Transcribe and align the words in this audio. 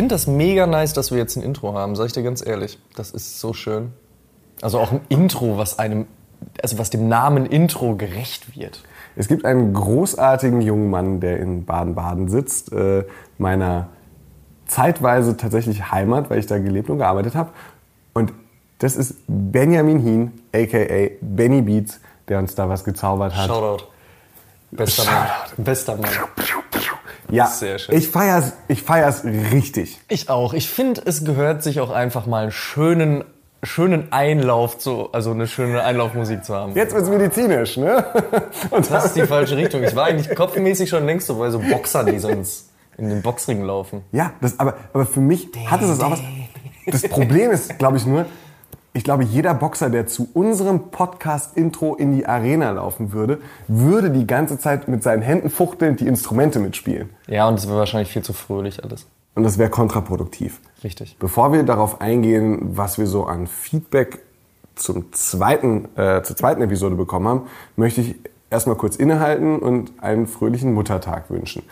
Finde 0.00 0.14
das 0.14 0.26
mega 0.26 0.66
nice, 0.66 0.94
dass 0.94 1.10
wir 1.10 1.18
jetzt 1.18 1.36
ein 1.36 1.42
Intro 1.42 1.74
haben, 1.74 1.94
sag 1.94 2.06
ich 2.06 2.14
dir 2.14 2.22
ganz 2.22 2.44
ehrlich. 2.44 2.78
Das 2.96 3.10
ist 3.10 3.38
so 3.38 3.52
schön. 3.52 3.92
Also 4.62 4.80
auch 4.80 4.92
ein 4.92 5.02
Intro, 5.10 5.58
was 5.58 5.78
einem, 5.78 6.06
also 6.62 6.78
was 6.78 6.88
dem 6.88 7.10
Namen 7.10 7.44
Intro 7.44 7.96
gerecht 7.96 8.56
wird. 8.56 8.82
Es 9.14 9.28
gibt 9.28 9.44
einen 9.44 9.74
großartigen 9.74 10.62
jungen 10.62 10.88
Mann, 10.88 11.20
der 11.20 11.38
in 11.38 11.66
Baden-Baden 11.66 12.30
sitzt, 12.30 12.72
äh, 12.72 13.04
meiner 13.36 13.88
zeitweise 14.66 15.36
tatsächlich 15.36 15.92
Heimat, 15.92 16.30
weil 16.30 16.38
ich 16.38 16.46
da 16.46 16.56
gelebt 16.56 16.88
und 16.88 16.96
gearbeitet 16.96 17.34
habe. 17.34 17.50
Und 18.14 18.32
das 18.78 18.96
ist 18.96 19.16
Benjamin 19.28 19.98
Hien, 19.98 20.32
aka 20.54 21.10
Benny 21.20 21.60
Beats, 21.60 22.00
der 22.28 22.38
uns 22.38 22.54
da 22.54 22.70
was 22.70 22.84
gezaubert 22.84 23.36
hat. 23.36 23.48
Shoutout. 23.48 23.84
Bester 24.70 25.04
Mann. 25.04 25.26
Bester 25.58 25.96
Mann. 25.96 26.10
Ja, 27.32 27.46
Sehr 27.46 27.78
schön. 27.78 27.96
ich 27.96 28.08
feier's, 28.08 28.52
ich 28.68 28.82
feier's 28.82 29.24
richtig. 29.24 29.98
Ich 30.08 30.28
auch. 30.28 30.52
Ich 30.54 30.68
finde, 30.70 31.02
es 31.04 31.24
gehört 31.24 31.62
sich 31.62 31.80
auch 31.80 31.90
einfach 31.90 32.26
mal 32.26 32.42
einen 32.42 32.52
schönen, 32.52 33.24
schönen 33.62 34.12
Einlauf 34.12 34.78
zu, 34.78 35.12
also 35.12 35.30
eine 35.32 35.46
schöne 35.46 35.82
Einlaufmusik 35.82 36.44
zu 36.44 36.54
haben. 36.54 36.74
Jetzt 36.74 36.94
wird's 36.94 37.08
medizinisch, 37.08 37.76
ne? 37.76 38.04
Und 38.70 38.90
Das 38.90 39.06
ist 39.06 39.16
die 39.16 39.26
falsche 39.26 39.56
Richtung. 39.56 39.82
Ich 39.82 39.94
war 39.94 40.06
eigentlich 40.06 40.34
kopfmäßig 40.34 40.88
schon 40.88 41.04
längst 41.06 41.26
so 41.26 41.36
bei 41.36 41.50
so 41.50 41.58
Boxern, 41.58 42.06
die 42.06 42.18
sonst 42.18 42.70
in 42.96 43.08
den 43.08 43.22
Boxringen 43.22 43.64
laufen. 43.64 44.02
Ja, 44.12 44.32
das, 44.40 44.58
aber, 44.58 44.74
aber 44.92 45.06
für 45.06 45.20
mich 45.20 45.48
hat 45.66 45.80
es 45.82 45.88
das 45.88 46.00
auch 46.00 46.12
was. 46.12 46.20
Das 46.86 47.02
Problem 47.08 47.50
ist, 47.50 47.78
glaube 47.78 47.96
ich, 47.98 48.06
nur, 48.06 48.26
ich 48.92 49.04
glaube, 49.04 49.22
jeder 49.24 49.54
Boxer, 49.54 49.88
der 49.88 50.06
zu 50.06 50.28
unserem 50.34 50.90
Podcast-Intro 50.90 51.94
in 51.94 52.16
die 52.16 52.26
Arena 52.26 52.70
laufen 52.72 53.12
würde, 53.12 53.40
würde 53.68 54.10
die 54.10 54.26
ganze 54.26 54.58
Zeit 54.58 54.88
mit 54.88 55.02
seinen 55.02 55.22
Händen 55.22 55.48
fuchtelnd 55.48 56.00
die 56.00 56.08
Instrumente 56.08 56.58
mitspielen. 56.58 57.10
Ja, 57.28 57.46
und 57.48 57.54
es 57.54 57.68
wäre 57.68 57.78
wahrscheinlich 57.78 58.10
viel 58.10 58.22
zu 58.22 58.32
fröhlich 58.32 58.82
alles. 58.82 59.06
Und 59.36 59.44
das 59.44 59.58
wäre 59.58 59.70
kontraproduktiv. 59.70 60.60
Richtig. 60.82 61.16
Bevor 61.20 61.52
wir 61.52 61.62
darauf 61.62 62.00
eingehen, 62.00 62.76
was 62.76 62.98
wir 62.98 63.06
so 63.06 63.26
an 63.26 63.46
Feedback 63.46 64.18
zum 64.74 65.12
zweiten, 65.12 65.88
äh, 65.96 66.22
zur 66.22 66.36
zweiten 66.36 66.62
Episode 66.62 66.96
bekommen 66.96 67.28
haben, 67.28 67.42
möchte 67.76 68.00
ich 68.00 68.16
erstmal 68.50 68.76
kurz 68.76 68.96
innehalten 68.96 69.60
und 69.60 69.92
einen 70.02 70.26
fröhlichen 70.26 70.74
Muttertag 70.74 71.30
wünschen. 71.30 71.62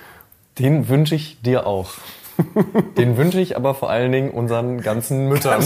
Den 0.58 0.89
wünsche 0.89 1.14
ich 1.14 1.41
dir 1.42 1.66
auch. 1.66 1.91
Den 2.97 3.17
wünsche 3.17 3.41
ich 3.41 3.56
aber 3.56 3.75
vor 3.75 3.91
allen 3.91 4.12
Dingen 4.12 4.31
unseren 4.31 4.81
ganzen 4.81 5.28
Müttern. 5.28 5.62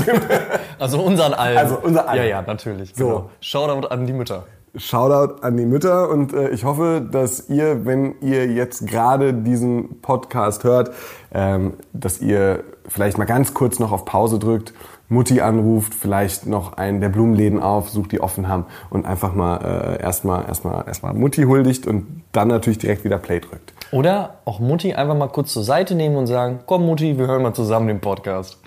Also 0.79 1.01
unseren 1.01 1.35
allen. 1.35 1.59
Also 1.59 1.79
unser 1.81 2.09
allen. 2.09 2.23
Ja, 2.23 2.29
ja, 2.29 2.43
natürlich. 2.43 2.93
So. 2.97 3.07
Genau. 3.07 3.31
Shoutout 3.41 3.87
an 3.89 4.07
die 4.07 4.13
Mütter. 4.13 4.47
Shoutout 4.75 5.43
an 5.43 5.57
die 5.57 5.67
Mütter 5.67 6.09
und 6.09 6.33
äh, 6.33 6.49
ich 6.49 6.65
hoffe, 6.65 7.07
dass 7.09 7.51
ihr, 7.51 7.85
wenn 7.85 8.15
ihr 8.23 8.47
jetzt 8.47 8.87
gerade 8.87 9.35
diesen 9.35 10.01
Podcast 10.01 10.65
hört, 10.65 10.93
ähm, 11.33 11.75
dass 11.93 12.23
ihr 12.23 12.65
vielleicht 12.89 13.19
mal 13.19 13.27
ganz 13.27 13.53
kurz 13.53 13.79
noch 13.79 13.93
auf 13.93 14.07
Pause 14.07 14.39
drückt, 14.39 14.73
Mutti 15.11 15.43
anruft, 15.43 15.95
vielleicht 15.95 16.47
noch 16.47 16.79
einen 16.79 17.03
der 17.03 17.11
Blumenläden 17.11 17.61
aufsucht, 17.61 18.13
die 18.13 18.21
offen 18.23 18.49
haben 18.49 18.65
und 18.89 19.05
einfach 19.05 19.35
mal 19.35 19.59
äh, 19.99 20.03
erstmal 20.03 20.47
erstmal 20.47 20.87
erstmal 20.87 21.13
Mutti 21.13 21.43
huldigt 21.43 21.87
und 21.87 22.23
dann 22.33 22.49
natürlich 22.49 22.79
direkt 22.79 23.05
wieder 23.05 23.19
Play 23.19 23.41
drückt. 23.41 23.75
Oder 23.93 24.39
auch 24.47 24.59
Mutti 24.59 24.95
einfach 24.95 25.15
mal 25.15 25.29
kurz 25.29 25.53
zur 25.53 25.63
Seite 25.63 25.95
nehmen 25.95 26.17
und 26.17 26.27
sagen, 26.27 26.61
komm 26.67 26.87
Mutti, 26.87 27.19
wir 27.19 27.27
hören 27.27 27.43
mal 27.43 27.53
zusammen 27.53 27.89
den 27.89 28.01
Podcast. 28.01 28.59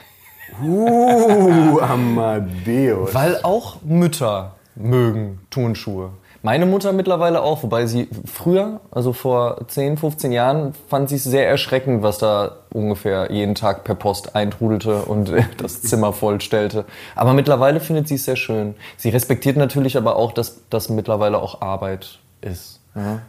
Uh, 0.63 1.79
Amadeus. 1.81 3.13
Weil 3.13 3.39
auch 3.41 3.77
Mütter 3.81 4.53
mögen 4.75 5.41
Turnschuhe. 5.49 6.11
Meine 6.43 6.67
Mutter 6.67 6.93
mittlerweile 6.93 7.41
auch, 7.41 7.63
wobei 7.63 7.87
sie 7.87 8.07
früher, 8.31 8.79
also 8.91 9.13
vor 9.13 9.67
10, 9.67 9.97
15 9.97 10.31
Jahren, 10.31 10.75
fand 10.87 11.09
sie 11.09 11.15
es 11.15 11.23
sehr 11.23 11.49
erschreckend, 11.49 12.03
was 12.03 12.19
da 12.19 12.57
ungefähr 12.71 13.31
jeden 13.31 13.55
Tag 13.55 13.83
per 13.83 13.95
Post 13.95 14.35
eintrudelte 14.35 15.05
und 15.05 15.31
das 15.57 15.81
Zimmer 15.81 16.13
vollstellte. 16.13 16.85
Aber 17.15 17.33
mittlerweile 17.33 17.79
findet 17.79 18.07
sie 18.07 18.15
es 18.15 18.25
sehr 18.25 18.35
schön. 18.35 18.75
Sie 18.95 19.09
respektiert 19.09 19.57
natürlich 19.57 19.97
aber 19.97 20.17
auch, 20.17 20.33
dass 20.33 20.61
das 20.69 20.89
mittlerweile 20.89 21.39
auch 21.41 21.61
Arbeit 21.61 22.19
ist. 22.41 22.79
Ja. 22.93 23.21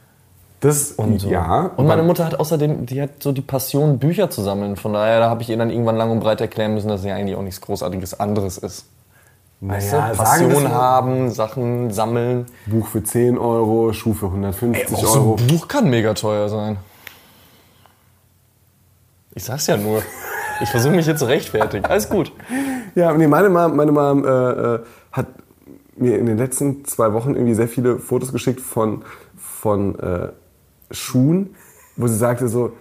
Das 0.61 0.93
Und 0.93 1.21
so. 1.21 1.29
ja. 1.29 1.71
Und 1.77 1.87
meine 1.87 2.03
Mutter 2.03 2.25
hat 2.25 2.41
außerdem, 2.41 2.87
die 2.87 3.03
hat 3.03 3.23
so 3.23 3.33
die 3.33 3.43
Passion, 3.43 3.99
Bücher 3.99 4.31
zu 4.31 4.43
sammeln. 4.43 4.77
Von 4.77 4.95
daher, 4.95 5.21
da 5.21 5.29
habe 5.29 5.43
ich 5.43 5.51
ihr 5.51 5.57
dann 5.57 5.71
irgendwann 5.71 5.97
lang 5.97 6.11
und 6.11 6.21
breit 6.21 6.41
erklären 6.41 6.75
müssen, 6.75 6.89
dass 6.89 7.03
sie 7.03 7.11
eigentlich 7.11 7.37
auch 7.37 7.43
nichts 7.43 7.61
Großartiges 7.61 8.19
anderes 8.19 8.57
ist. 8.59 8.87
Weißt 9.61 9.93
Naja, 9.93 10.11
du? 10.11 10.17
Passion 10.17 10.71
haben, 10.73 11.31
Sachen 11.31 11.91
sammeln. 11.91 12.47
Buch 12.67 12.87
für 12.87 13.03
10 13.03 13.39
Euro, 13.39 13.93
Schuh 13.93 14.15
für 14.15 14.27
150 14.27 14.95
Auch 14.95 14.99
so 15.01 15.19
Euro. 15.19 15.37
ein 15.39 15.47
Buch 15.47 15.69
kann 15.69 15.89
mega 15.91 16.15
teuer 16.15 16.49
sein. 16.49 16.79
Ich 19.35 19.45
sag's 19.45 19.67
ja 19.67 19.77
nur. 19.77 20.03
Ich 20.63 20.71
versuche 20.71 20.95
mich 20.95 21.05
hier 21.05 21.17
zu 21.17 21.27
rechtfertigen. 21.27 21.85
Alles 21.85 22.09
gut. 22.09 22.33
Ja, 22.95 23.13
nee, 23.13 23.27
meine 23.27 23.51
Mom, 23.51 23.77
meine 23.77 23.93
Mom 23.93 24.25
äh, 24.25 24.29
äh, 24.29 24.79
hat 25.13 25.27
mir 25.97 26.19
in 26.19 26.25
den 26.27 26.39
letzten 26.39 26.85
zwei 26.87 27.13
Wochen 27.13 27.35
irgendwie 27.35 27.55
sehr 27.55 27.69
viele 27.69 27.99
Fotos 27.99 28.33
geschickt 28.33 28.61
von, 28.61 29.03
von 29.37 29.99
äh, 29.99 30.29
Schuhen, 30.91 31.55
wo 31.97 32.07
sie 32.07 32.17
sagte 32.17 32.49
so, 32.49 32.73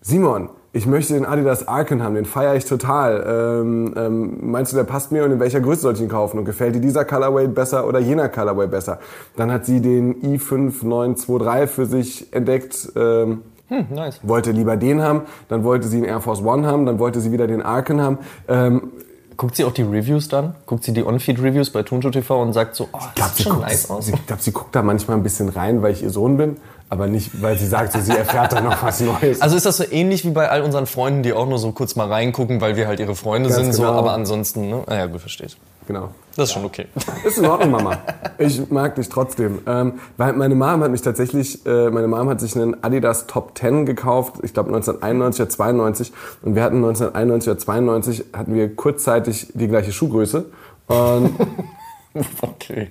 Simon, 0.00 0.48
ich 0.72 0.86
möchte 0.86 1.14
den 1.14 1.26
Adidas 1.26 1.66
Arken 1.66 2.02
haben, 2.02 2.14
den 2.14 2.24
feiere 2.24 2.54
ich 2.54 2.64
total. 2.64 3.24
Ähm, 3.26 3.92
ähm, 3.96 4.50
meinst 4.52 4.72
du, 4.72 4.76
der 4.76 4.84
passt 4.84 5.10
mir 5.10 5.24
und 5.24 5.32
in 5.32 5.40
welcher 5.40 5.60
Größe 5.60 5.80
soll 5.82 5.94
ich 5.94 6.00
ihn 6.00 6.08
kaufen? 6.08 6.38
Und 6.38 6.44
gefällt 6.44 6.76
dir 6.76 6.80
dieser 6.80 7.04
Colorway 7.04 7.48
besser 7.48 7.86
oder 7.88 7.98
jener 7.98 8.28
Colorway 8.28 8.68
besser? 8.68 9.00
Dann 9.36 9.50
hat 9.50 9.66
sie 9.66 9.80
den 9.80 10.14
i5923 10.38 11.66
für 11.66 11.86
sich 11.86 12.32
entdeckt. 12.32 12.92
Ähm, 12.96 13.42
Hm, 13.68 13.86
nice. 13.94 14.18
wollte 14.24 14.50
lieber 14.50 14.76
den 14.76 15.00
haben, 15.00 15.22
dann 15.48 15.62
wollte 15.62 15.86
sie 15.86 15.98
einen 15.98 16.06
Air 16.06 16.20
Force 16.20 16.42
One 16.42 16.66
haben, 16.66 16.86
dann 16.86 16.98
wollte 16.98 17.20
sie 17.20 17.30
wieder 17.30 17.46
den 17.46 17.62
Arken 17.62 18.00
haben. 18.00 18.18
Ähm, 18.48 18.90
Guckt 19.36 19.54
sie 19.56 19.64
auch 19.64 19.70
die 19.72 19.82
Reviews 19.82 20.28
dann? 20.28 20.54
Guckt 20.66 20.82
sie 20.84 20.92
die 20.92 21.04
On-Feed-Reviews 21.04 21.70
bei 21.70 21.82
Tunjo 21.84 22.10
TV 22.10 22.42
und 22.42 22.52
sagt 22.52 22.74
so, 22.74 22.88
oh, 22.92 22.98
glaube, 22.98 23.12
das 23.16 23.28
sie, 23.30 23.36
sieht 23.36 23.46
schon 23.46 23.56
guckt- 23.60 23.68
nice 23.68 23.88
aus. 23.90 24.08
ich 24.08 24.26
glaub, 24.26 24.40
sie 24.40 24.50
guckt 24.52 24.74
da 24.74 24.82
manchmal 24.82 25.16
ein 25.18 25.22
bisschen 25.22 25.48
rein, 25.48 25.82
weil 25.82 25.92
ich 25.92 26.02
ihr 26.02 26.10
Sohn 26.10 26.36
bin, 26.36 26.56
aber 26.90 27.06
nicht, 27.06 27.40
weil 27.40 27.56
sie 27.56 27.66
sagt, 27.66 27.92
so, 27.92 28.00
sie 28.00 28.16
erfährt 28.16 28.52
da 28.52 28.60
noch 28.60 28.82
was 28.82 29.00
Neues. 29.00 29.40
Also 29.40 29.56
ist 29.56 29.64
das 29.64 29.76
so 29.76 29.84
ähnlich 29.88 30.24
wie 30.24 30.30
bei 30.30 30.50
all 30.50 30.62
unseren 30.62 30.86
Freunden, 30.86 31.22
die 31.22 31.32
auch 31.32 31.46
nur 31.46 31.58
so 31.58 31.70
kurz 31.70 31.94
mal 31.94 32.08
reingucken, 32.08 32.60
weil 32.60 32.74
wir 32.76 32.88
halt 32.88 32.98
ihre 32.98 33.14
Freunde 33.14 33.48
Ganz 33.48 33.60
sind, 33.60 33.72
so, 33.72 33.82
genau. 33.82 33.94
aber 33.94 34.12
ansonsten, 34.12 34.68
ne? 34.68 34.82
Ah 34.86 34.96
ja, 34.96 35.06
gut, 35.06 35.20
versteht. 35.20 35.56
genau. 35.86 36.10
Das 36.34 36.48
ist 36.48 36.54
schon 36.54 36.64
okay. 36.64 36.86
Ist 37.24 37.38
in 37.38 37.46
Ordnung, 37.46 37.70
Mama. 37.70 37.98
Ich 38.38 38.70
mag 38.70 38.96
dich 38.96 39.08
trotzdem. 39.08 39.60
Ähm, 39.66 40.00
weil 40.16 40.32
meine 40.32 40.56
Mom 40.56 40.82
hat 40.82 40.90
mich 40.90 41.02
tatsächlich, 41.02 41.64
äh, 41.64 41.90
meine 41.90 42.08
Mom 42.08 42.28
hat 42.28 42.40
sich 42.40 42.56
einen 42.56 42.82
Adidas 42.82 43.28
Top 43.28 43.56
10 43.56 43.86
gekauft, 43.86 44.36
ich 44.42 44.52
glaube 44.52 44.70
1991 44.70 45.42
oder 45.42 45.48
92. 45.48 46.12
Und 46.42 46.56
wir 46.56 46.64
hatten 46.64 46.76
1991 46.76 47.50
oder 47.50 47.58
92 47.58 48.24
hatten 48.32 48.54
wir 48.54 48.74
kurzzeitig 48.74 49.48
die 49.54 49.68
gleiche 49.68 49.92
Schuhgröße. 49.92 50.46
Und 50.88 51.34
Okay. 52.42 52.88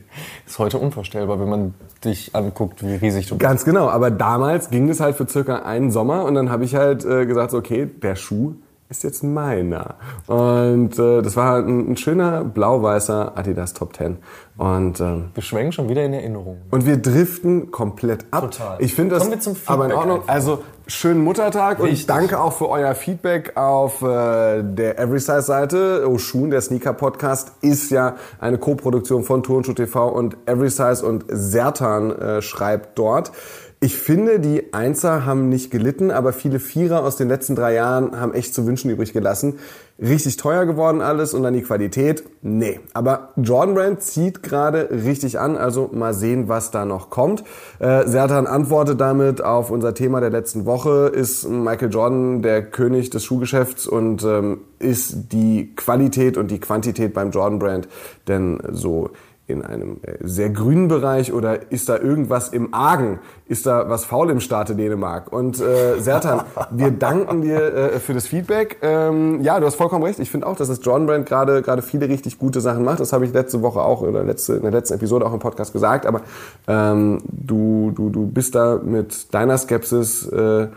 Ist 0.47 0.59
heute 0.59 0.77
unvorstellbar, 0.77 1.39
wenn 1.39 1.49
man 1.49 1.73
dich 2.03 2.33
anguckt, 2.35 2.83
wie 2.83 2.95
riesig 2.95 3.27
du 3.27 3.35
bist. 3.35 3.41
Ganz 3.41 3.65
genau, 3.65 3.89
aber 3.89 4.11
damals 4.11 4.69
ging 4.69 4.87
das 4.87 4.99
halt 4.99 5.15
für 5.15 5.27
circa 5.27 5.57
einen 5.63 5.91
Sommer 5.91 6.23
und 6.25 6.35
dann 6.35 6.49
habe 6.49 6.63
ich 6.63 6.75
halt 6.75 7.05
äh, 7.05 7.25
gesagt, 7.25 7.53
okay, 7.53 7.85
der 7.85 8.15
Schuh 8.15 8.53
ist 8.89 9.03
jetzt 9.03 9.23
meiner. 9.23 9.95
Und 10.25 10.97
äh, 10.97 11.21
das 11.21 11.35
war 11.35 11.57
ein, 11.57 11.91
ein 11.91 11.97
schöner 11.97 12.43
blau-weißer 12.43 13.37
Adidas 13.37 13.73
Top 13.73 13.95
10. 13.95 14.17
Und, 14.57 14.99
ähm, 14.99 15.25
Wir 15.35 15.43
schwenken 15.43 15.71
schon 15.73 15.89
wieder 15.89 16.03
in 16.03 16.13
Erinnerung. 16.13 16.57
und 16.71 16.85
wir 16.87 16.97
driften 16.97 17.69
komplett 17.69 18.25
ab. 18.31 18.49
Total. 18.51 18.77
Ich 18.79 18.95
finde 18.95 19.15
das 19.15 19.23
Kommen 19.23 19.33
wir 19.35 19.39
zum 19.41 19.55
Feedback 19.55 19.73
aber 19.73 19.85
in 19.85 19.91
Ordnung. 19.91 20.19
einfach. 20.21 20.33
Also 20.33 20.63
schönen 20.89 21.23
Muttertag 21.23 21.79
Richtig. 21.79 22.01
und 22.01 22.09
danke 22.09 22.39
auch 22.39 22.53
für 22.53 22.69
euer 22.69 22.95
Feedback 22.95 23.55
auf 23.55 24.01
äh, 24.01 24.63
der 24.63 24.99
Everysize 24.99 25.41
Seite. 25.43 26.05
Oh 26.07 26.17
der 26.49 26.61
Sneaker 26.61 26.93
Podcast 26.93 27.53
ist 27.61 27.91
ja 27.91 28.15
eine 28.39 28.57
Co-Produktion 28.57 29.23
von 29.23 29.43
Turnschuh 29.43 29.73
TV 29.73 30.09
und 30.09 30.35
Everysize 30.45 31.05
und 31.05 31.25
Sertan 31.27 32.11
äh, 32.11 32.41
schreibt 32.41 32.97
dort. 32.97 33.31
Ich 33.81 33.95
finde, 33.95 34.41
die 34.41 34.73
Einser 34.73 35.25
haben 35.25 35.47
nicht 35.47 35.71
gelitten, 35.71 36.11
aber 36.11 36.33
viele 36.33 36.59
Vierer 36.59 37.01
aus 37.01 37.15
den 37.15 37.29
letzten 37.29 37.55
drei 37.55 37.75
Jahren 37.75 38.19
haben 38.19 38.33
echt 38.33 38.53
zu 38.53 38.67
wünschen 38.67 38.91
übrig 38.91 39.13
gelassen. 39.13 39.57
Richtig 39.97 40.35
teuer 40.35 40.65
geworden 40.65 41.01
alles 41.01 41.33
und 41.33 41.43
dann 41.43 41.53
die 41.53 41.61
Qualität? 41.61 42.25
Nee. 42.41 42.81
Aber 42.93 43.29
Jordan 43.37 43.75
Brand 43.75 44.01
zieht 44.01 44.43
gerade 44.43 44.89
richtig 44.91 45.39
an, 45.39 45.55
also 45.55 45.89
mal 45.93 46.13
sehen, 46.13 46.49
was 46.49 46.71
da 46.71 46.83
noch 46.83 47.09
kommt. 47.09 47.45
Äh, 47.79 48.05
Sertan 48.05 48.47
antwortet 48.47 48.99
damit 48.99 49.41
auf 49.41 49.71
unser 49.71 49.93
Thema 49.93 50.19
der 50.19 50.29
letzten 50.29 50.65
Woche. 50.65 51.07
Ist 51.13 51.47
Michael 51.47 51.89
Jordan 51.89 52.41
der 52.41 52.63
König 52.63 53.11
des 53.11 53.23
Schuhgeschäfts 53.23 53.87
und 53.87 54.25
ähm, 54.25 54.59
ist 54.79 55.31
die 55.31 55.73
Qualität 55.77 56.35
und 56.35 56.51
die 56.51 56.59
Quantität 56.59 57.13
beim 57.13 57.31
Jordan 57.31 57.59
Brand 57.59 57.87
denn 58.27 58.61
so 58.71 59.11
in 59.49 59.63
einem 59.63 59.97
äh, 60.03 60.15
sehr 60.21 60.49
grünen 60.49 60.87
Bereich 60.87 61.33
oder 61.33 61.71
ist 61.71 61.89
da 61.89 61.97
irgendwas 61.97 62.49
im 62.49 62.73
Argen? 62.73 63.19
Ist 63.47 63.65
da 63.65 63.89
was 63.89 64.05
faul 64.05 64.29
im 64.29 64.39
Staate 64.39 64.75
Dänemark? 64.75 65.33
Und 65.33 65.59
äh, 65.59 65.99
Sertan, 65.99 66.43
wir 66.71 66.91
danken 66.91 67.41
dir 67.41 67.73
äh, 67.73 67.99
für 67.99 68.13
das 68.13 68.27
Feedback. 68.27 68.77
Ähm, 68.81 69.41
ja, 69.41 69.59
du 69.59 69.65
hast 69.65 69.75
vollkommen 69.75 70.03
recht. 70.03 70.19
Ich 70.19 70.29
finde 70.29 70.47
auch, 70.47 70.55
dass 70.55 70.67
das 70.67 70.79
Jordan 70.83 71.07
Brand 71.07 71.25
gerade 71.25 71.61
gerade 71.61 71.81
viele 71.81 72.07
richtig 72.07 72.37
gute 72.37 72.61
Sachen 72.61 72.83
macht. 72.83 72.99
Das 72.99 73.11
habe 73.11 73.25
ich 73.25 73.33
letzte 73.33 73.61
Woche 73.61 73.81
auch 73.81 74.01
oder 74.01 74.23
letzte, 74.23 74.53
in 74.53 74.61
der 74.61 74.71
letzten 74.71 74.93
Episode 74.95 75.25
auch 75.25 75.33
im 75.33 75.39
Podcast 75.39 75.73
gesagt. 75.73 76.05
Aber 76.05 76.21
ähm, 76.67 77.19
du, 77.27 77.91
du, 77.95 78.09
du 78.09 78.27
bist 78.27 78.55
da 78.55 78.79
mit 78.83 79.33
deiner 79.33 79.57
Skepsis 79.57 80.27
äh, 80.27 80.67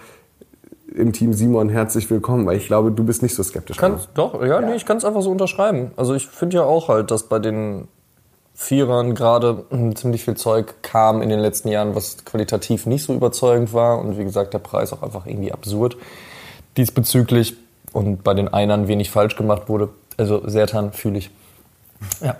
im 0.94 1.12
Team 1.12 1.32
Simon 1.32 1.68
herzlich 1.68 2.10
willkommen, 2.10 2.46
weil 2.46 2.56
ich 2.56 2.66
glaube, 2.66 2.92
du 2.92 3.04
bist 3.04 3.22
nicht 3.22 3.34
so 3.34 3.42
skeptisch. 3.42 3.76
Kann, 3.76 3.98
doch, 4.14 4.40
ja, 4.40 4.46
ja. 4.46 4.60
Nee, 4.60 4.76
ich 4.76 4.86
kann 4.86 4.96
es 4.96 5.04
einfach 5.04 5.22
so 5.22 5.30
unterschreiben. 5.30 5.90
Also 5.96 6.14
ich 6.14 6.26
finde 6.26 6.56
ja 6.56 6.64
auch 6.64 6.88
halt, 6.88 7.10
dass 7.10 7.24
bei 7.24 7.38
den 7.38 7.88
Vierern 8.62 9.14
gerade 9.14 9.64
ziemlich 9.94 10.24
viel 10.24 10.36
Zeug 10.36 10.74
kam 10.82 11.20
in 11.20 11.28
den 11.28 11.40
letzten 11.40 11.68
Jahren, 11.68 11.96
was 11.96 12.24
qualitativ 12.24 12.86
nicht 12.86 13.02
so 13.02 13.12
überzeugend 13.12 13.72
war. 13.72 13.98
Und 13.98 14.18
wie 14.18 14.24
gesagt, 14.24 14.54
der 14.54 14.60
Preis 14.60 14.92
auch 14.92 15.02
einfach 15.02 15.26
irgendwie 15.26 15.52
absurd 15.52 15.96
diesbezüglich. 16.76 17.56
Und 17.92 18.22
bei 18.24 18.34
den 18.34 18.48
Einern 18.48 18.88
wenig 18.88 19.10
falsch 19.10 19.36
gemacht 19.36 19.68
wurde. 19.68 19.88
Also 20.16 20.48
Sertan 20.48 20.92
fühle 20.92 21.18
ich. 21.18 21.30
Ja. 22.20 22.36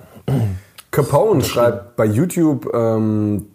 Capone 0.93 1.43
schreibt 1.43 1.97
bei 1.97 2.05
YouTube, 2.05 2.73
ähm, 2.73 3.47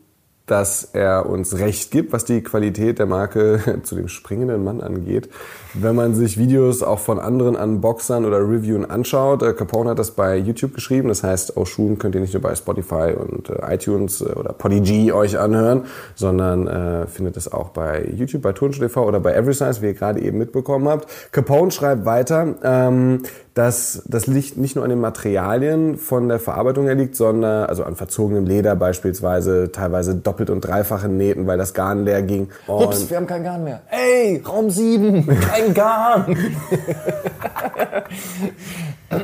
dass 0.48 0.90
er 0.94 1.30
uns 1.30 1.60
recht 1.60 1.92
gibt, 1.92 2.14
was 2.14 2.26
die 2.26 2.42
Qualität 2.42 3.00
der 3.00 3.06
Marke 3.06 3.80
zu 3.84 3.96
dem 3.96 4.08
springenden 4.08 4.64
Mann 4.64 4.82
angeht. 4.82 5.30
Wenn 5.74 5.96
man 5.96 6.16
sich 6.16 6.38
Videos 6.38 6.82
auch 6.82 7.00
von 7.00 7.20
anderen 7.20 7.56
Unboxern 7.56 8.26
oder 8.26 8.40
Reviewen 8.40 8.90
anschaut, 8.90 9.44
äh, 9.44 9.54
Capone 9.54 9.92
hat 9.92 10.00
das 10.00 10.12
bei 10.12 10.38
YouTube 10.38 10.74
geschrieben, 10.74 11.10
das 11.10 11.24
heißt, 11.24 11.58
auch 11.58 11.68
Schuhen 11.68 12.00
könnt 12.00 12.16
ihr 12.16 12.22
nicht 12.22 12.34
nur 12.34 12.42
bei 12.42 12.56
Spotify 12.56 13.14
und 13.16 13.50
äh, 13.50 13.76
iTunes 13.76 14.22
äh, 14.22 14.26
oder 14.26 14.54
Podigy 14.54 15.12
euch 15.12 15.38
anhören, 15.38 15.84
sondern 16.16 16.68
äh, 16.68 17.08
findet 17.08 17.38
es 17.38 17.52
auch 17.52 17.70
bei 17.70 18.06
YouTube, 18.06 18.42
bei 18.42 18.54
Turnschuh 18.54 18.82
TV 18.82 19.06
oder 19.06 19.20
bei 19.20 19.34
Everysize, 19.34 19.82
wie 19.82 19.88
ihr 19.88 19.94
gerade 19.94 20.22
eben 20.22 20.38
mitbekommen 20.38 20.88
habt. 20.88 21.08
Capone 21.32 21.72
schreibt 21.72 22.06
weiter, 22.06 22.56
ähm, 22.64 23.24
dass 23.58 24.04
das 24.06 24.28
Licht 24.28 24.56
nicht 24.58 24.76
nur 24.76 24.84
an 24.84 24.92
den 24.92 25.02
Materialien 25.02 25.98
von 25.98 26.30
der 26.30 26.40
Verarbeitung 26.40 26.86
her 26.86 26.94
liegt, 26.94 27.16
sondern 27.16 27.68
also 27.68 27.84
an 27.84 27.96
verzogenem 27.96 28.46
Leder 28.46 28.76
beispielsweise, 28.76 29.72
teilweise 29.72 30.14
doppelt 30.14 30.52
und 30.52 30.62
dreifache 30.62 31.10
Nähten, 31.10 31.48
weil 31.48 31.58
das 31.58 31.74
Garn 31.74 32.06
leer 32.06 32.22
ging. 32.22 32.50
Und 32.68 32.84
Ups, 32.84 33.10
wir 33.10 33.18
haben 33.18 33.26
kein 33.26 33.44
Garn 33.44 33.64
mehr. 33.64 33.82
Ey, 33.90 34.44
Raum 34.48 34.70
7, 34.70 35.26
kein 35.42 35.74
Garn. 35.74 36.38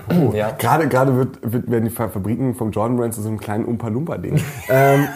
oh, 0.09 0.33
ja. 0.33 0.49
Gerade, 0.57 0.87
gerade 0.87 1.15
wird, 1.15 1.37
wird, 1.43 1.69
werden 1.69 1.85
die 1.85 1.91
Fabriken 1.91 2.55
vom 2.55 2.71
Jordan 2.71 2.97
Brand 2.97 3.13
zu 3.13 3.21
so 3.21 3.29
einem 3.29 3.39
kleinen 3.39 3.65
Umpa-Lumpa-Ding. 3.65 4.41
ähm, 4.69 5.07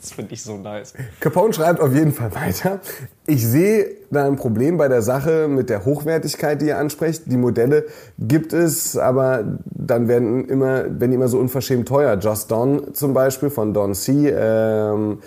das 0.00 0.12
finde 0.12 0.32
ich 0.32 0.42
so 0.42 0.56
nice. 0.56 0.94
Capone 1.20 1.52
schreibt 1.52 1.80
auf 1.80 1.92
jeden 1.92 2.12
Fall 2.12 2.34
weiter. 2.34 2.80
Ich 3.26 3.46
sehe 3.46 3.86
da 4.10 4.26
ein 4.26 4.36
Problem 4.36 4.78
bei 4.78 4.88
der 4.88 5.02
Sache 5.02 5.46
mit 5.46 5.68
der 5.68 5.84
Hochwertigkeit, 5.84 6.62
die 6.62 6.66
ihr 6.66 6.78
ansprecht. 6.78 7.24
Die 7.26 7.36
Modelle 7.36 7.84
gibt 8.18 8.52
es, 8.52 8.96
aber 8.96 9.44
dann 9.66 10.08
werden 10.08 10.48
immer, 10.48 10.84
werden 10.84 11.10
die 11.10 11.16
immer 11.16 11.28
so 11.28 11.38
unverschämt 11.38 11.86
teuer. 11.86 12.18
Just 12.18 12.50
Don 12.50 12.94
zum 12.94 13.12
Beispiel 13.12 13.50
von 13.50 13.74
Don 13.74 13.94
C. 13.94 14.28
Ähm, 14.28 15.18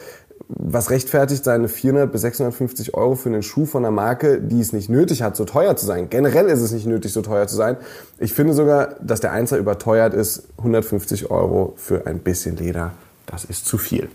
was 0.49 0.89
rechtfertigt 0.89 1.43
seine 1.43 1.67
400 1.67 2.11
bis 2.11 2.21
650 2.21 2.95
Euro 2.95 3.15
für 3.15 3.29
einen 3.29 3.43
Schuh 3.43 3.65
von 3.65 3.85
einer 3.85 3.91
Marke, 3.91 4.41
die 4.41 4.59
es 4.59 4.73
nicht 4.73 4.89
nötig 4.89 5.21
hat, 5.21 5.35
so 5.35 5.45
teuer 5.45 5.75
zu 5.75 5.85
sein. 5.85 6.09
Generell 6.09 6.47
ist 6.47 6.61
es 6.61 6.71
nicht 6.71 6.85
nötig, 6.85 7.13
so 7.13 7.21
teuer 7.21 7.47
zu 7.47 7.55
sein. 7.55 7.77
Ich 8.19 8.33
finde 8.33 8.53
sogar, 8.53 8.95
dass 9.01 9.19
der 9.19 9.31
Einser 9.31 9.57
überteuert 9.57 10.13
ist. 10.13 10.43
150 10.57 11.31
Euro 11.31 11.73
für 11.77 12.07
ein 12.07 12.19
bisschen 12.19 12.57
Leder, 12.57 12.91
das 13.25 13.45
ist 13.45 13.65
zu 13.65 13.77
viel. 13.77 14.09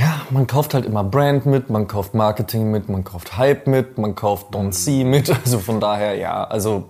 Ja, 0.00 0.22
man 0.30 0.46
kauft 0.46 0.72
halt 0.72 0.86
immer 0.86 1.04
Brand 1.04 1.44
mit, 1.44 1.68
man 1.68 1.86
kauft 1.86 2.14
Marketing 2.14 2.70
mit, 2.70 2.88
man 2.88 3.04
kauft 3.04 3.36
Hype 3.36 3.66
mit, 3.66 3.98
man 3.98 4.14
kauft 4.14 4.54
Don 4.54 4.72
C 4.72 5.04
mit. 5.04 5.28
Also 5.44 5.58
von 5.58 5.78
daher, 5.78 6.14
ja, 6.14 6.44
also 6.44 6.84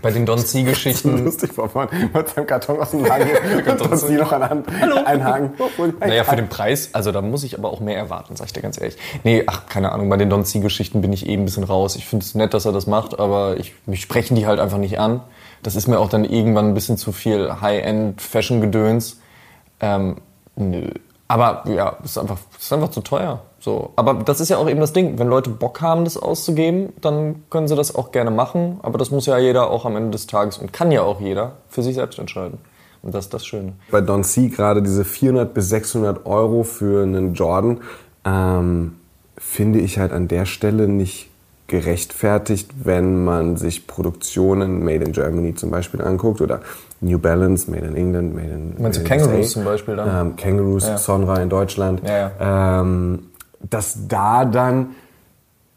bei 0.00 0.10
den 0.10 0.24
Don 0.24 0.38
C-Geschichten. 0.38 1.24
lustig, 1.24 1.52
vor 1.52 1.70
man 1.74 1.88
mit 2.14 2.28
seinem 2.30 2.46
Karton 2.46 2.80
aus 2.80 2.92
dem 2.92 3.04
Lager 3.04 3.26
und 3.70 3.80
Don 3.80 3.98
C 3.98 4.14
noch 4.14 4.32
an 4.32 4.48
Hand 4.48 4.66
einhaken. 5.06 5.52
Naja, 6.00 6.24
für 6.24 6.36
den 6.36 6.48
Preis, 6.48 6.90
also 6.94 7.12
da 7.12 7.20
muss 7.20 7.44
ich 7.44 7.58
aber 7.58 7.70
auch 7.70 7.80
mehr 7.80 7.98
erwarten, 7.98 8.34
sag 8.34 8.46
ich 8.46 8.54
dir 8.54 8.62
ganz 8.62 8.80
ehrlich. 8.80 8.96
Nee, 9.24 9.42
ach, 9.46 9.66
keine 9.66 9.92
Ahnung, 9.92 10.08
bei 10.08 10.16
den 10.16 10.30
Don 10.30 10.46
C-Geschichten 10.46 11.02
bin 11.02 11.12
ich 11.12 11.26
eben 11.26 11.42
ein 11.42 11.44
bisschen 11.44 11.64
raus. 11.64 11.96
Ich 11.96 12.06
finde 12.06 12.24
es 12.24 12.34
nett, 12.34 12.54
dass 12.54 12.64
er 12.64 12.72
das 12.72 12.86
macht, 12.86 13.18
aber 13.18 13.58
ich, 13.58 13.74
mich 13.84 14.00
sprechen 14.00 14.36
die 14.36 14.46
halt 14.46 14.58
einfach 14.58 14.78
nicht 14.78 14.98
an. 14.98 15.20
Das 15.62 15.76
ist 15.76 15.86
mir 15.86 15.98
auch 15.98 16.08
dann 16.08 16.24
irgendwann 16.24 16.68
ein 16.68 16.74
bisschen 16.74 16.96
zu 16.96 17.12
viel 17.12 17.60
High-End-Fashion-Gedöns. 17.60 19.20
Ähm, 19.80 20.16
nö. 20.56 20.88
Aber 21.32 21.64
ja, 21.66 21.96
ist 22.04 22.18
einfach, 22.18 22.36
ist 22.58 22.70
einfach 22.74 22.90
zu 22.90 23.00
teuer. 23.00 23.40
So. 23.58 23.92
Aber 23.96 24.12
das 24.12 24.40
ist 24.40 24.50
ja 24.50 24.58
auch 24.58 24.68
eben 24.68 24.80
das 24.80 24.92
Ding. 24.92 25.18
Wenn 25.18 25.28
Leute 25.28 25.48
Bock 25.48 25.80
haben, 25.80 26.04
das 26.04 26.18
auszugeben, 26.18 26.92
dann 27.00 27.44
können 27.48 27.68
sie 27.68 27.74
das 27.74 27.94
auch 27.94 28.12
gerne 28.12 28.30
machen. 28.30 28.80
Aber 28.82 28.98
das 28.98 29.10
muss 29.10 29.24
ja 29.24 29.38
jeder 29.38 29.70
auch 29.70 29.86
am 29.86 29.96
Ende 29.96 30.10
des 30.10 30.26
Tages 30.26 30.58
und 30.58 30.74
kann 30.74 30.92
ja 30.92 31.00
auch 31.00 31.22
jeder 31.22 31.52
für 31.70 31.82
sich 31.82 31.94
selbst 31.94 32.18
entscheiden. 32.18 32.58
Und 33.00 33.14
das 33.14 33.24
ist 33.24 33.34
das 33.34 33.46
Schöne. 33.46 33.72
Bei 33.90 34.02
Don 34.02 34.24
C 34.24 34.48
gerade 34.48 34.82
diese 34.82 35.06
400 35.06 35.54
bis 35.54 35.70
600 35.70 36.26
Euro 36.26 36.64
für 36.64 37.02
einen 37.02 37.32
Jordan 37.32 37.80
ähm, 38.26 38.96
finde 39.38 39.78
ich 39.78 39.98
halt 39.98 40.12
an 40.12 40.28
der 40.28 40.44
Stelle 40.44 40.86
nicht 40.86 41.30
gerechtfertigt, 41.66 42.70
wenn 42.84 43.24
man 43.24 43.56
sich 43.56 43.86
Produktionen 43.86 44.84
Made 44.84 45.02
in 45.02 45.12
Germany 45.12 45.54
zum 45.54 45.70
Beispiel 45.70 46.02
anguckt 46.02 46.42
oder 46.42 46.60
New 47.02 47.18
Balance, 47.18 47.70
Made 47.70 47.86
in 47.86 47.96
England, 47.96 48.34
Made 48.34 48.48
in 48.48 48.74
Meinst 48.78 49.00
du 49.00 49.04
Kangaroos 49.04 49.50
zum 49.50 49.64
Beispiel 49.64 49.96
dann? 49.96 50.28
Ähm, 50.28 50.36
Kangaroos, 50.36 50.86
ja. 50.86 50.98
Sonra 50.98 51.40
in 51.42 51.48
Deutschland. 51.48 52.02
Ja. 52.06 52.80
Ähm, 52.80 53.30
dass 53.68 54.08
da 54.08 54.44
dann 54.44 54.94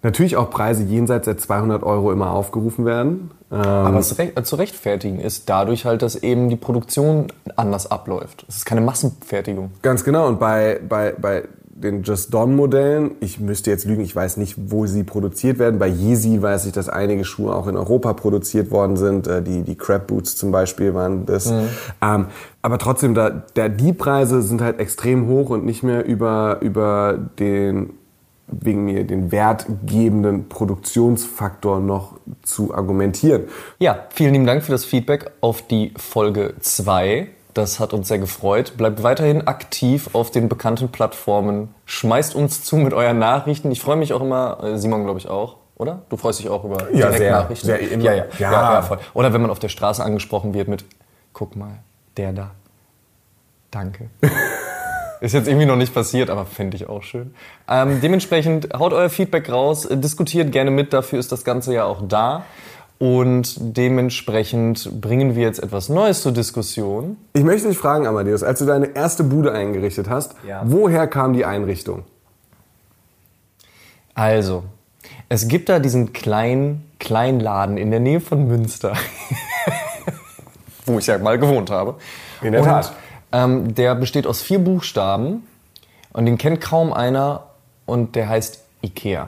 natürlich 0.04 0.38
auch 0.38 0.50
Preise 0.50 0.84
jenseits 0.84 1.26
der 1.26 1.38
200 1.38 1.84
Euro 1.84 2.12
immer 2.12 2.32
aufgerufen 2.32 2.86
werden. 2.86 3.32
Ähm, 3.52 3.60
Aber 3.60 4.00
es 4.00 4.16
zu 4.44 4.56
rechtfertigen 4.56 5.20
ist 5.20 5.50
dadurch 5.50 5.86
halt, 5.86 6.02
dass 6.02 6.16
eben 6.16 6.50
die 6.50 6.56
Produktion 6.56 7.28
anders 7.56 7.90
abläuft. 7.90 8.46
Es 8.48 8.58
ist 8.58 8.66
keine 8.66 8.82
Massenfertigung. 8.82 9.72
Ganz 9.82 10.04
genau. 10.04 10.28
Und 10.28 10.40
bei, 10.40 10.80
bei, 10.88 11.14
bei 11.20 11.44
den 11.76 12.04
Just 12.04 12.34
Don 12.34 12.56
Modellen, 12.56 13.12
ich 13.20 13.42
müsste 13.42 13.70
jetzt 13.70 13.84
lügen, 13.84 14.02
ich 14.02 14.16
weiß 14.16 14.38
nicht, 14.38 14.56
wo 14.72 14.86
sie 14.88 15.04
produziert 15.04 15.60
werden. 15.60 15.78
Bei 15.78 15.90
Yeezy 15.90 16.42
weiß 16.42 16.66
ich, 16.68 16.72
dass 16.72 16.88
einige 16.88 17.26
Schuhe 17.26 17.54
auch 17.54 17.68
in 17.68 17.76
Europa 17.76 18.14
produziert 18.14 18.72
worden 18.72 18.96
sind. 18.96 19.28
Äh, 19.28 19.44
die, 19.44 19.62
die 19.64 19.76
Crab 19.76 20.08
Boots 20.08 20.38
zum 20.38 20.52
Beispiel 20.52 20.94
waren 20.94 21.26
das. 21.26 21.52
Mhm. 21.52 21.68
Ähm, 22.02 22.26
aber 22.62 22.78
trotzdem, 22.78 23.14
da, 23.14 23.30
der, 23.30 23.68
die 23.68 23.92
Preise 23.92 24.42
sind 24.42 24.62
halt 24.62 24.80
extrem 24.80 25.28
hoch 25.28 25.50
und 25.50 25.66
nicht 25.66 25.84
mehr 25.84 26.06
über, 26.06 26.60
über 26.62 27.20
den 27.40 27.92
wegen 28.48 28.86
mir 28.86 29.04
den 29.06 29.32
wertgebenden 29.32 30.48
Produktionsfaktor 30.50 31.80
noch 31.80 32.20
zu 32.44 32.74
argumentieren. 32.76 33.46
Ja, 33.80 34.06
vielen 34.10 34.34
lieben 34.34 34.46
Dank 34.46 34.64
für 34.64 34.72
das 34.72 34.86
Feedback 34.86 35.32
auf 35.42 35.64
die 35.64 35.94
Folge 35.98 36.54
2. 36.60 37.28
Das 37.56 37.80
hat 37.80 37.94
uns 37.94 38.10
sehr 38.10 38.20
gefreut. 38.20 38.74
Bleibt 38.76 39.02
weiterhin 39.02 39.48
aktiv 39.48 40.10
auf 40.12 40.30
den 40.30 40.50
bekannten 40.50 40.90
Plattformen. 40.90 41.74
Schmeißt 41.86 42.36
uns 42.36 42.66
zu 42.66 42.76
mit 42.76 42.94
euren 42.94 43.18
Nachrichten. 43.18 43.72
Ich 43.72 43.80
freue 43.80 43.96
mich 43.96 44.12
auch 44.12 44.20
immer, 44.22 44.62
äh, 44.62 44.78
Simon 44.78 45.06
glaube 45.06 45.20
ich 45.20 45.30
auch, 45.30 45.56
oder? 45.78 46.02
Du 46.10 46.18
freust 46.18 46.40
dich 46.40 46.50
auch 46.50 46.66
über 46.66 46.92
ja, 46.92 47.10
Direktnachrichten? 47.12 47.66
Sehr, 47.66 47.78
sehr 47.78 47.92
immer. 47.92 48.04
Ja, 48.04 48.14
ja. 48.14 48.26
Ja. 48.40 48.52
ja, 48.52 48.74
ja 48.74 48.82
voll. 48.82 49.00
Oder 49.14 49.32
wenn 49.32 49.42
man 49.42 49.52
auf 49.52 49.60
der 49.60 49.70
Straße 49.70 50.04
angesprochen 50.04 50.54
wird 50.54 50.68
mit, 50.68 50.84
guck 51.32 51.56
mal, 51.56 51.80
der 52.18 52.34
da. 52.34 52.52
Danke. 53.72 54.10
Ist 55.22 55.32
jetzt 55.32 55.48
irgendwie 55.48 55.66
noch 55.66 55.78
nicht 55.78 55.94
passiert, 55.94 56.30
aber 56.30 56.46
fände 56.46 56.76
ich 56.76 56.90
auch 56.90 57.04
schön. 57.04 57.34
Ähm, 57.70 58.02
dementsprechend 58.02 58.74
haut 58.78 58.92
euer 58.92 59.10
Feedback 59.10 59.50
raus, 59.50 59.88
diskutiert 59.90 60.52
gerne 60.52 60.72
mit, 60.72 60.92
dafür 60.92 61.20
ist 61.20 61.32
das 61.32 61.46
Ganze 61.46 61.74
ja 61.74 61.86
auch 61.86 62.02
da. 62.06 62.44
Und 62.98 63.56
dementsprechend 63.60 65.02
bringen 65.02 65.36
wir 65.36 65.44
jetzt 65.44 65.62
etwas 65.62 65.90
Neues 65.90 66.22
zur 66.22 66.32
Diskussion. 66.32 67.18
Ich 67.34 67.44
möchte 67.44 67.68
dich 67.68 67.78
fragen, 67.78 68.08
Amadeus, 68.08 68.42
als 68.42 68.60
du 68.60 68.66
deine 68.66 68.96
erste 68.96 69.26
Bude 69.26 69.52
eingerichtet 69.52 70.10
hast, 70.10 70.36
ja. 70.48 70.62
woher 70.66 71.08
kam 71.08 71.34
die 71.34 71.44
Einrichtung? 71.44 72.04
Also, 74.14 74.64
es 75.28 75.50
gibt 75.50 75.68
da 75.68 75.80
diesen 75.80 76.14
kleinen 76.14 76.90
Kleinladen 77.00 77.78
in 77.78 77.92
der 77.92 78.00
Nähe 78.00 78.22
von 78.22 78.48
Münster, 78.48 78.94
wo 80.86 80.98
ich 80.98 81.08
ja 81.08 81.18
mal 81.18 81.38
gewohnt 81.38 81.70
habe. 81.70 81.96
In 82.42 82.54
der 82.54 82.64
Tat. 82.64 82.94
ähm, 83.34 83.76
der 83.76 83.96
besteht 83.96 84.26
aus 84.26 84.42
vier 84.42 84.60
Buchstaben 84.60 85.44
und 86.14 86.26
den 86.26 86.38
kennt 86.38 86.62
kaum 86.62 86.94
einer 86.94 87.44
und 87.86 88.16
der 88.16 88.30
heißt 88.30 88.64
Ikea. 88.82 89.28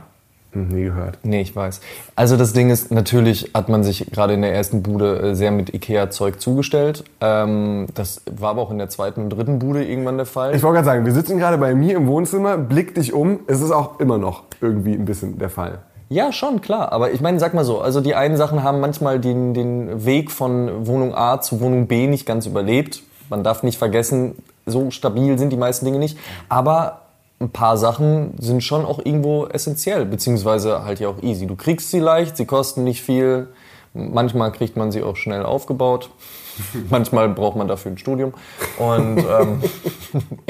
Nie 0.53 0.85
gehört. 0.85 1.19
Nee, 1.23 1.41
ich 1.41 1.55
weiß. 1.55 1.81
Also 2.15 2.37
das 2.37 2.53
Ding 2.53 2.69
ist, 2.69 2.91
natürlich 2.91 3.51
hat 3.53 3.69
man 3.69 3.83
sich 3.83 4.09
gerade 4.11 4.33
in 4.33 4.41
der 4.41 4.53
ersten 4.53 4.81
Bude 4.81 5.19
äh, 5.19 5.35
sehr 5.35 5.51
mit 5.51 5.73
Ikea-Zeug 5.73 6.39
zugestellt. 6.39 7.03
Ähm, 7.21 7.87
das 7.93 8.21
war 8.31 8.51
aber 8.51 8.61
auch 8.61 8.71
in 8.71 8.77
der 8.77 8.89
zweiten 8.89 9.21
und 9.23 9.29
dritten 9.29 9.59
Bude 9.59 9.83
irgendwann 9.83 10.17
der 10.17 10.25
Fall. 10.25 10.55
Ich 10.55 10.63
wollte 10.63 10.75
gerade 10.75 10.85
sagen, 10.85 11.05
wir 11.05 11.13
sitzen 11.13 11.37
gerade 11.37 11.57
bei 11.57 11.75
mir 11.75 11.95
im 11.97 12.07
Wohnzimmer, 12.07 12.57
blick 12.57 12.95
dich 12.95 13.13
um. 13.13 13.41
Es 13.47 13.61
ist 13.61 13.71
auch 13.71 13.99
immer 13.99 14.17
noch 14.17 14.43
irgendwie 14.61 14.93
ein 14.93 15.05
bisschen 15.05 15.37
der 15.37 15.49
Fall. 15.49 15.79
Ja, 16.09 16.31
schon, 16.31 16.61
klar. 16.61 16.93
Aber 16.93 17.11
ich 17.11 17.19
meine, 17.19 17.39
sag 17.39 17.53
mal 17.53 17.65
so, 17.65 17.81
also 17.81 17.99
die 17.99 18.15
einen 18.15 18.37
Sachen 18.37 18.63
haben 18.63 18.79
manchmal 18.79 19.19
den, 19.19 19.53
den 19.53 20.05
Weg 20.05 20.31
von 20.31 20.87
Wohnung 20.87 21.13
A 21.13 21.41
zu 21.41 21.59
Wohnung 21.59 21.87
B 21.87 22.07
nicht 22.07 22.25
ganz 22.25 22.45
überlebt. 22.45 23.03
Man 23.29 23.43
darf 23.43 23.61
nicht 23.61 23.77
vergessen, 23.77 24.35
so 24.65 24.89
stabil 24.89 25.37
sind 25.37 25.51
die 25.51 25.57
meisten 25.57 25.83
Dinge 25.85 25.99
nicht. 25.99 26.17
Aber 26.47 27.01
ein 27.39 27.51
paar 27.51 27.77
Sachen 27.77 28.33
sind 28.39 28.63
schon 28.63 28.85
auch 28.85 28.99
irgendwo 28.99 29.45
essentiell, 29.45 30.05
beziehungsweise 30.05 30.83
halt 30.83 30.99
ja 30.99 31.09
auch 31.09 31.21
easy. 31.21 31.45
Du 31.45 31.55
kriegst 31.55 31.91
sie 31.91 31.99
leicht, 31.99 32.35
sie 32.37 32.45
kosten 32.45 32.83
nicht 32.83 33.01
viel. 33.03 33.47
Manchmal 33.93 34.51
kriegt 34.51 34.75
man 34.75 34.91
sie 34.91 35.03
auch 35.03 35.15
schnell 35.15 35.43
aufgebaut. 35.43 36.09
Manchmal 36.89 37.29
braucht 37.29 37.55
man 37.55 37.67
dafür 37.67 37.91
ein 37.91 37.97
Studium. 37.99 38.33
Und 38.79 39.19
ähm, 39.19 39.61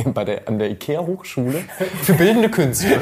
bei 0.13 0.23
der, 0.23 0.47
an 0.47 0.59
der 0.59 0.71
IKEA-Hochschule 0.71 1.63
für 2.01 2.13
bildende 2.13 2.49
Künste. 2.49 3.01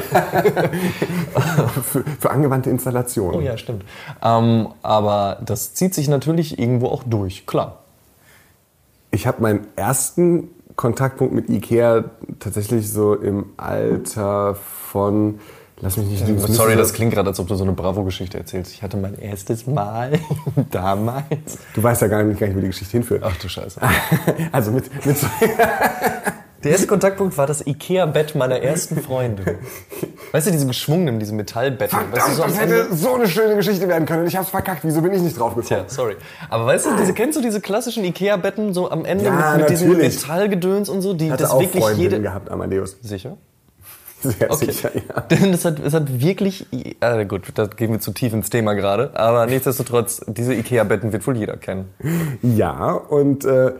für, 1.82 2.02
für, 2.02 2.30
angewandte 2.30 2.70
Installationen. 2.70 3.36
Oh 3.36 3.40
ja, 3.40 3.56
stimmt. 3.56 3.84
Ähm, 4.22 4.68
aber 4.82 5.38
das 5.44 5.74
zieht 5.74 5.94
sich 5.94 6.08
natürlich 6.08 6.58
irgendwo 6.58 6.88
auch 6.88 7.04
durch, 7.04 7.46
klar. 7.46 7.84
Ich 9.12 9.28
habe 9.28 9.40
meinen 9.40 9.68
ersten 9.76 10.50
Kontaktpunkt 10.76 11.34
mit 11.34 11.48
Ikea 11.48 12.04
tatsächlich 12.38 12.90
so 12.90 13.14
im 13.14 13.46
Alter 13.56 14.54
von 14.54 15.40
Lass 15.80 15.98
mich 15.98 16.06
nicht 16.06 16.26
lügen. 16.26 16.40
Sorry, 16.40 16.74
das 16.74 16.94
klingt 16.94 17.12
gerade, 17.12 17.28
als 17.28 17.38
ob 17.38 17.48
du 17.48 17.54
so 17.54 17.62
eine 17.62 17.74
Bravo-Geschichte 17.74 18.38
erzählst. 18.38 18.72
Ich 18.72 18.82
hatte 18.82 18.96
mein 18.96 19.18
erstes 19.18 19.66
Mal 19.66 20.18
damals. 20.70 21.58
Du 21.74 21.82
weißt 21.82 22.00
ja 22.00 22.08
gar 22.08 22.22
nicht, 22.22 22.40
gar 22.40 22.46
nicht, 22.46 22.56
wo 22.56 22.60
die 22.60 22.68
Geschichte 22.68 22.92
hinführt. 22.92 23.22
Ach 23.24 23.36
du 23.36 23.48
Scheiße. 23.48 23.80
also 24.52 24.70
mit, 24.70 25.04
mit 25.04 25.18
so 25.18 25.26
Der 26.64 26.72
erste 26.72 26.86
Kontaktpunkt 26.86 27.36
war 27.38 27.46
das 27.46 27.66
Ikea-Bett 27.66 28.34
meiner 28.34 28.60
ersten 28.60 29.00
Freundin. 29.00 29.44
Weißt 30.32 30.46
du, 30.46 30.50
diese 30.50 30.66
geschwungenen, 30.66 31.18
diese 31.20 31.34
Metallbetten. 31.34 31.88
Verdammt, 31.98 32.16
weißt 32.16 32.28
du, 32.28 32.32
so 32.34 32.42
das 32.42 32.60
hätte 32.60 32.86
so 32.94 33.14
eine 33.14 33.28
schöne 33.28 33.56
Geschichte 33.56 33.86
werden 33.88 34.06
können. 34.06 34.26
Ich 34.26 34.36
hab's 34.36 34.48
verkackt. 34.50 34.80
Wieso 34.82 35.02
bin 35.02 35.12
ich 35.12 35.20
nicht 35.22 35.38
drauf 35.38 35.54
gekommen? 35.54 35.66
Tja, 35.66 35.84
sorry. 35.86 36.16
Aber 36.48 36.66
weißt 36.66 36.86
du, 36.86 36.96
diese, 36.98 37.12
kennst 37.14 37.36
du 37.38 37.42
diese 37.42 37.60
klassischen 37.60 38.04
Ikea-Betten 38.04 38.72
so 38.74 38.90
am 38.90 39.04
Ende 39.04 39.24
Ja, 39.26 39.52
mit, 39.52 39.60
mit 39.60 39.70
diesem. 39.70 39.96
Metallgedöns 39.98 40.88
und 40.88 41.02
so? 41.02 41.14
Die, 41.14 41.30
hatte 41.30 41.44
das 41.44 41.52
auch 41.52 41.60
wirklich 41.60 41.82
Freundinnen 41.82 42.10
jede... 42.10 42.22
gehabt, 42.22 42.50
Amadeus. 42.50 42.96
Sicher? 43.02 43.36
Sehr 44.22 44.50
Okay. 44.50 44.66
sicher, 44.72 44.90
ja. 44.94 45.20
Denn 45.30 45.52
es 45.52 45.64
hat, 45.64 45.78
es 45.78 45.92
hat 45.92 46.20
wirklich, 46.20 46.66
äh, 47.00 47.26
gut, 47.26 47.42
da 47.54 47.66
gehen 47.66 47.92
wir 47.92 48.00
zu 48.00 48.12
tief 48.12 48.32
ins 48.32 48.48
Thema 48.50 48.72
gerade, 48.74 49.10
aber 49.14 49.46
nichtsdestotrotz, 49.46 50.22
diese 50.26 50.54
Ikea-Betten 50.54 51.12
wird 51.12 51.26
wohl 51.26 51.36
jeder 51.36 51.56
kennen. 51.58 51.90
Ja, 52.42 52.92
und 52.92 53.44
äh, 53.44 53.72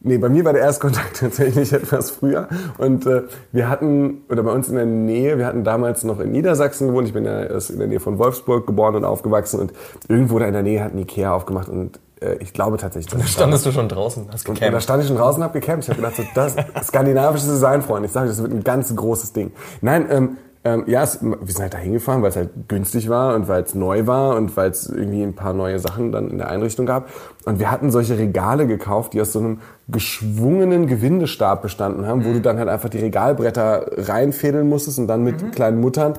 nee, 0.00 0.18
bei 0.18 0.28
mir 0.28 0.44
war 0.44 0.52
der 0.52 0.62
Erstkontakt 0.62 1.16
tatsächlich 1.20 1.72
etwas 1.72 2.10
früher. 2.10 2.48
Und 2.78 3.06
äh, 3.06 3.22
wir 3.52 3.68
hatten, 3.68 4.22
oder 4.28 4.42
bei 4.42 4.52
uns 4.52 4.68
in 4.68 4.76
der 4.76 4.86
Nähe, 4.86 5.38
wir 5.38 5.46
hatten 5.46 5.64
damals 5.64 6.04
noch 6.04 6.20
in 6.20 6.32
Niedersachsen 6.32 6.88
gewohnt. 6.88 7.06
Ich 7.08 7.14
bin 7.14 7.24
ja 7.24 7.42
in 7.42 7.78
der 7.78 7.88
Nähe 7.88 8.00
von 8.00 8.18
Wolfsburg 8.18 8.66
geboren 8.66 8.96
und 8.96 9.04
aufgewachsen. 9.04 9.60
Und 9.60 9.72
irgendwo 10.08 10.38
da 10.38 10.46
in 10.46 10.52
der 10.52 10.62
Nähe 10.62 10.82
hat 10.82 10.94
ein 10.94 10.98
Ikea 10.98 11.32
aufgemacht. 11.32 11.68
Und 11.68 11.98
äh, 12.20 12.36
ich 12.40 12.52
glaube 12.52 12.76
tatsächlich, 12.76 13.12
da 13.12 13.26
Standest 13.26 13.66
du 13.66 13.72
schon 13.72 13.88
draußen, 13.88 14.26
hast 14.32 14.48
Und, 14.48 14.60
und 14.60 14.72
da 14.72 14.80
stand 14.80 15.02
ich 15.02 15.08
schon 15.08 15.16
draußen 15.16 15.42
hab 15.42 15.52
gecampt. 15.52 15.84
Ich 15.84 15.90
habe 15.90 16.00
gedacht, 16.00 16.16
so, 16.16 16.24
das 16.34 16.56
skandinavisches 16.88 17.48
Design, 17.48 17.82
Freunde. 17.82 18.06
Ich 18.06 18.12
sage, 18.12 18.28
das 18.28 18.42
wird 18.42 18.52
ein 18.52 18.64
ganz 18.64 18.94
großes 18.94 19.32
Ding. 19.32 19.52
Nein, 19.80 20.06
ähm, 20.10 20.36
ähm, 20.62 20.84
ja, 20.86 21.02
es, 21.02 21.22
wir 21.22 21.36
sind 21.46 21.60
halt 21.60 21.72
da 21.74 21.78
hingefahren, 21.78 22.20
weil 22.22 22.28
es 22.28 22.36
halt 22.36 22.50
günstig 22.68 23.08
war 23.08 23.34
und 23.34 23.48
weil 23.48 23.62
es 23.62 23.74
neu 23.74 24.06
war 24.06 24.36
und 24.36 24.56
weil 24.58 24.70
es 24.70 24.86
irgendwie 24.88 25.22
ein 25.22 25.34
paar 25.34 25.54
neue 25.54 25.78
Sachen 25.78 26.12
dann 26.12 26.30
in 26.30 26.36
der 26.38 26.50
Einrichtung 26.50 26.84
gab. 26.84 27.08
Und 27.46 27.58
wir 27.58 27.70
hatten 27.70 27.90
solche 27.90 28.18
Regale 28.18 28.66
gekauft, 28.66 29.14
die 29.14 29.20
aus 29.22 29.32
so 29.32 29.38
einem 29.38 29.60
geschwungenen 29.88 30.86
Gewindestab 30.86 31.62
bestanden 31.62 32.06
haben, 32.06 32.24
wo 32.26 32.32
du 32.34 32.40
dann 32.42 32.58
halt 32.58 32.68
einfach 32.68 32.90
die 32.90 32.98
Regalbretter 32.98 33.86
reinfädeln 33.96 34.68
musstest 34.68 34.98
und 34.98 35.06
dann 35.08 35.24
mit 35.24 35.52
kleinen 35.52 35.80
Muttern. 35.80 36.14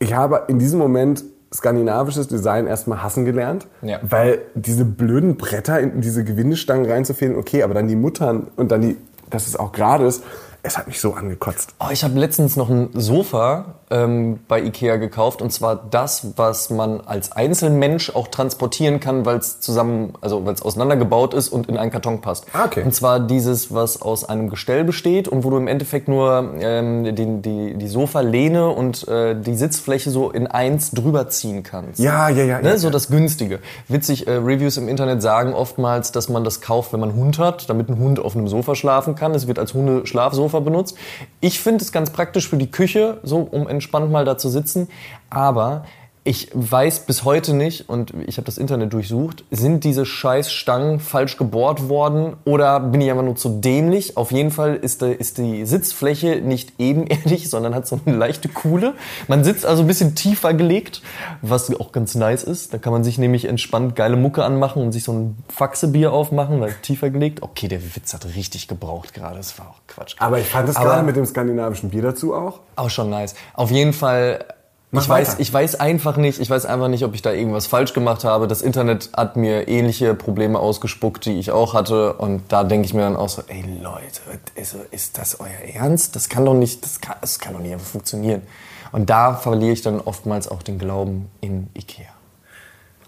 Ich 0.00 0.14
habe 0.14 0.44
in 0.48 0.58
diesem 0.58 0.78
Moment 0.78 1.22
skandinavisches 1.54 2.28
Design 2.28 2.66
erstmal 2.66 3.02
hassen 3.02 3.24
gelernt, 3.24 3.66
Ja. 3.82 3.98
weil 4.02 4.40
diese 4.54 4.84
blöden 4.84 5.36
Bretter 5.36 5.80
in 5.80 6.00
diese 6.00 6.24
Gewindestangen 6.24 6.90
reinzufädeln, 6.90 7.38
okay, 7.38 7.62
aber 7.62 7.74
dann 7.74 7.88
die 7.88 7.96
Muttern 7.96 8.46
und 8.56 8.70
dann 8.70 8.80
die, 8.82 8.96
dass 9.30 9.46
es 9.46 9.56
auch 9.56 9.72
gerade 9.72 10.06
ist, 10.06 10.22
es 10.62 10.78
hat 10.78 10.86
mich 10.86 11.00
so 11.00 11.14
angekotzt. 11.14 11.74
Oh, 11.80 11.88
ich 11.90 12.04
habe 12.04 12.18
letztens 12.18 12.56
noch 12.56 12.68
ein 12.68 12.90
Sofa 12.92 13.79
ähm, 13.90 14.40
bei 14.46 14.62
Ikea 14.62 14.96
gekauft 14.96 15.42
und 15.42 15.52
zwar 15.52 15.76
das, 15.76 16.32
was 16.36 16.70
man 16.70 17.00
als 17.00 17.32
Einzelmensch 17.32 18.14
auch 18.14 18.28
transportieren 18.28 19.00
kann, 19.00 19.26
weil 19.26 19.38
es 19.38 19.60
zusammen, 19.60 20.14
also 20.20 20.44
weil 20.46 20.54
es 20.54 20.62
auseinandergebaut 20.62 21.34
ist 21.34 21.48
und 21.48 21.68
in 21.68 21.76
einen 21.76 21.90
Karton 21.90 22.20
passt. 22.20 22.46
Ah, 22.52 22.66
okay. 22.66 22.82
Und 22.84 22.94
zwar 22.94 23.20
dieses, 23.20 23.74
was 23.74 24.00
aus 24.00 24.24
einem 24.24 24.48
Gestell 24.48 24.84
besteht 24.84 25.28
und 25.28 25.44
wo 25.44 25.50
du 25.50 25.56
im 25.56 25.66
Endeffekt 25.66 26.08
nur 26.08 26.54
ähm, 26.60 27.14
die, 27.16 27.42
die, 27.42 27.74
die 27.74 27.88
Sofalehne 27.88 28.68
und 28.68 29.06
äh, 29.08 29.34
die 29.34 29.54
Sitzfläche 29.54 30.10
so 30.10 30.30
in 30.30 30.46
eins 30.46 30.92
drüber 30.92 31.28
ziehen 31.28 31.62
kannst. 31.62 31.98
Ja, 31.98 32.28
ja, 32.28 32.44
ja. 32.44 32.60
Ne, 32.60 32.70
ja, 32.70 32.78
so 32.78 32.88
ja. 32.88 32.92
das 32.92 33.08
Günstige. 33.08 33.58
Witzig, 33.88 34.26
äh, 34.26 34.32
Reviews 34.32 34.76
im 34.76 34.88
Internet 34.88 35.22
sagen 35.22 35.52
oftmals, 35.52 36.12
dass 36.12 36.28
man 36.28 36.44
das 36.44 36.60
kauft, 36.60 36.92
wenn 36.92 37.00
man 37.00 37.14
Hund 37.14 37.38
hat, 37.38 37.68
damit 37.68 37.88
ein 37.88 37.98
Hund 37.98 38.20
auf 38.20 38.36
einem 38.36 38.46
Sofa 38.46 38.74
schlafen 38.74 39.16
kann. 39.16 39.34
Es 39.34 39.46
wird 39.48 39.58
als 39.58 39.74
Hundeschlafsofa 39.74 40.60
benutzt. 40.60 40.96
Ich 41.40 41.60
finde 41.60 41.82
es 41.82 41.90
ganz 41.90 42.10
praktisch 42.10 42.48
für 42.48 42.56
die 42.56 42.70
Küche, 42.70 43.18
so 43.22 43.38
um 43.38 43.66
entspannt 43.80 44.12
mal 44.12 44.24
da 44.24 44.36
zu 44.36 44.48
sitzen. 44.48 44.88
Aber 45.30 45.84
ich 46.30 46.48
weiß 46.54 47.00
bis 47.06 47.24
heute 47.24 47.54
nicht, 47.54 47.88
und 47.88 48.12
ich 48.28 48.36
habe 48.36 48.44
das 48.44 48.56
Internet 48.56 48.92
durchsucht, 48.92 49.42
sind 49.50 49.82
diese 49.82 50.06
scheiß 50.06 50.52
Stangen 50.52 51.00
falsch 51.00 51.36
gebohrt 51.36 51.88
worden 51.88 52.36
oder 52.44 52.78
bin 52.78 53.00
ich 53.00 53.10
einfach 53.10 53.24
nur 53.24 53.34
zu 53.34 53.48
dämlich? 53.60 54.16
Auf 54.16 54.30
jeden 54.30 54.52
Fall 54.52 54.76
ist, 54.76 55.02
die- 55.02 55.06
ist 55.12 55.38
die 55.38 55.66
Sitzfläche 55.66 56.36
nicht 56.36 56.74
ebenerdig, 56.78 57.50
sondern 57.50 57.74
hat 57.74 57.88
so 57.88 57.98
eine 58.06 58.16
leichte 58.16 58.48
Kuhle. 58.48 58.94
Man 59.26 59.42
sitzt 59.42 59.66
also 59.66 59.82
ein 59.82 59.88
bisschen 59.88 60.14
tiefer 60.14 60.54
gelegt, 60.54 61.02
was 61.42 61.68
auch 61.80 61.90
ganz 61.90 62.14
nice 62.14 62.44
ist. 62.44 62.72
Da 62.72 62.78
kann 62.78 62.92
man 62.92 63.02
sich 63.02 63.18
nämlich 63.18 63.46
entspannt 63.46 63.96
geile 63.96 64.14
Mucke 64.14 64.44
anmachen 64.44 64.82
und 64.84 64.92
sich 64.92 65.02
so 65.02 65.12
ein 65.12 65.36
Faxebier 65.48 66.12
aufmachen, 66.12 66.60
weil 66.60 66.74
tiefer 66.82 67.10
gelegt. 67.10 67.42
Okay, 67.42 67.66
der 67.66 67.80
Witz 67.96 68.14
hat 68.14 68.24
richtig 68.36 68.68
gebraucht 68.68 69.14
gerade, 69.14 69.38
das 69.38 69.58
war 69.58 69.66
auch 69.70 69.80
Quatsch. 69.88 70.14
Aber 70.20 70.38
ich 70.38 70.46
fand 70.46 70.68
es 70.68 70.76
geil 70.76 71.02
mit 71.02 71.16
dem 71.16 71.26
skandinavischen 71.26 71.90
Bier 71.90 72.02
dazu 72.02 72.34
auch. 72.34 72.60
Auch 72.76 72.88
schon 72.90 73.10
nice. 73.10 73.34
Auf 73.54 73.72
jeden 73.72 73.92
Fall. 73.92 74.44
Mach 74.92 75.02
Ich 75.02 75.08
weiß, 75.08 75.36
ich 75.38 75.52
weiß 75.52 75.76
einfach 75.78 76.16
nicht, 76.16 76.40
ich 76.40 76.50
weiß 76.50 76.66
einfach 76.66 76.88
nicht, 76.88 77.04
ob 77.04 77.14
ich 77.14 77.22
da 77.22 77.30
irgendwas 77.32 77.68
falsch 77.68 77.92
gemacht 77.92 78.24
habe. 78.24 78.48
Das 78.48 78.60
Internet 78.60 79.10
hat 79.16 79.36
mir 79.36 79.68
ähnliche 79.68 80.14
Probleme 80.14 80.58
ausgespuckt, 80.58 81.26
die 81.26 81.38
ich 81.38 81.52
auch 81.52 81.74
hatte. 81.74 82.14
Und 82.14 82.42
da 82.48 82.64
denke 82.64 82.86
ich 82.86 82.94
mir 82.94 83.02
dann 83.02 83.14
auch 83.16 83.28
so, 83.28 83.42
ey 83.46 83.64
Leute, 83.80 84.20
also 84.58 84.78
ist 84.90 85.16
das 85.16 85.38
euer 85.38 85.74
Ernst? 85.74 86.16
Das 86.16 86.28
kann 86.28 86.44
doch 86.44 86.54
nicht, 86.54 86.84
das 86.84 87.00
kann, 87.00 87.16
das 87.20 87.38
kann 87.38 87.52
doch 87.52 87.60
nicht 87.60 87.72
einfach 87.72 87.86
funktionieren. 87.86 88.42
Und 88.90 89.10
da 89.10 89.34
verliere 89.34 89.72
ich 89.72 89.82
dann 89.82 90.00
oftmals 90.00 90.48
auch 90.48 90.62
den 90.64 90.80
Glauben 90.80 91.30
in 91.40 91.68
Ikea. 91.74 92.06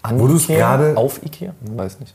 An 0.03 0.19
Wo 0.19 0.27
Ikea? 0.29 0.57
gerade- 0.57 0.95
Auf 0.97 1.21
Ikea? 1.23 1.53
Weiß 1.61 1.99
nicht. 1.99 2.13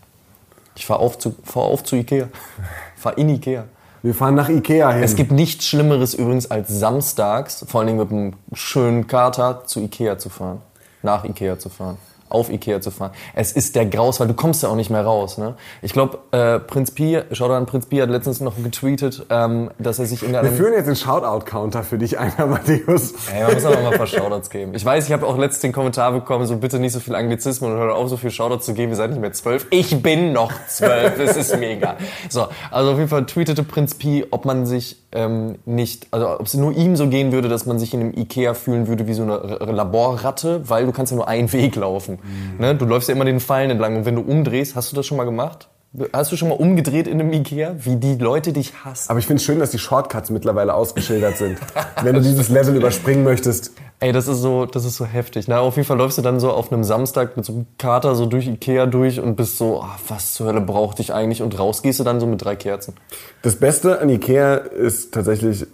Ich 0.76 0.86
fahr 0.86 1.00
auf 1.00 1.18
zu, 1.18 1.34
fahr 1.44 1.64
auf 1.64 1.84
zu 1.84 1.96
Ikea. 1.96 2.28
fahr 2.96 3.18
in 3.18 3.28
Ikea. 3.28 3.64
Wir 4.02 4.14
fahren 4.14 4.34
nach 4.34 4.48
Ikea 4.48 4.92
hin. 4.92 5.02
Es 5.02 5.16
gibt 5.16 5.32
nichts 5.32 5.66
Schlimmeres 5.66 6.14
übrigens 6.14 6.50
als 6.50 6.68
samstags, 6.68 7.64
vor 7.68 7.80
allen 7.80 7.88
Dingen 7.88 7.98
mit 7.98 8.10
einem 8.10 8.32
schönen 8.52 9.06
Kater, 9.06 9.64
zu 9.66 9.80
Ikea 9.80 10.18
zu 10.18 10.28
fahren. 10.28 10.62
Nach 11.02 11.24
Ikea 11.24 11.58
zu 11.58 11.68
fahren. 11.68 11.98
Auf 12.30 12.50
Ikea 12.50 12.80
zu 12.80 12.90
fahren. 12.90 13.12
Es 13.34 13.52
ist 13.52 13.76
der 13.76 13.86
Graus, 13.86 14.20
weil 14.20 14.28
du 14.28 14.34
kommst 14.34 14.62
ja 14.62 14.68
auch 14.68 14.76
nicht 14.76 14.90
mehr 14.90 15.04
raus. 15.04 15.38
Ne? 15.38 15.54
Ich 15.82 15.92
glaube, 15.92 16.18
äh, 16.32 16.58
Prinz 16.58 16.90
Pi, 16.90 17.20
schau 17.32 17.48
an, 17.50 17.66
Prinz 17.66 17.86
Pi 17.86 17.98
hat 17.98 18.10
letztens 18.10 18.40
noch 18.40 18.54
getweetet, 18.62 19.26
ähm, 19.30 19.70
dass 19.78 19.98
er 19.98 20.06
sich 20.06 20.22
in 20.22 20.32
wir 20.32 20.40
einem... 20.40 20.54
führen 20.54 20.72
jetzt 20.74 20.86
den 20.86 20.96
Shoutout-Counter 20.96 21.82
für 21.82 21.98
dich 21.98 22.18
ein, 22.18 22.32
Amadeus. 22.38 23.12
Ey, 23.34 23.42
man 23.44 23.54
muss 23.54 23.64
aber 23.64 23.80
mal 23.80 23.92
ein 23.92 23.98
paar 23.98 24.06
Shoutouts 24.06 24.50
geben. 24.50 24.72
Ich 24.74 24.84
weiß, 24.84 25.06
ich 25.06 25.12
habe 25.12 25.26
auch 25.26 25.36
letztens 25.38 25.62
den 25.62 25.72
Kommentar 25.72 26.12
bekommen, 26.12 26.46
so 26.46 26.56
bitte 26.56 26.78
nicht 26.78 26.92
so 26.92 27.00
viel 27.00 27.14
Anglizismen 27.14 27.72
und 27.72 27.78
hört 27.78 27.92
auf, 27.94 28.08
so 28.08 28.16
viel 28.16 28.30
Shoutouts 28.30 28.66
zu 28.66 28.74
geben, 28.74 28.90
ihr 28.92 28.96
seid 28.96 29.10
nicht 29.10 29.20
mehr 29.20 29.32
zwölf. 29.32 29.66
Ich 29.70 30.02
bin 30.02 30.32
noch 30.32 30.52
zwölf, 30.68 31.18
es 31.18 31.36
ist 31.36 31.58
mir 31.58 31.70
egal. 31.70 31.96
So, 32.28 32.46
also 32.70 32.92
auf 32.92 32.98
jeden 32.98 33.08
Fall 33.08 33.26
tweetete 33.26 33.62
Prinz 33.62 33.94
Pi, 33.94 34.24
ob 34.30 34.44
man 34.44 34.66
sich 34.66 34.96
ähm, 35.12 35.56
nicht, 35.64 36.06
also 36.10 36.28
ob 36.38 36.46
es 36.46 36.54
nur 36.54 36.72
ihm 36.72 36.94
so 36.96 37.06
gehen 37.08 37.32
würde, 37.32 37.48
dass 37.48 37.64
man 37.64 37.78
sich 37.78 37.94
in 37.94 38.00
einem 38.00 38.14
Ikea 38.14 38.52
fühlen 38.54 38.88
würde 38.88 39.06
wie 39.06 39.14
so 39.14 39.22
eine 39.22 39.38
R- 39.60 39.72
Laborratte, 39.72 40.68
weil 40.68 40.84
du 40.86 40.92
kannst 40.92 41.12
ja 41.12 41.16
nur 41.16 41.28
einen 41.28 41.50
Weg 41.52 41.76
laufen. 41.76 42.17
Ne? 42.58 42.74
Du 42.74 42.84
läufst 42.84 43.08
ja 43.08 43.14
immer 43.14 43.24
den 43.24 43.40
Fallen 43.40 43.70
entlang 43.70 43.96
und 43.96 44.04
wenn 44.04 44.16
du 44.16 44.22
umdrehst, 44.22 44.76
hast 44.76 44.92
du 44.92 44.96
das 44.96 45.06
schon 45.06 45.16
mal 45.16 45.24
gemacht? 45.24 45.68
Hast 46.12 46.30
du 46.30 46.36
schon 46.36 46.50
mal 46.50 46.54
umgedreht 46.56 47.06
in 47.06 47.18
einem 47.18 47.32
Ikea, 47.32 47.76
wie 47.78 47.96
die 47.96 48.16
Leute 48.16 48.52
dich 48.52 48.84
hassen? 48.84 49.08
Aber 49.08 49.18
ich 49.18 49.26
finde 49.26 49.40
es 49.40 49.44
schön, 49.44 49.58
dass 49.58 49.70
die 49.70 49.78
Shortcuts 49.78 50.28
mittlerweile 50.28 50.74
ausgeschildert 50.74 51.38
sind. 51.38 51.58
Wenn 52.02 52.14
du 52.14 52.20
dieses 52.20 52.50
Level 52.50 52.76
überspringen 52.76 53.24
möchtest. 53.24 53.72
Ey, 53.98 54.12
das 54.12 54.28
ist 54.28 54.42
so, 54.42 54.66
das 54.66 54.84
ist 54.84 54.96
so 54.96 55.06
heftig. 55.06 55.48
Na, 55.48 55.60
auf 55.60 55.76
jeden 55.76 55.88
Fall 55.88 55.96
läufst 55.96 56.18
du 56.18 56.22
dann 56.22 56.40
so 56.40 56.52
auf 56.52 56.70
einem 56.70 56.84
Samstag 56.84 57.36
mit 57.38 57.46
so 57.46 57.54
einem 57.54 57.66
Kater 57.78 58.14
so 58.14 58.26
durch 58.26 58.46
Ikea 58.46 58.84
durch 58.84 59.18
und 59.18 59.36
bist 59.36 59.56
so, 59.56 59.80
ah, 59.80 59.98
was 60.06 60.34
zur 60.34 60.48
Hölle 60.48 60.60
brauchte 60.60 61.00
ich 61.00 61.14
eigentlich? 61.14 61.40
Und 61.40 61.58
raus 61.58 61.82
gehst 61.82 61.98
du 61.98 62.04
dann 62.04 62.20
so 62.20 62.26
mit 62.26 62.44
drei 62.44 62.54
Kerzen. 62.54 62.94
Das 63.40 63.56
Beste 63.56 63.98
an 63.98 64.10
Ikea 64.10 64.56
ist 64.56 65.14
tatsächlich 65.14 65.66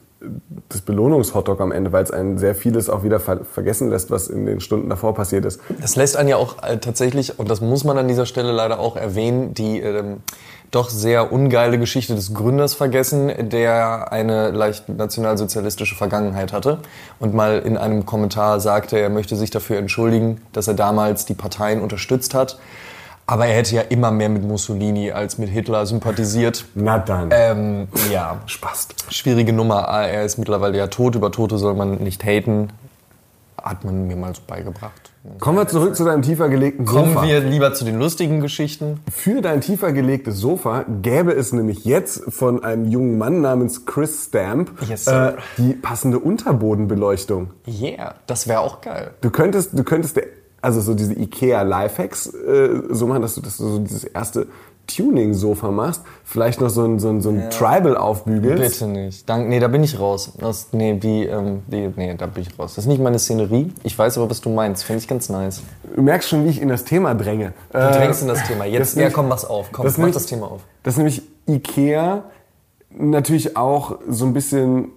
das 0.68 0.80
Belohnungshotdog 0.80 1.60
am 1.60 1.72
Ende, 1.72 1.92
weil 1.92 2.02
es 2.02 2.10
einen 2.10 2.38
sehr 2.38 2.54
vieles 2.54 2.88
auch 2.88 3.04
wieder 3.04 3.20
ver 3.20 3.44
vergessen 3.44 3.90
lässt, 3.90 4.10
was 4.10 4.28
in 4.28 4.46
den 4.46 4.60
Stunden 4.60 4.88
davor 4.88 5.14
passiert 5.14 5.44
ist. 5.44 5.60
Das 5.80 5.96
lässt 5.96 6.16
einen 6.16 6.28
ja 6.28 6.36
auch 6.36 6.62
äh, 6.62 6.78
tatsächlich, 6.78 7.38
und 7.38 7.50
das 7.50 7.60
muss 7.60 7.84
man 7.84 7.98
an 7.98 8.08
dieser 8.08 8.26
Stelle 8.26 8.52
leider 8.52 8.78
auch 8.78 8.96
erwähnen, 8.96 9.54
die 9.54 9.80
ähm, 9.80 10.18
doch 10.70 10.90
sehr 10.90 11.32
ungeile 11.32 11.78
Geschichte 11.78 12.14
des 12.14 12.34
Gründers 12.34 12.74
vergessen, 12.74 13.32
der 13.50 14.10
eine 14.12 14.50
leicht 14.50 14.88
nationalsozialistische 14.88 15.94
Vergangenheit 15.94 16.52
hatte 16.52 16.78
und 17.20 17.32
mal 17.32 17.60
in 17.60 17.76
einem 17.76 18.06
Kommentar 18.06 18.58
sagte, 18.60 18.98
er 18.98 19.10
möchte 19.10 19.36
sich 19.36 19.50
dafür 19.50 19.78
entschuldigen, 19.78 20.40
dass 20.52 20.66
er 20.66 20.74
damals 20.74 21.26
die 21.26 21.34
Parteien 21.34 21.80
unterstützt 21.80 22.34
hat. 22.34 22.58
Aber 23.26 23.46
er 23.46 23.56
hätte 23.56 23.74
ja 23.74 23.82
immer 23.82 24.10
mehr 24.10 24.28
mit 24.28 24.42
Mussolini 24.44 25.10
als 25.12 25.38
mit 25.38 25.48
Hitler 25.48 25.86
sympathisiert. 25.86 26.66
Na 26.74 26.98
dann. 26.98 27.30
Ähm, 27.32 27.88
ja, 28.12 28.40
Spast. 28.46 29.06
schwierige 29.10 29.52
Nummer. 29.52 29.80
Er 29.88 30.24
ist 30.24 30.36
mittlerweile 30.36 30.76
ja 30.76 30.88
tot. 30.88 31.14
Über 31.14 31.32
Tote 31.32 31.56
soll 31.58 31.74
man 31.74 31.94
nicht 31.96 32.22
haten. 32.24 32.68
Hat 33.62 33.82
man 33.82 34.06
mir 34.08 34.16
mal 34.16 34.34
so 34.34 34.42
beigebracht. 34.46 35.10
Kommen 35.40 35.56
wir 35.56 35.66
zurück 35.66 35.96
zu 35.96 36.04
deinem 36.04 36.20
tiefer 36.20 36.50
gelegten 36.50 36.84
Kommen 36.84 37.14
Sofa. 37.14 37.26
wir 37.26 37.40
lieber 37.40 37.72
zu 37.72 37.86
den 37.86 37.98
lustigen 37.98 38.40
Geschichten. 38.42 39.00
Für 39.10 39.40
dein 39.40 39.62
tiefer 39.62 39.92
gelegtes 39.92 40.36
Sofa 40.36 40.84
gäbe 41.00 41.32
es 41.32 41.54
nämlich 41.54 41.86
jetzt 41.86 42.24
von 42.30 42.62
einem 42.62 42.90
jungen 42.90 43.16
Mann 43.16 43.40
namens 43.40 43.86
Chris 43.86 44.26
Stamp 44.26 44.70
Yes, 44.86 45.06
äh, 45.06 45.32
die 45.56 45.72
passende 45.72 46.18
Unterbodenbeleuchtung. 46.18 47.52
Yeah, 47.66 48.16
das 48.26 48.48
wäre 48.48 48.60
auch 48.60 48.82
geil. 48.82 49.12
Du 49.22 49.30
könntest, 49.30 49.70
du 49.72 49.82
könntest, 49.82 50.16
der- 50.16 50.26
also 50.64 50.80
so 50.80 50.94
diese 50.94 51.12
Ikea 51.14 51.62
Lifehacks 51.62 52.26
äh, 52.34 52.82
so 52.90 53.06
machen, 53.06 53.22
dass 53.22 53.34
du, 53.34 53.40
dass 53.40 53.56
du 53.58 53.68
so 53.68 53.78
dieses 53.78 54.04
erste 54.04 54.46
Tuning-Sofa 54.86 55.70
machst, 55.70 56.02
vielleicht 56.24 56.60
noch 56.60 56.68
so 56.68 56.84
ein, 56.84 56.98
so 56.98 57.08
ein, 57.08 57.22
so 57.22 57.30
ein 57.30 57.48
Tribal 57.50 57.96
aufbügelst. 57.96 58.80
Bitte 58.80 58.90
nicht. 58.90 59.28
Dank, 59.28 59.48
nee, 59.48 59.58
da 59.58 59.68
bin 59.68 59.82
ich 59.82 59.98
raus. 59.98 60.32
Das, 60.38 60.68
nee, 60.72 60.94
die, 60.94 61.24
ähm, 61.24 61.62
die, 61.68 61.88
nee, 61.96 62.14
da 62.18 62.26
bin 62.26 62.42
ich 62.42 62.58
raus. 62.58 62.74
Das 62.74 62.84
ist 62.84 62.88
nicht 62.88 63.00
meine 63.00 63.18
Szenerie. 63.18 63.72
Ich 63.82 63.98
weiß 63.98 64.18
aber, 64.18 64.28
was 64.28 64.42
du 64.42 64.50
meinst. 64.50 64.84
Finde 64.84 65.00
ich 65.00 65.08
ganz 65.08 65.30
nice. 65.30 65.62
Du 65.94 66.02
merkst 66.02 66.28
schon, 66.28 66.44
wie 66.44 66.50
ich 66.50 66.60
in 66.60 66.68
das 66.68 66.84
Thema 66.84 67.14
dränge. 67.14 67.54
Du 67.72 67.78
drängst 67.78 68.20
in 68.22 68.28
das 68.28 68.46
Thema. 68.46 68.66
Jetzt, 68.66 68.80
das 68.88 68.94
ja, 68.94 68.98
nämlich- 69.00 69.14
komm, 69.14 69.28
mach's 69.28 69.44
auf. 69.46 69.68
Komm, 69.72 69.84
das 69.86 69.94
mach 69.94 69.98
nämlich- 70.00 70.14
das 70.16 70.26
Thema 70.26 70.50
auf. 70.50 70.60
Dass 70.82 70.96
nämlich 70.98 71.22
Ikea 71.48 72.24
natürlich 72.90 73.56
auch 73.56 73.96
so 74.08 74.26
ein 74.26 74.34
bisschen 74.34 74.88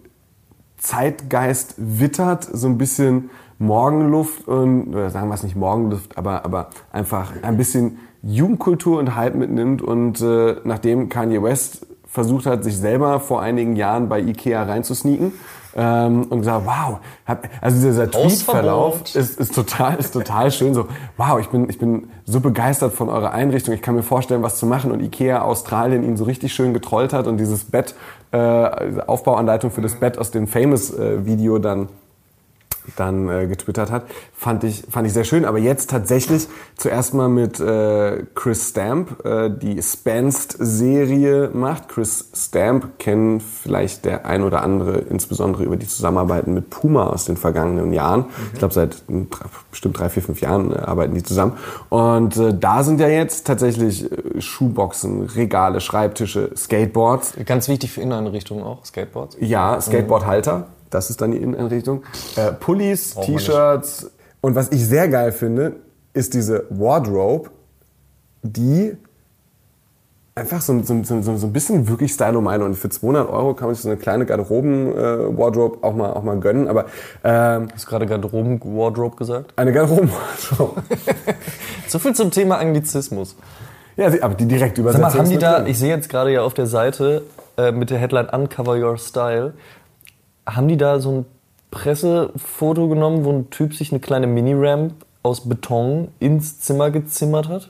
Zeitgeist 0.77 1.75
wittert, 1.77 2.47
so 2.51 2.67
ein 2.67 2.77
bisschen 2.77 3.29
Morgenluft 3.59 4.47
und, 4.47 4.89
oder 4.89 5.09
sagen 5.09 5.29
wir 5.29 5.33
es 5.35 5.43
nicht 5.43 5.55
Morgenluft, 5.55 6.17
aber, 6.17 6.45
aber 6.45 6.69
einfach 6.91 7.33
ein 7.41 7.57
bisschen 7.57 7.97
Jugendkultur 8.21 8.99
und 8.99 9.15
Hype 9.15 9.35
mitnimmt 9.35 9.81
und 9.81 10.21
äh, 10.21 10.57
nachdem 10.63 11.09
Kanye 11.09 11.41
West 11.41 11.85
versucht 12.07 12.45
hat, 12.45 12.63
sich 12.63 12.77
selber 12.77 13.19
vor 13.19 13.41
einigen 13.41 13.75
Jahren 13.75 14.09
bei 14.09 14.19
Ikea 14.19 14.63
reinzusneaken 14.63 15.33
ähm, 15.75 16.23
und 16.29 16.39
gesagt, 16.39 16.65
wow, 16.65 16.99
hab, 17.25 17.47
also 17.61 17.87
dieser 17.87 18.09
Tweetverlauf 18.09 19.01
ist, 19.15 19.39
ist 19.39 19.53
total, 19.53 19.97
ist 19.97 20.11
total 20.11 20.51
schön. 20.51 20.73
So, 20.73 20.87
wow, 21.17 21.39
ich 21.39 21.49
bin, 21.49 21.69
ich 21.69 21.77
bin 21.77 22.07
so 22.25 22.39
begeistert 22.39 22.93
von 22.93 23.09
eurer 23.09 23.31
Einrichtung. 23.31 23.73
Ich 23.75 23.81
kann 23.81 23.95
mir 23.95 24.03
vorstellen, 24.03 24.41
was 24.41 24.57
zu 24.57 24.65
machen. 24.65 24.91
Und 24.91 25.01
Ikea 25.01 25.41
Australien 25.43 26.03
ihn 26.03 26.17
so 26.17 26.23
richtig 26.23 26.53
schön 26.53 26.73
getrollt 26.73 27.13
hat 27.13 27.27
und 27.27 27.37
dieses 27.37 27.65
Bett, 27.65 27.93
äh, 28.31 28.37
Aufbauanleitung 29.05 29.69
für 29.69 29.81
das 29.81 29.95
Bett 29.95 30.17
aus 30.17 30.31
dem 30.31 30.47
Famous-Video 30.47 31.59
dann 31.59 31.89
dann 32.95 33.29
äh, 33.29 33.47
getwittert 33.47 33.91
hat, 33.91 34.03
fand 34.33 34.63
ich, 34.63 34.83
fand 34.89 35.05
ich 35.07 35.13
sehr 35.13 35.23
schön. 35.23 35.45
Aber 35.45 35.57
jetzt 35.57 35.89
tatsächlich 35.89 36.47
zuerst 36.75 37.13
mal 37.13 37.29
mit 37.29 37.59
äh, 37.59 38.23
Chris 38.35 38.69
Stamp, 38.69 39.25
äh, 39.25 39.49
die 39.49 39.81
Spanced-Serie 39.81 41.49
macht. 41.53 41.89
Chris 41.89 42.29
Stamp 42.33 42.99
kennen 42.99 43.39
vielleicht 43.39 44.05
der 44.05 44.25
ein 44.25 44.43
oder 44.43 44.61
andere, 44.61 44.99
insbesondere 44.99 45.63
über 45.63 45.75
die 45.77 45.87
Zusammenarbeiten 45.87 46.53
mit 46.53 46.69
Puma 46.69 47.07
aus 47.07 47.25
den 47.25 47.37
vergangenen 47.37 47.93
Jahren. 47.93 48.25
Ich 48.53 48.59
glaube, 48.59 48.73
seit 48.73 49.03
drei- 49.07 49.45
bestimmt 49.71 49.99
drei, 49.99 50.09
vier, 50.09 50.23
fünf 50.23 50.41
Jahren 50.41 50.71
äh, 50.71 50.77
arbeiten 50.79 51.13
die 51.13 51.23
zusammen. 51.23 51.53
Und 51.89 52.37
äh, 52.37 52.53
da 52.57 52.83
sind 52.83 52.99
ja 52.99 53.07
jetzt 53.07 53.45
tatsächlich 53.47 54.11
äh, 54.11 54.41
Schuhboxen, 54.41 55.23
Regale, 55.23 55.81
Schreibtische, 55.81 56.51
Skateboards. 56.55 57.33
Ganz 57.45 57.67
wichtig 57.67 57.91
für 57.91 58.01
Inneneinrichtungen 58.01 58.63
auch, 58.63 58.85
Skateboards. 58.85 59.37
Ja, 59.39 59.79
Skateboardhalter, 59.81 60.67
das 60.89 61.09
ist 61.09 61.21
dann 61.21 61.31
die 61.31 61.37
Inneneinrichtung. 61.37 62.03
Äh, 62.35 62.51
Pullis, 62.53 63.15
T-Shirts. 63.15 64.11
Und 64.41 64.55
was 64.55 64.71
ich 64.71 64.85
sehr 64.85 65.07
geil 65.09 65.31
finde, 65.31 65.73
ist 66.13 66.33
diese 66.33 66.65
Wardrobe, 66.69 67.49
die 68.43 68.95
einfach 70.35 70.61
so, 70.61 70.81
so, 70.83 71.01
so, 71.03 71.21
so 71.21 71.47
ein 71.47 71.53
bisschen 71.53 71.87
wirklich 71.87 72.13
Style 72.13 72.39
meine. 72.41 72.63
Und 72.63 72.75
für 72.75 72.89
200 72.89 73.27
Euro 73.29 73.53
kann 73.55 73.67
man 73.67 73.75
sich 73.75 73.83
so 73.83 73.89
eine 73.89 73.97
kleine 73.97 74.25
Garderoben-Wardrobe 74.25 75.79
auch, 75.81 75.95
mal, 75.95 76.11
auch 76.13 76.23
mal 76.23 76.39
gönnen. 76.39 76.67
Aber 76.67 76.85
ähm, 77.23 77.67
Hast 77.73 77.85
du 77.85 77.89
gerade 77.89 78.05
Garderoben-Wardrobe 78.05 79.15
gesagt? 79.15 79.53
eine 79.55 79.71
Garderoben-Wardrobe. 79.73 80.83
So 81.87 81.99
viel 81.99 82.13
zum 82.13 82.31
Thema 82.31 82.57
Anglizismus. 82.57 83.35
ja, 83.95 84.11
aber 84.21 84.35
die 84.35 84.45
direkt 84.45 84.75
Sag 84.75 84.81
Übersetzung 84.83 85.01
mal, 85.09 85.17
haben 85.17 85.29
die 85.29 85.37
da, 85.37 85.59
drin. 85.59 85.67
ich 85.67 85.79
sehe 85.79 85.89
jetzt 85.89 86.09
gerade 86.09 86.31
ja 86.33 86.41
auf 86.41 86.53
der 86.53 86.67
Seite 86.67 87.23
äh, 87.57 87.71
mit 87.71 87.89
der 87.89 87.97
Headline 87.97 88.27
Uncover 88.29 88.75
Your 88.77 88.97
Style, 88.97 89.53
haben 90.47 90.67
die 90.67 90.77
da 90.77 90.99
so 90.99 91.11
ein 91.11 91.25
Pressefoto 91.71 92.87
genommen, 92.87 93.25
wo 93.25 93.31
ein 93.31 93.49
Typ 93.49 93.73
sich 93.73 93.91
eine 93.91 93.99
kleine 93.99 94.25
Mini-Ramp 94.25 94.93
aus 95.21 95.47
Beton 95.47 96.07
ins 96.19 96.59
Zimmer 96.59 96.89
gezimmert 96.89 97.49
hat? 97.49 97.69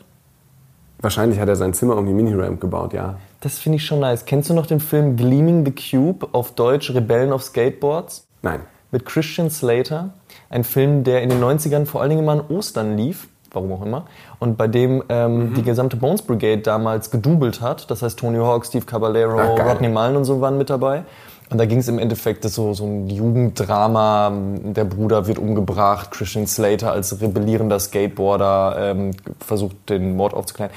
Wahrscheinlich 1.00 1.40
hat 1.40 1.50
er 1.50 1.56
sein 1.56 1.74
Zimmer 1.74 1.98
um 1.98 2.06
die 2.06 2.14
Mini-Ramp 2.14 2.62
gebaut, 2.62 2.94
ja. 2.94 3.18
Das 3.42 3.60
finde 3.60 3.78
ich 3.78 3.86
schon 3.86 4.00
nice. 4.00 4.26
Kennst 4.26 4.50
du 4.50 4.54
noch 4.54 4.66
den 4.66 4.80
Film 4.80 5.16
Gleaming 5.16 5.66
the 5.66 5.72
Cube 5.72 6.28
auf 6.32 6.54
Deutsch 6.54 6.92
Rebellen 6.94 7.32
auf 7.34 7.44
Skateboards? 7.44 8.26
Nein. 8.42 8.62
mit 8.92 9.06
Christian 9.06 9.50
Slater. 9.50 10.12
Ein 10.50 10.64
Film, 10.64 11.04
der 11.04 11.22
in 11.22 11.30
den 11.30 11.44
90ern 11.44 11.86
vor 11.86 12.02
allen 12.02 12.12
Dingen 12.12 12.24
immer 12.24 12.32
an 12.34 12.42
Ostern 12.50 12.96
lief, 12.98 13.28
warum 13.52 13.72
auch 13.74 13.86
immer, 13.86 14.06
und 14.40 14.58
bei 14.58 14.68
dem 14.68 15.04
ähm, 15.10 15.54
die 15.56 15.64
gesamte 15.64 15.98
Bones 15.98 16.22
Brigade 16.22 16.62
damals 16.62 17.12
gedoubelt 17.12 17.62
hat. 17.62 17.92
Das 17.92 18.02
heißt, 18.02 18.18
Tony 18.18 18.38
Hawk, 18.38 18.66
Steve 18.66 18.86
Caballero, 18.86 19.40
Ach. 19.40 19.66
Rodney 19.66 19.90
Mullen 19.90 20.16
und 20.16 20.26
so 20.26 20.40
waren 20.40 20.58
mit 20.58 20.70
dabei. 20.70 21.04
Und 21.50 21.58
da 21.60 21.66
ging 21.66 21.80
es 21.80 21.88
im 21.88 21.98
Endeffekt 21.98 22.44
so, 22.44 22.74
so 22.74 22.86
ein 22.86 23.10
Jugenddrama. 23.10 24.34
Der 24.64 24.84
Bruder 24.84 25.28
wird 25.28 25.40
umgebracht. 25.40 26.12
Christian 26.12 26.46
Slater 26.46 26.92
als 26.92 27.22
rebellierender 27.22 27.80
Skateboarder 27.80 28.76
ähm, 28.80 29.12
versucht, 29.40 29.76
den 29.90 30.16
Mord 30.18 30.34
aufzuklären. 30.34 30.72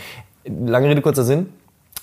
Lange 0.44 0.88
Rede, 0.88 1.02
kurzer 1.02 1.24
Sinn. 1.24 1.52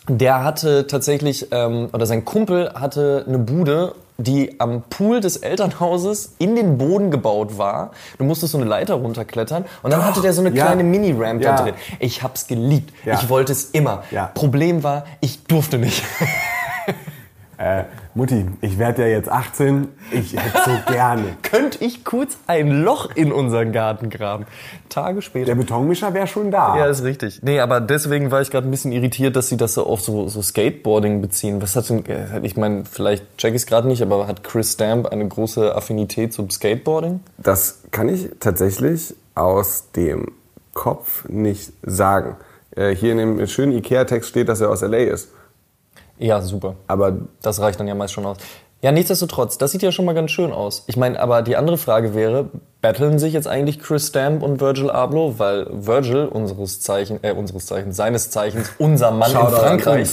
Der 0.10 0.44
hatte 0.44 0.88
tatsächlich, 0.88 1.48
ähm, 1.52 1.90
oder 1.94 2.06
sein 2.06 2.24
Kumpel 2.26 2.72
hatte 2.74 3.26
eine 3.28 3.40
Bude, 3.40 3.94
die 4.18 4.60
am 4.60 4.84
Pool 4.90 5.20
des 5.22 5.38
Elternhauses 5.38 6.36
in 6.40 6.56
den 6.56 6.78
Boden 6.78 7.12
gebaut 7.12 7.58
war. 7.58 7.92
Du 8.18 8.24
musstest 8.24 8.54
so 8.54 8.58
eine 8.58 8.68
Leiter 8.68 8.96
runterklettern 8.96 9.66
und 9.84 9.92
dann 9.92 10.04
hatte 10.04 10.22
der 10.22 10.34
so 10.34 10.42
eine 10.42 10.56
ja. 10.56 10.66
kleine 10.66 10.84
Mini-Ramp 10.84 11.42
Ja. 11.42 11.56
da 11.56 11.64
drin. 11.64 11.74
Ich 12.00 12.24
hab's 12.24 12.48
geliebt. 12.48 12.94
Ja. 13.06 13.16
Ich 13.16 13.30
wollte 13.30 13.52
es 13.52 13.66
immer. 13.72 14.04
Ja. 14.12 14.32
Problem 14.34 14.84
war, 14.84 15.06
ich 15.22 15.44
durfte 15.44 15.78
nicht. 15.78 16.04
Äh, 17.58 17.86
Mutti, 18.14 18.46
ich 18.62 18.78
werde 18.78 19.02
ja 19.02 19.08
jetzt 19.08 19.30
18, 19.30 19.88
ich 20.12 20.34
hätte 20.34 20.60
so 20.64 20.72
gerne. 20.94 21.24
Könnte 21.42 21.84
ich 21.84 22.06
kurz 22.06 22.38
ein 22.46 22.84
Loch 22.84 23.10
in 23.16 23.32
unseren 23.32 23.72
Garten 23.72 24.12
graben. 24.12 24.46
Tage 24.90 25.24
später. 25.24 25.48
Der 25.48 25.56
Betonmischer 25.56 26.14
wäre 26.14 26.28
schon 26.28 26.52
da. 26.52 26.78
Ja, 26.78 26.86
ist 26.86 27.04
richtig. 27.04 27.40
Nee, 27.42 27.60
aber 27.60 27.82
deswegen 27.82 28.30
war 28.30 28.42
ich 28.42 28.52
gerade 28.52 28.68
ein 28.68 28.72
bisschen 28.72 28.92
irritiert, 28.92 29.36
dass 29.36 29.50
sie 29.50 29.58
das 29.58 29.74
so 29.74 29.88
auf 29.88 30.02
so, 30.02 30.28
so 30.28 30.42
Skateboarding 30.44 31.20
beziehen. 31.20 31.60
Was 31.62 31.76
hat 31.76 31.90
denn, 31.90 32.06
äh, 32.06 32.40
ich 32.44 32.58
meine, 32.58 32.86
vielleicht 32.86 33.38
check 33.38 33.56
ich 33.56 33.62
es 33.62 33.66
gerade 33.66 33.88
nicht, 33.88 34.04
aber 34.04 34.28
hat 34.28 34.44
Chris 34.44 34.74
Stamp 34.74 35.08
eine 35.08 35.28
große 35.28 35.76
Affinität 35.76 36.34
zum 36.34 36.52
Skateboarding? 36.52 37.22
Das 37.40 37.80
kann 37.90 38.08
ich 38.08 38.30
tatsächlich 38.40 39.16
aus 39.34 39.92
dem 39.96 40.32
Kopf 40.76 41.28
nicht 41.28 41.74
sagen. 41.82 42.36
Äh, 42.76 42.94
hier 42.94 43.14
in 43.14 43.18
dem 43.18 43.48
schönen 43.48 43.72
Ikea-Text 43.72 44.30
steht, 44.30 44.48
dass 44.48 44.62
er 44.62 44.70
aus 44.70 44.84
L.A. 44.84 44.98
ist. 44.98 45.30
Ja, 46.20 46.42
super. 46.42 46.76
Aber 46.88 47.14
Das 47.42 47.60
reicht 47.60 47.80
dann 47.80 47.88
ja 47.88 47.96
meist 47.96 48.14
schon 48.14 48.26
aus. 48.26 48.38
Ja, 48.82 48.92
nichtsdestotrotz, 48.92 49.58
das 49.58 49.72
sieht 49.72 49.82
ja 49.82 49.92
schon 49.92 50.06
mal 50.06 50.14
ganz 50.14 50.30
schön 50.30 50.52
aus. 50.52 50.84
Ich 50.86 50.98
meine, 50.98 51.20
aber 51.20 51.42
die 51.42 51.56
andere 51.56 51.78
Frage 51.80 52.14
wäre, 52.14 52.50
battlen 52.82 53.18
sich 53.18 53.34
jetzt 53.34 53.48
eigentlich 53.48 53.80
Chris 53.80 54.08
Stamp 54.08 54.44
und 54.44 54.62
Virgil 54.62 54.92
Abloh? 54.92 55.36
Weil 55.38 55.68
Virgil, 55.72 56.26
unseres 56.26 56.80
Zeichen, 56.80 57.20
äh, 57.24 57.32
unseres 57.32 57.66
Zeichens, 57.66 57.98
seines 57.98 58.30
Zeichens, 58.30 58.70
unser 58.78 59.10
Mann 59.12 59.32
Shoutout 59.32 59.48
in 59.48 59.56
an 59.56 59.62
Frankreich. 59.62 60.10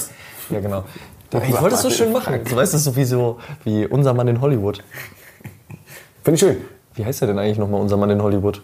Ja, 0.51 0.61
genau. 0.61 0.85
Ich 1.47 1.61
wollte 1.61 1.75
es 1.75 1.83
so 1.83 1.91
schön 1.91 2.13
machen. 2.13 2.41
Du 2.45 2.57
weißt 2.57 2.75
es 2.75 2.85
sowieso 2.85 3.39
wie 3.65 3.87
unser 3.87 4.15
Mann 4.15 4.29
in 4.29 4.41
Hollywood. 4.41 4.83
finde 6.23 6.35
ich 6.35 6.41
schön. 6.41 6.57
Wie 6.95 7.05
heißt 7.05 7.21
der 7.21 7.29
denn 7.29 7.39
eigentlich 7.39 7.59
nochmal, 7.59 7.81
unser 7.81 7.97
Mann 7.97 8.11
in 8.11 8.23
Hollywood? 8.23 8.63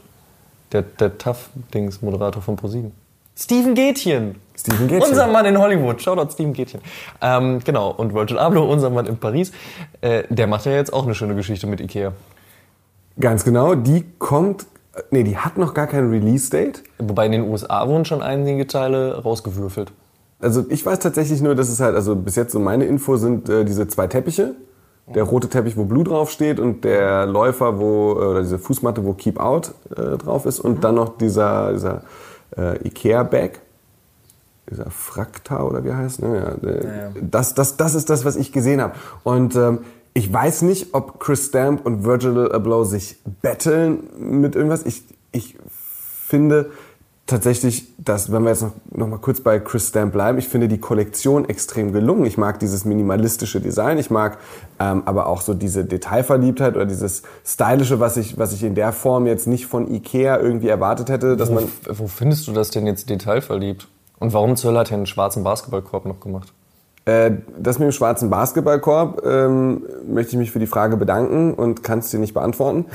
Der, 0.73 0.83
der 0.83 1.19
Tough-Dings-Moderator 1.19 2.41
von 2.41 2.57
ProSieben. 2.57 2.93
Steven 3.37 3.75
Gätchen. 3.75 4.37
Steven 4.57 4.89
Gätchen. 4.89 5.09
Unser 5.09 5.27
Mann 5.27 5.47
in 5.47 5.59
Hollywood. 5.59 6.01
Shoutout 6.03 6.33
Steven 6.33 6.53
Gätchen. 6.53 6.81
Ähm, 7.21 7.61
genau. 7.65 7.91
Und 7.91 8.15
Virgil 8.15 8.39
Abloh, 8.39 8.71
unser 8.71 8.91
Mann 8.91 9.07
in 9.07 9.17
Paris. 9.17 9.53
Äh, 10.01 10.25
der 10.29 10.47
macht 10.47 10.67
ja 10.67 10.73
jetzt 10.73 10.93
auch 10.93 11.05
eine 11.05 11.15
schöne 11.15 11.35
Geschichte 11.35 11.67
mit 11.67 11.81
Ikea. 11.81 12.13
Ganz 13.19 13.45
genau, 13.45 13.75
die 13.75 14.05
kommt, 14.19 14.67
äh, 14.95 15.03
nee, 15.11 15.23
die 15.23 15.37
hat 15.37 15.59
noch 15.59 15.75
gar 15.75 15.87
kein 15.87 16.11
Release-Date. 16.11 16.83
Wobei 16.99 17.27
in 17.27 17.33
den 17.33 17.49
USA 17.49 17.87
wurden 17.89 18.05
schon 18.05 18.23
einige 18.23 18.67
Teile 18.67 19.23
rausgewürfelt. 19.23 19.93
Also 20.41 20.65
ich 20.69 20.85
weiß 20.85 21.01
tatsächlich 21.01 21.43
nur, 21.43 21.55
dass 21.55 21.69
es 21.69 21.81
halt, 21.81 21.95
also 21.95 22.17
bis 22.17 22.37
jetzt 22.37 22.53
so 22.53 22.61
meine 22.61 22.85
Info 22.85 23.17
sind 23.17 23.49
äh, 23.49 23.65
diese 23.65 23.89
zwei 23.89 24.07
Teppiche 24.07 24.55
der 25.15 25.25
rote 25.25 25.49
Teppich, 25.49 25.77
wo 25.77 25.85
Blue 25.85 26.05
drauf 26.05 26.31
steht 26.31 26.61
und 26.61 26.85
der 26.85 27.27
Läufer, 27.27 27.79
wo, 27.79 28.13
äh, 28.13 28.25
oder 28.25 28.41
diese 28.43 28.59
Fußmatte, 28.59 29.05
wo 29.05 29.13
Keep 29.13 29.41
Out 29.41 29.73
äh, 29.97 30.17
drauf 30.17 30.47
ist 30.47 30.61
und 30.61 30.85
dann 30.85 30.95
noch 30.95 31.19
dieser, 31.19 31.73
dieser 31.73 32.03
äh, 32.57 32.87
Ikea-Bag. 32.87 33.61
Dieser 34.71 34.91
Frakta 34.91 35.63
oder 35.63 35.85
wie 35.85 35.93
heißt 35.93 36.23
ne? 36.23 36.59
ja, 36.63 36.69
äh, 36.69 37.11
Das, 37.23 37.55
das, 37.55 37.77
das 37.77 37.95
ist 37.95 38.09
das, 38.09 38.25
was 38.25 38.37
ich 38.37 38.53
gesehen 38.53 38.81
habe. 38.81 38.95
Und 39.25 39.57
ähm, 39.57 39.81
ich 40.15 40.33
weiß 40.33 40.63
nicht, 40.63 40.95
ob 40.95 41.19
Chris 41.21 41.47
Stamp 41.47 41.85
und 41.85 42.05
Virgil 42.05 42.53
Abloh 42.53 42.85
sich 42.85 43.17
betteln 43.43 44.09
mit 44.19 44.55
irgendwas. 44.55 44.85
Ich, 44.87 45.03
ich 45.33 45.57
finde 46.27 46.71
tatsächlich, 47.31 47.87
dass, 47.99 48.31
wenn 48.31 48.43
wir 48.43 48.51
jetzt 48.51 48.63
noch, 48.63 48.73
noch 48.91 49.07
mal 49.07 49.19
kurz 49.19 49.41
bei 49.41 49.59
Chris 49.59 49.89
Stamp 49.89 50.13
bleiben, 50.13 50.39
ich 50.39 50.49
finde 50.49 50.69
die 50.69 50.79
Kollektion 50.79 51.49
extrem 51.49 51.93
gelungen. 51.93 52.27
Ich 52.27 52.37
mag 52.37 52.59
dieses 52.59 52.85
minimalistische 52.85 53.61
Design, 53.61 53.99
ich 53.99 54.11
mag 54.11 54.39
ähm, 54.79 55.03
aber 55.07 55.27
auch 55.27 55.41
so 55.41 55.55
diese 55.55 55.85
Detailverliebtheit 55.85 56.77
oder 56.77 56.87
dieses 56.87 57.23
Stylische, 57.45 58.01
was 58.01 58.17
ich, 58.17 58.39
was 58.39 58.53
ich 58.53 58.63
in 58.63 58.75
der 58.75 58.93
Form 58.93 59.27
jetzt 59.27 59.47
nicht 59.47 59.67
von 59.67 59.91
Ikea 59.91 60.39
irgendwie 60.39 60.69
erwartet 60.69 61.09
hätte, 61.09 61.37
dass 61.37 61.51
Wo, 61.51 61.55
man 61.55 61.65
wo 61.89 62.07
findest 62.07 62.47
du 62.49 62.53
das 62.53 62.71
denn 62.71 62.87
jetzt 62.87 63.09
detailverliebt? 63.09 63.89
Und 64.19 64.35
warum 64.35 64.57
zur 64.57 64.71
Hölle 64.71 64.81
hat 64.81 64.91
er 64.91 64.99
einen 64.99 65.07
schwarzen 65.07 65.43
Basketballkorb 65.43 66.05
noch 66.05 66.21
gemacht? 66.21 66.53
Äh, 67.07 67.33
das 67.59 67.79
mit 67.79 67.87
dem 67.87 67.93
schwarzen 67.93 68.29
Basketballkorb 68.29 69.25
ähm, 69.25 69.85
möchte 70.07 70.33
ich 70.33 70.39
mich 70.39 70.51
für 70.51 70.59
die 70.59 70.67
Frage 70.67 70.97
bedanken 70.97 71.55
und 71.55 71.83
kann 71.83 72.01
es 72.01 72.11
dir 72.11 72.19
nicht 72.19 72.35
beantworten. 72.35 72.87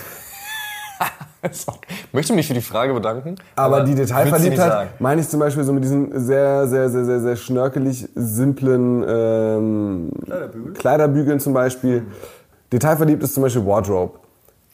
Möchte 2.12 2.34
mich 2.34 2.48
für 2.48 2.54
die 2.54 2.62
Frage 2.62 2.94
bedanken. 2.94 3.36
Aber, 3.56 3.84
die 3.84 3.94
nicht 3.94 4.08
sagen. 4.08 4.26
Detailverliebtheit 4.26 5.02
meine 5.02 5.22
ich 5.22 5.30
zum 5.30 5.40
Beispiel 5.40 5.64
so 5.64 5.74
mit 5.74 5.84
diesen 5.84 6.20
sehr, 6.20 6.68
sehr, 6.68 6.90
sehr, 6.90 7.06
sehr, 7.06 7.20
sehr 7.20 7.36
schnörkelig 7.36 8.08
simplen 8.16 9.04
ähm, 9.08 10.12
Kleiderbügeln 10.76 11.40
zum 11.40 11.54
Beispiel. 11.54 12.06
Detailverliebt 12.72 13.24
ist 13.24 13.34
zum 13.34 13.44
Beispiel 13.44 13.66
Wardrobe. 13.66 14.20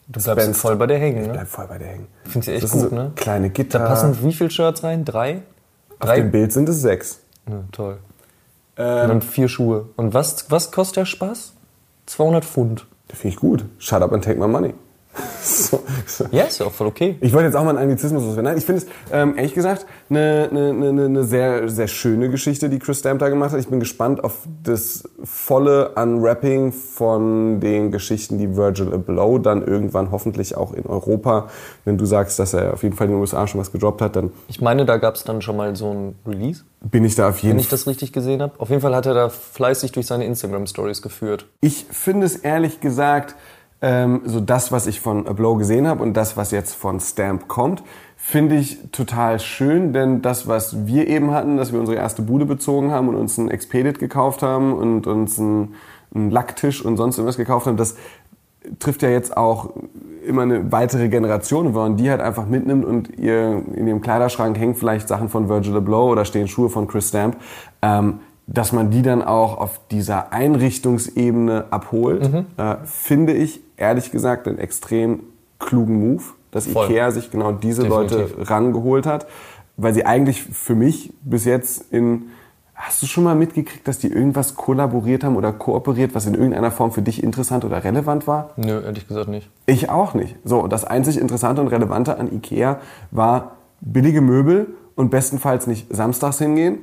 Du 0.08 0.20
bleibst 0.20 0.44
Spence. 0.44 0.60
voll 0.60 0.76
bei 0.76 0.86
der 0.86 0.98
hängen, 0.98 1.22
ne? 1.22 1.32
Bleib 1.32 1.48
voll 1.48 1.66
bei 1.68 1.78
der 1.78 1.88
hängen. 1.88 2.06
Findest 2.24 2.48
du 2.48 2.52
echt 2.52 2.64
Das 2.64 2.70
gut, 2.72 2.90
so 2.90 2.94
ne? 2.94 3.12
kleine 3.14 3.50
Gitter. 3.50 3.78
Da 3.78 3.86
passen 3.86 4.18
wie 4.22 4.32
viele 4.32 4.50
Shirts 4.50 4.82
rein? 4.82 5.04
Drei? 5.04 5.42
Auf 5.98 6.12
dem 6.12 6.30
Bild 6.30 6.52
sind 6.52 6.68
es 6.68 6.80
sechs. 6.80 7.20
Ja, 7.48 7.60
toll. 7.70 7.98
Ähm. 8.76 9.02
Und 9.02 9.08
dann 9.08 9.22
vier 9.22 9.48
Schuhe. 9.48 9.86
Und 9.96 10.14
was, 10.14 10.50
was 10.50 10.72
kostet 10.72 10.96
der 10.96 11.04
Spaß? 11.06 11.52
200 12.06 12.44
Pfund. 12.44 12.86
Das 13.08 13.18
finde 13.20 13.34
ich 13.34 13.40
gut. 13.40 13.64
Shut 13.78 14.02
up 14.02 14.12
and 14.12 14.24
take 14.24 14.38
my 14.38 14.48
money. 14.48 14.74
So, 15.42 15.82
so. 16.06 16.24
Ja, 16.30 16.44
ist 16.44 16.62
auch 16.62 16.72
voll 16.72 16.86
okay. 16.86 17.16
Ich 17.20 17.32
wollte 17.32 17.46
jetzt 17.46 17.56
auch 17.56 17.64
mal 17.64 17.70
einen 17.70 17.78
Anglizismus 17.78 18.22
loswerden. 18.22 18.44
Nein, 18.44 18.58
ich 18.58 18.64
finde 18.64 18.82
es, 18.82 18.88
ähm, 19.12 19.36
ehrlich 19.36 19.54
gesagt, 19.54 19.86
eine, 20.08 20.48
eine, 20.50 20.70
eine, 20.70 21.04
eine 21.04 21.24
sehr, 21.24 21.68
sehr 21.68 21.88
schöne 21.88 22.30
Geschichte, 22.30 22.68
die 22.68 22.78
Chris 22.78 23.00
Stamp 23.00 23.18
da 23.20 23.28
gemacht 23.28 23.52
hat. 23.52 23.60
Ich 23.60 23.68
bin 23.68 23.80
gespannt 23.80 24.22
auf 24.22 24.46
das 24.62 25.04
volle 25.24 25.90
Unwrapping 25.90 26.72
von 26.72 27.60
den 27.60 27.90
Geschichten, 27.90 28.38
die 28.38 28.56
Virgil 28.56 28.92
Abloh 28.94 29.38
dann 29.38 29.66
irgendwann 29.66 30.10
hoffentlich 30.10 30.56
auch 30.56 30.72
in 30.72 30.86
Europa, 30.86 31.48
wenn 31.84 31.98
du 31.98 32.04
sagst, 32.04 32.38
dass 32.38 32.54
er 32.54 32.74
auf 32.74 32.82
jeden 32.82 32.94
Fall 32.94 33.08
in 33.08 33.14
den 33.14 33.20
USA 33.20 33.46
schon 33.46 33.60
was 33.60 33.72
gedroppt 33.72 34.00
hat, 34.00 34.16
dann 34.16 34.30
Ich 34.48 34.60
meine, 34.60 34.84
da 34.86 34.98
gab 34.98 35.16
es 35.16 35.24
dann 35.24 35.42
schon 35.42 35.56
mal 35.56 35.74
so 35.74 35.90
ein 35.90 36.14
Release, 36.26 36.62
bin 36.80 37.04
ich 37.04 37.14
da 37.14 37.30
auf 37.30 37.38
jeden 37.38 37.54
wenn 37.54 37.60
ich 37.60 37.68
das 37.68 37.86
richtig 37.86 38.12
gesehen 38.12 38.42
habe. 38.42 38.52
Auf 38.58 38.70
jeden 38.70 38.80
Fall 38.80 38.94
hat 38.94 39.06
er 39.06 39.14
da 39.14 39.28
fleißig 39.28 39.92
durch 39.92 40.06
seine 40.06 40.24
Instagram-Stories 40.24 41.02
geführt. 41.02 41.46
Ich 41.60 41.86
finde 41.90 42.26
es 42.26 42.36
ehrlich 42.36 42.80
gesagt, 42.80 43.34
ähm, 43.82 44.22
so 44.24 44.40
das, 44.40 44.72
was 44.72 44.86
ich 44.86 45.00
von 45.00 45.26
Abloh 45.26 45.56
gesehen 45.56 45.86
habe 45.86 46.02
und 46.02 46.16
das, 46.16 46.36
was 46.36 46.52
jetzt 46.52 46.74
von 46.74 47.00
Stamp 47.00 47.48
kommt, 47.48 47.82
finde 48.16 48.54
ich 48.54 48.78
total 48.92 49.40
schön, 49.40 49.92
denn 49.92 50.22
das, 50.22 50.46
was 50.46 50.86
wir 50.86 51.08
eben 51.08 51.32
hatten, 51.32 51.56
dass 51.56 51.72
wir 51.72 51.80
unsere 51.80 51.98
erste 51.98 52.22
Bude 52.22 52.46
bezogen 52.46 52.92
haben 52.92 53.08
und 53.08 53.16
uns 53.16 53.36
ein 53.36 53.50
Expedit 53.50 53.98
gekauft 53.98 54.42
haben 54.42 54.72
und 54.72 55.08
uns 55.08 55.40
einen, 55.40 55.74
einen 56.14 56.30
Lacktisch 56.30 56.84
und 56.84 56.96
sonst 56.96 57.18
irgendwas 57.18 57.36
gekauft 57.36 57.66
haben, 57.66 57.76
das 57.76 57.96
trifft 58.78 59.02
ja 59.02 59.08
jetzt 59.08 59.36
auch 59.36 59.70
immer 60.24 60.42
eine 60.42 60.70
weitere 60.70 61.08
Generation, 61.08 61.66
wenn 61.66 61.72
man 61.72 61.96
die 61.96 62.08
halt 62.08 62.20
einfach 62.20 62.46
mitnimmt 62.46 62.84
und 62.84 63.18
ihr 63.18 63.64
in 63.74 63.88
ihrem 63.88 64.00
Kleiderschrank 64.00 64.56
hängen 64.56 64.76
vielleicht 64.76 65.08
Sachen 65.08 65.28
von 65.28 65.48
Virgil 65.48 65.76
Abloh 65.76 66.10
oder 66.10 66.24
stehen 66.24 66.46
Schuhe 66.46 66.70
von 66.70 66.86
Chris 66.86 67.08
Stamp, 67.08 67.36
ähm, 67.82 68.20
dass 68.46 68.72
man 68.72 68.90
die 68.90 69.02
dann 69.02 69.22
auch 69.22 69.58
auf 69.58 69.80
dieser 69.90 70.32
Einrichtungsebene 70.32 71.66
abholt, 71.70 72.30
äh, 72.56 72.76
finde 72.84 73.32
ich 73.32 73.60
ehrlich 73.82 74.10
gesagt 74.10 74.48
einen 74.48 74.58
extrem 74.58 75.24
klugen 75.58 75.98
Move, 75.98 76.22
dass 76.50 76.66
Voll. 76.66 76.86
Ikea 76.86 77.10
sich 77.10 77.30
genau 77.30 77.52
diese 77.52 77.82
Definitiv. 77.82 78.36
Leute 78.36 78.50
rangeholt 78.50 79.06
hat, 79.06 79.26
weil 79.76 79.92
sie 79.92 80.06
eigentlich 80.06 80.42
für 80.42 80.74
mich 80.74 81.12
bis 81.22 81.44
jetzt 81.44 81.92
in 81.92 82.30
Hast 82.74 83.00
du 83.00 83.06
schon 83.06 83.22
mal 83.22 83.36
mitgekriegt, 83.36 83.86
dass 83.86 83.98
die 83.98 84.08
irgendwas 84.08 84.56
kollaboriert 84.56 85.22
haben 85.22 85.36
oder 85.36 85.52
kooperiert, 85.52 86.16
was 86.16 86.26
in 86.26 86.34
irgendeiner 86.34 86.72
Form 86.72 86.90
für 86.90 87.02
dich 87.02 87.22
interessant 87.22 87.64
oder 87.64 87.84
relevant 87.84 88.26
war? 88.26 88.50
Nö, 88.56 88.82
ehrlich 88.82 89.06
gesagt 89.06 89.28
nicht. 89.28 89.48
Ich 89.66 89.88
auch 89.88 90.14
nicht. 90.14 90.34
So, 90.42 90.66
das 90.66 90.84
einzig 90.84 91.20
Interessante 91.20 91.62
und 91.62 91.68
Relevante 91.68 92.18
an 92.18 92.32
Ikea 92.32 92.80
war 93.12 93.52
billige 93.80 94.20
Möbel 94.20 94.74
und 94.96 95.10
bestenfalls 95.10 95.68
nicht 95.68 95.94
samstags 95.94 96.38
hingehen 96.38 96.78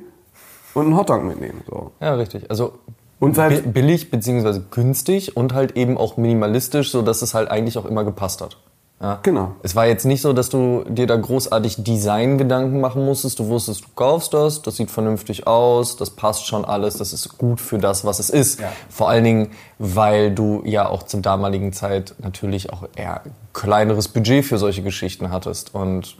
und 0.72 0.86
einen 0.86 0.96
Hotdog 0.96 1.22
mitnehmen. 1.22 1.60
So. 1.68 1.90
Ja, 2.00 2.14
richtig. 2.14 2.48
Also 2.48 2.78
Und 3.20 3.38
halt- 3.38 3.62
bi- 3.62 3.68
billig 3.70 4.10
beziehungsweise 4.10 4.64
günstig 4.70 5.36
und 5.36 5.54
halt 5.54 5.76
eben 5.76 5.96
auch 5.96 6.16
minimalistisch, 6.16 6.90
so 6.90 7.02
dass 7.02 7.22
es 7.22 7.34
halt 7.34 7.50
eigentlich 7.50 7.78
auch 7.78 7.84
immer 7.86 8.02
gepasst 8.02 8.40
hat. 8.40 8.56
Ja. 9.02 9.18
Genau. 9.22 9.52
Es 9.62 9.74
war 9.74 9.86
jetzt 9.86 10.04
nicht 10.04 10.20
so, 10.20 10.34
dass 10.34 10.50
du 10.50 10.84
dir 10.86 11.06
da 11.06 11.16
großartig 11.16 11.84
Designgedanken 11.84 12.80
machen 12.82 13.02
musstest. 13.04 13.38
Du 13.38 13.48
wusstest, 13.48 13.82
du 13.84 13.88
kaufst 13.94 14.34
das, 14.34 14.60
das 14.60 14.76
sieht 14.76 14.90
vernünftig 14.90 15.46
aus, 15.46 15.96
das 15.96 16.10
passt 16.10 16.46
schon 16.46 16.66
alles, 16.66 16.98
das 16.98 17.14
ist 17.14 17.38
gut 17.38 17.62
für 17.62 17.78
das, 17.78 18.04
was 18.04 18.18
es 18.18 18.28
ist. 18.28 18.60
Vor 18.90 19.08
allen 19.08 19.24
Dingen, 19.24 19.50
weil 19.78 20.32
du 20.34 20.60
ja 20.66 20.86
auch 20.86 21.04
zur 21.04 21.20
damaligen 21.20 21.72
Zeit 21.72 22.14
natürlich 22.18 22.72
auch 22.74 22.84
eher 22.94 23.22
kleineres 23.54 24.08
Budget 24.08 24.44
für 24.44 24.58
solche 24.58 24.82
Geschichten 24.82 25.30
hattest. 25.30 25.74
Und 25.74 26.16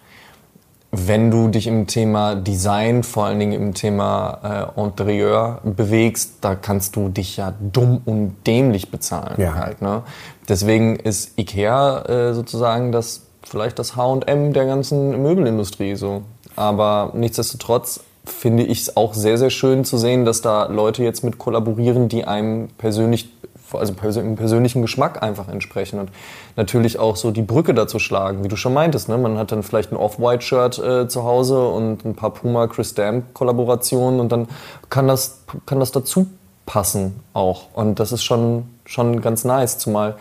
wenn 0.93 1.31
du 1.31 1.49
dich 1.49 1.67
im 1.67 1.87
Thema 1.87 2.35
Design, 2.35 3.05
vor 3.05 3.27
allen 3.27 3.39
Dingen 3.39 3.53
im 3.53 3.75
Thema 3.75 4.71
äh, 4.77 4.81
Interieur 4.81 5.61
bewegst, 5.63 6.39
da 6.41 6.57
kannst 6.57 6.97
du 6.97 7.09
dich 7.09 7.37
ja 7.37 7.55
dumm 7.61 8.01
und 8.05 8.37
dämlich 8.47 8.91
bezahlen. 8.91 9.41
Ja. 9.41 9.55
Halt, 9.55 9.83
ne? 9.83 10.03
Deswegen 10.49 10.97
ist 10.97 11.39
Ikea 11.39 12.03
äh, 12.07 12.35
sozusagen 12.35 12.91
das 12.91 13.23
vielleicht 13.43 13.79
das 13.79 13.97
H&M 13.97 14.53
der 14.53 14.67
ganzen 14.67 15.23
Möbelindustrie 15.23 15.95
so. 15.95 16.23
Aber 16.57 17.13
nichtsdestotrotz 17.15 18.01
finde 18.25 18.65
ich 18.65 18.83
es 18.83 18.97
auch 18.97 19.15
sehr, 19.15 19.39
sehr 19.39 19.51
schön 19.51 19.85
zu 19.85 19.97
sehen, 19.97 20.25
dass 20.25 20.43
da 20.43 20.67
Leute 20.67 21.03
jetzt 21.03 21.25
mit 21.25 21.39
kollaborieren, 21.39 22.09
die 22.09 22.25
einem 22.25 22.69
persönlich, 22.79 23.31
also 23.75 24.21
im 24.21 24.37
persönlichen 24.37 24.83
Geschmack 24.83 25.23
einfach 25.23 25.49
entsprechen 25.49 26.01
und 26.01 26.11
natürlich 26.57 26.99
auch 26.99 27.17
so 27.17 27.31
die 27.31 27.43
Brücke 27.43 27.75
dazu 27.75 27.99
schlagen, 27.99 28.45
wie 28.45 28.49
du 28.49 28.57
schon 28.57 28.75
meintest. 28.75 29.09
Ne? 29.09 29.19
Man 29.19 29.39
hat 29.39 29.53
dann 29.53 29.63
vielleicht 29.63 29.93
ein 29.93 29.97
Off-White-Shirt 29.97 30.79
äh, 30.79 31.09
zu 31.09 31.25
Hause 31.25 31.69
und 31.69 32.05
ein 32.05 32.15
paar 32.15 32.31
Puma 32.31 32.67
Chris 32.67 32.91
Stamp 32.91 33.35
Kollaborationen 33.35 34.21
und 34.21 34.31
dann 34.31 34.49
kann 34.89 35.09
das, 35.09 35.45
kann 35.67 35.81
das 35.81 35.93
dazu 35.93 36.27
passen 36.67 37.21
auch. 37.33 37.75
Und 37.75 37.99
das 37.99 38.13
ist 38.13 38.23
schon, 38.23 38.69
schon 38.85 39.21
ganz 39.21 39.45
nice, 39.45 39.79
zumal 39.79 40.17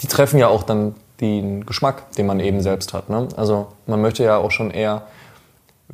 die 0.00 0.06
treffen 0.06 0.38
ja 0.38 0.48
auch 0.48 0.62
dann 0.62 0.94
den 1.20 1.64
Geschmack, 1.64 2.10
den 2.12 2.26
man 2.26 2.40
eben 2.40 2.60
selbst 2.60 2.92
hat. 2.92 3.08
Ne? 3.08 3.28
Also 3.36 3.68
man 3.86 4.00
möchte 4.02 4.24
ja 4.24 4.38
auch 4.38 4.50
schon 4.50 4.70
eher 4.70 5.02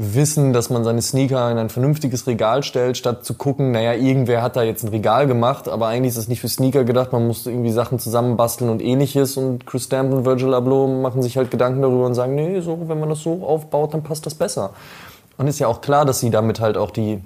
wissen, 0.00 0.52
dass 0.52 0.70
man 0.70 0.84
seine 0.84 1.02
Sneaker 1.02 1.50
in 1.50 1.58
ein 1.58 1.70
vernünftiges 1.70 2.28
Regal 2.28 2.62
stellt, 2.62 2.96
statt 2.96 3.24
zu 3.24 3.34
gucken, 3.34 3.72
naja, 3.72 3.94
irgendwer 3.94 4.42
hat 4.42 4.54
da 4.54 4.62
jetzt 4.62 4.84
ein 4.84 4.90
Regal 4.90 5.26
gemacht, 5.26 5.68
aber 5.68 5.88
eigentlich 5.88 6.12
ist 6.12 6.18
es 6.18 6.28
nicht 6.28 6.40
für 6.40 6.48
Sneaker 6.48 6.84
gedacht, 6.84 7.12
man 7.12 7.26
muss 7.26 7.46
irgendwie 7.46 7.72
Sachen 7.72 7.98
zusammenbasteln 7.98 8.70
und 8.70 8.80
ähnliches 8.80 9.36
und 9.36 9.66
Chris 9.66 9.84
Stamp 9.84 10.12
und 10.12 10.24
Virgil 10.24 10.54
Abloh 10.54 10.86
machen 10.86 11.20
sich 11.20 11.36
halt 11.36 11.50
Gedanken 11.50 11.82
darüber 11.82 12.06
und 12.06 12.14
sagen, 12.14 12.36
nee, 12.36 12.60
so, 12.60 12.78
wenn 12.88 13.00
man 13.00 13.08
das 13.08 13.22
so 13.22 13.44
aufbaut, 13.44 13.92
dann 13.92 14.04
passt 14.04 14.24
das 14.24 14.36
besser. 14.36 14.70
Und 15.36 15.48
ist 15.48 15.58
ja 15.58 15.66
auch 15.66 15.80
klar, 15.80 16.04
dass 16.04 16.20
sie 16.20 16.30
damit 16.30 16.60
halt 16.60 16.76
auch 16.76 16.92
die, 16.92 17.20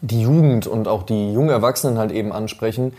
die 0.00 0.22
Jugend 0.22 0.66
und 0.66 0.88
auch 0.88 1.02
die 1.02 1.34
jungen 1.34 1.50
Erwachsenen 1.50 1.98
halt 1.98 2.10
eben 2.10 2.32
ansprechen, 2.32 2.94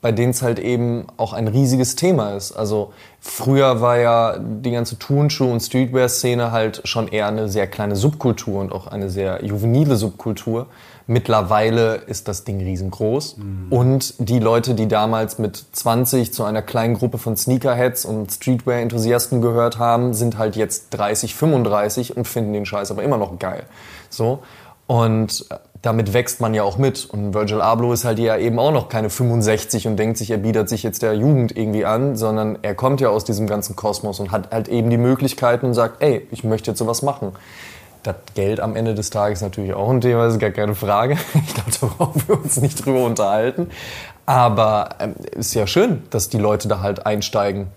bei 0.00 0.12
denen 0.12 0.30
es 0.30 0.42
halt 0.42 0.58
eben 0.58 1.06
auch 1.16 1.32
ein 1.32 1.48
riesiges 1.48 1.96
Thema 1.96 2.36
ist. 2.36 2.52
Also 2.52 2.92
früher 3.20 3.80
war 3.80 3.98
ja 3.98 4.38
die 4.38 4.70
ganze 4.70 4.98
Turnschuh- 4.98 5.50
und 5.50 5.60
Streetwear-Szene 5.60 6.52
halt 6.52 6.82
schon 6.84 7.08
eher 7.08 7.26
eine 7.26 7.48
sehr 7.48 7.66
kleine 7.66 7.96
Subkultur 7.96 8.60
und 8.60 8.72
auch 8.72 8.86
eine 8.86 9.10
sehr 9.10 9.44
juvenile 9.44 9.96
Subkultur. 9.96 10.66
Mittlerweile 11.08 11.96
ist 11.96 12.28
das 12.28 12.44
Ding 12.44 12.60
riesengroß. 12.60 13.36
Und 13.70 14.14
die 14.18 14.38
Leute, 14.38 14.74
die 14.74 14.86
damals 14.86 15.38
mit 15.38 15.64
20 15.72 16.34
zu 16.34 16.44
einer 16.44 16.60
kleinen 16.62 16.94
Gruppe 16.94 17.16
von 17.18 17.36
Sneakerheads 17.36 18.04
und 18.04 18.30
Streetwear-Enthusiasten 18.30 19.40
gehört 19.40 19.78
haben, 19.78 20.12
sind 20.12 20.36
halt 20.36 20.54
jetzt 20.54 20.90
30, 20.90 21.34
35 21.34 22.16
und 22.16 22.28
finden 22.28 22.52
den 22.52 22.66
Scheiß 22.66 22.90
aber 22.90 23.02
immer 23.02 23.16
noch 23.16 23.38
geil. 23.38 23.64
So. 24.10 24.40
Und 24.86 25.46
damit 25.82 26.12
wächst 26.12 26.40
man 26.40 26.54
ja 26.54 26.62
auch 26.62 26.78
mit. 26.78 27.06
Und 27.06 27.34
Virgil 27.34 27.60
Abloh 27.60 27.92
ist 27.92 28.04
halt 28.04 28.18
ja 28.18 28.36
eben 28.36 28.58
auch 28.58 28.72
noch 28.72 28.88
keine 28.88 29.10
65 29.10 29.86
und 29.86 29.96
denkt 29.96 30.18
sich, 30.18 30.30
er 30.30 30.38
bietet 30.38 30.68
sich 30.68 30.82
jetzt 30.82 31.02
der 31.02 31.14
Jugend 31.14 31.56
irgendwie 31.56 31.84
an, 31.84 32.16
sondern 32.16 32.58
er 32.62 32.74
kommt 32.74 33.00
ja 33.00 33.08
aus 33.10 33.24
diesem 33.24 33.46
ganzen 33.46 33.76
Kosmos 33.76 34.20
und 34.20 34.32
hat 34.32 34.50
halt 34.50 34.68
eben 34.68 34.90
die 34.90 34.98
Möglichkeiten 34.98 35.66
und 35.66 35.74
sagt, 35.74 36.02
ey, 36.02 36.26
ich 36.30 36.44
möchte 36.44 36.70
jetzt 36.70 36.78
sowas 36.78 37.02
machen. 37.02 37.32
Das 38.02 38.16
Geld 38.34 38.60
am 38.60 38.76
Ende 38.76 38.94
des 38.94 39.10
Tages 39.10 39.38
ist 39.38 39.42
natürlich 39.42 39.74
auch 39.74 39.90
ein 39.90 40.00
Thema, 40.00 40.24
das 40.24 40.34
ist 40.34 40.40
gar 40.40 40.50
keine 40.50 40.74
Frage. 40.74 41.16
Ich 41.34 41.54
glaube, 41.54 41.70
da 41.80 41.86
brauchen 41.86 42.22
wir 42.26 42.40
uns 42.42 42.60
nicht 42.60 42.84
drüber 42.84 43.04
unterhalten. 43.04 43.68
Aber 44.26 44.90
ähm, 45.00 45.14
ist 45.36 45.54
ja 45.54 45.66
schön, 45.66 46.02
dass 46.10 46.28
die 46.28 46.38
Leute 46.38 46.68
da 46.68 46.80
halt 46.80 47.06
einsteigen 47.06 47.68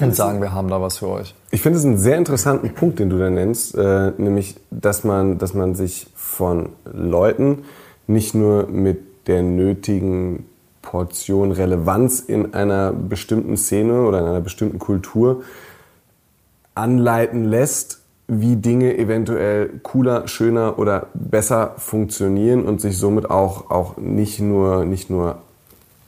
und 0.00 0.14
sagen, 0.14 0.40
wir 0.40 0.52
haben 0.52 0.68
da 0.68 0.80
was 0.80 0.98
für 0.98 1.08
euch. 1.08 1.34
Ich 1.50 1.60
finde 1.60 1.78
es 1.78 1.84
einen 1.84 1.98
sehr 1.98 2.16
interessanten 2.16 2.72
Punkt, 2.74 2.98
den 2.98 3.10
du 3.10 3.18
da 3.18 3.30
nennst, 3.30 3.74
äh, 3.74 4.12
nämlich, 4.16 4.56
dass 4.70 5.04
man, 5.04 5.38
dass 5.38 5.54
man 5.54 5.74
sich 5.74 6.06
von 6.28 6.70
Leuten 6.84 7.64
nicht 8.06 8.34
nur 8.34 8.66
mit 8.68 9.26
der 9.26 9.42
nötigen 9.42 10.46
Portion 10.82 11.52
Relevanz 11.52 12.20
in 12.20 12.54
einer 12.54 12.92
bestimmten 12.92 13.56
Szene 13.56 14.02
oder 14.02 14.20
in 14.20 14.26
einer 14.26 14.40
bestimmten 14.40 14.78
Kultur 14.78 15.42
anleiten 16.74 17.44
lässt, 17.44 18.00
wie 18.28 18.56
Dinge 18.56 18.96
eventuell 18.96 19.80
cooler, 19.82 20.28
schöner 20.28 20.78
oder 20.78 21.06
besser 21.14 21.74
funktionieren 21.78 22.66
und 22.66 22.80
sich 22.80 22.98
somit 22.98 23.30
auch, 23.30 23.70
auch 23.70 23.96
nicht, 23.96 24.38
nur, 24.38 24.84
nicht 24.84 25.10
nur 25.10 25.38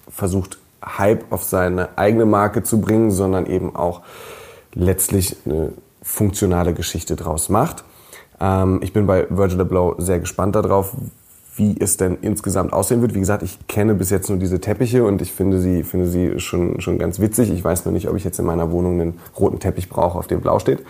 versucht, 0.09 0.59
Hype 0.85 1.25
auf 1.31 1.45
seine 1.45 1.99
eigene 1.99 2.25
Marke 2.25 2.63
zu 2.63 2.81
bringen, 2.81 3.11
sondern 3.11 3.47
eben 3.47 3.75
auch 3.75 4.03
letztlich 4.75 5.37
eine 5.45 5.73
funktionale 6.03 6.73
Geschichte 6.73 7.17
draus 7.17 7.49
macht. 7.49 7.85
Ähm, 8.41 8.81
ich 8.83 8.93
bin 8.93 9.07
bei 9.07 9.27
Virgil 9.29 9.61
Abloh 9.61 9.95
sehr 9.99 10.19
gespannt 10.19 10.57
darauf, 10.57 10.95
wie 11.57 11.77
es 11.79 11.97
denn 11.97 12.19
insgesamt 12.23 12.73
aussehen 12.73 13.03
wird. 13.03 13.15
Wie 13.15 13.21
gesagt, 13.21 13.43
ich 13.43 13.59
kenne 13.67 13.95
bis 13.95 14.11
jetzt 14.11 14.29
nur 14.29 14.39
diese 14.39 14.61
Teppiche 14.61 15.05
und 15.05 15.21
ich 15.21 15.33
finde 15.33 15.61
sie, 15.61 15.83
finde 15.83 16.07
sie 16.07 16.41
schon, 16.41 16.81
schon 16.81 16.99
ganz 16.99 17.21
witzig. 17.21 17.51
Ich 17.51 17.63
weiß 17.63 17.85
nur 17.85 17.93
nicht, 17.93 18.09
ob 18.09 18.17
ich 18.17 18.25
jetzt 18.25 18.39
in 18.39 18.47
meiner 18.47 18.71
Wohnung 18.71 19.01
einen 19.01 19.21
roten 19.39 19.59
Teppich 19.59 19.89
brauche, 19.89 20.19
auf 20.19 20.27
dem 20.27 20.41
blau 20.41 20.59
steht. 20.59 20.85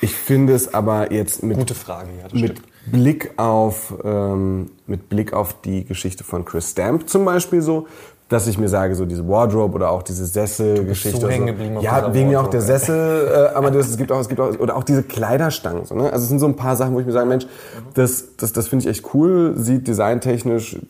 Ich 0.00 0.12
finde 0.12 0.52
es 0.52 0.74
aber 0.74 1.12
jetzt 1.12 1.42
mit, 1.42 1.56
Gute 1.56 1.74
Frage, 1.74 2.08
ja, 2.20 2.38
mit 2.38 2.60
Blick 2.86 3.32
auf 3.36 3.94
ähm, 4.04 4.70
mit 4.86 5.08
Blick 5.08 5.32
auf 5.32 5.60
die 5.62 5.84
Geschichte 5.84 6.24
von 6.24 6.44
Chris 6.44 6.72
Stamp 6.72 7.08
zum 7.08 7.24
Beispiel 7.24 7.62
so, 7.62 7.86
dass 8.34 8.48
ich 8.48 8.58
mir 8.58 8.68
sage, 8.68 8.96
so 8.96 9.06
diese 9.06 9.28
Wardrobe 9.28 9.76
oder 9.76 9.90
auch 9.90 10.02
diese 10.02 10.26
Sesselgeschichte. 10.26 11.20
so 11.20 11.28
hängen 11.28 11.46
geblieben 11.46 11.76
auf 11.76 11.84
Ja, 11.84 12.12
wegen 12.12 12.30
mir 12.30 12.40
auch 12.40 12.48
der 12.48 12.62
Sessel, 12.62 13.28
äh, 13.32 13.54
aber 13.54 13.70
das, 13.70 13.88
es 13.88 13.96
gibt 13.96 14.10
auch, 14.10 14.18
es 14.18 14.28
gibt 14.28 14.40
auch, 14.40 14.58
oder 14.58 14.76
auch 14.76 14.82
diese 14.82 15.04
Kleiderstangen. 15.04 15.84
So, 15.84 15.94
ne? 15.94 16.12
Also 16.12 16.24
es 16.24 16.28
sind 16.28 16.40
so 16.40 16.46
ein 16.46 16.56
paar 16.56 16.74
Sachen, 16.74 16.94
wo 16.94 17.00
ich 17.00 17.06
mir 17.06 17.12
sage, 17.12 17.26
Mensch, 17.26 17.46
das, 17.94 18.36
das, 18.36 18.52
das 18.52 18.66
finde 18.66 18.82
ich 18.84 18.90
echt 18.90 19.14
cool, 19.14 19.54
sieht 19.56 19.86
designtechnisch 19.86 20.80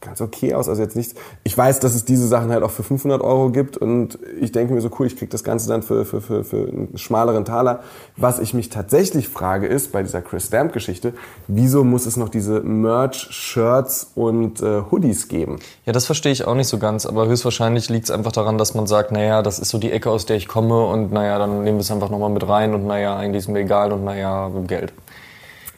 ganz 0.00 0.20
okay 0.20 0.54
aus. 0.54 0.68
Also 0.68 0.82
jetzt 0.82 0.96
nichts. 0.96 1.14
Ich 1.44 1.56
weiß, 1.56 1.80
dass 1.80 1.94
es 1.94 2.04
diese 2.04 2.26
Sachen 2.26 2.50
halt 2.50 2.62
auch 2.62 2.70
für 2.70 2.82
500 2.82 3.20
Euro 3.22 3.50
gibt 3.50 3.76
und 3.76 4.18
ich 4.40 4.52
denke 4.52 4.72
mir 4.72 4.80
so, 4.80 4.90
cool, 4.98 5.06
ich 5.06 5.16
krieg 5.16 5.30
das 5.30 5.44
Ganze 5.44 5.68
dann 5.68 5.82
für, 5.82 6.04
für, 6.04 6.20
für, 6.20 6.44
für 6.44 6.68
einen 6.68 6.96
schmaleren 6.96 7.44
Taler. 7.44 7.80
Was 8.16 8.38
ich 8.38 8.54
mich 8.54 8.70
tatsächlich 8.70 9.28
frage 9.28 9.66
ist, 9.66 9.92
bei 9.92 10.02
dieser 10.02 10.22
Chris 10.22 10.46
Stamp-Geschichte, 10.46 11.12
wieso 11.48 11.84
muss 11.84 12.06
es 12.06 12.16
noch 12.16 12.28
diese 12.28 12.60
Merch, 12.60 13.28
Shirts 13.30 14.12
und 14.14 14.62
äh, 14.62 14.82
Hoodies 14.90 15.28
geben? 15.28 15.58
Ja, 15.84 15.92
das 15.92 16.06
verstehe 16.06 16.32
ich 16.32 16.46
auch 16.46 16.54
nicht 16.54 16.68
so 16.68 16.78
ganz, 16.78 17.06
aber 17.06 17.26
höchstwahrscheinlich 17.26 17.88
liegt 17.90 18.04
es 18.04 18.10
einfach 18.10 18.32
daran, 18.32 18.58
dass 18.58 18.74
man 18.74 18.86
sagt, 18.86 19.12
naja, 19.12 19.42
das 19.42 19.58
ist 19.58 19.70
so 19.70 19.78
die 19.78 19.92
Ecke, 19.92 20.10
aus 20.10 20.26
der 20.26 20.36
ich 20.36 20.48
komme 20.48 20.86
und 20.86 21.12
naja, 21.12 21.38
dann 21.38 21.62
nehmen 21.62 21.78
wir 21.78 21.82
es 21.82 21.90
einfach 21.90 22.10
nochmal 22.10 22.30
mit 22.30 22.46
rein 22.48 22.74
und 22.74 22.86
naja, 22.86 23.16
eigentlich 23.16 23.40
ist 23.40 23.48
mir 23.48 23.60
egal 23.60 23.92
und 23.92 24.04
naja, 24.04 24.50
Geld. 24.66 24.92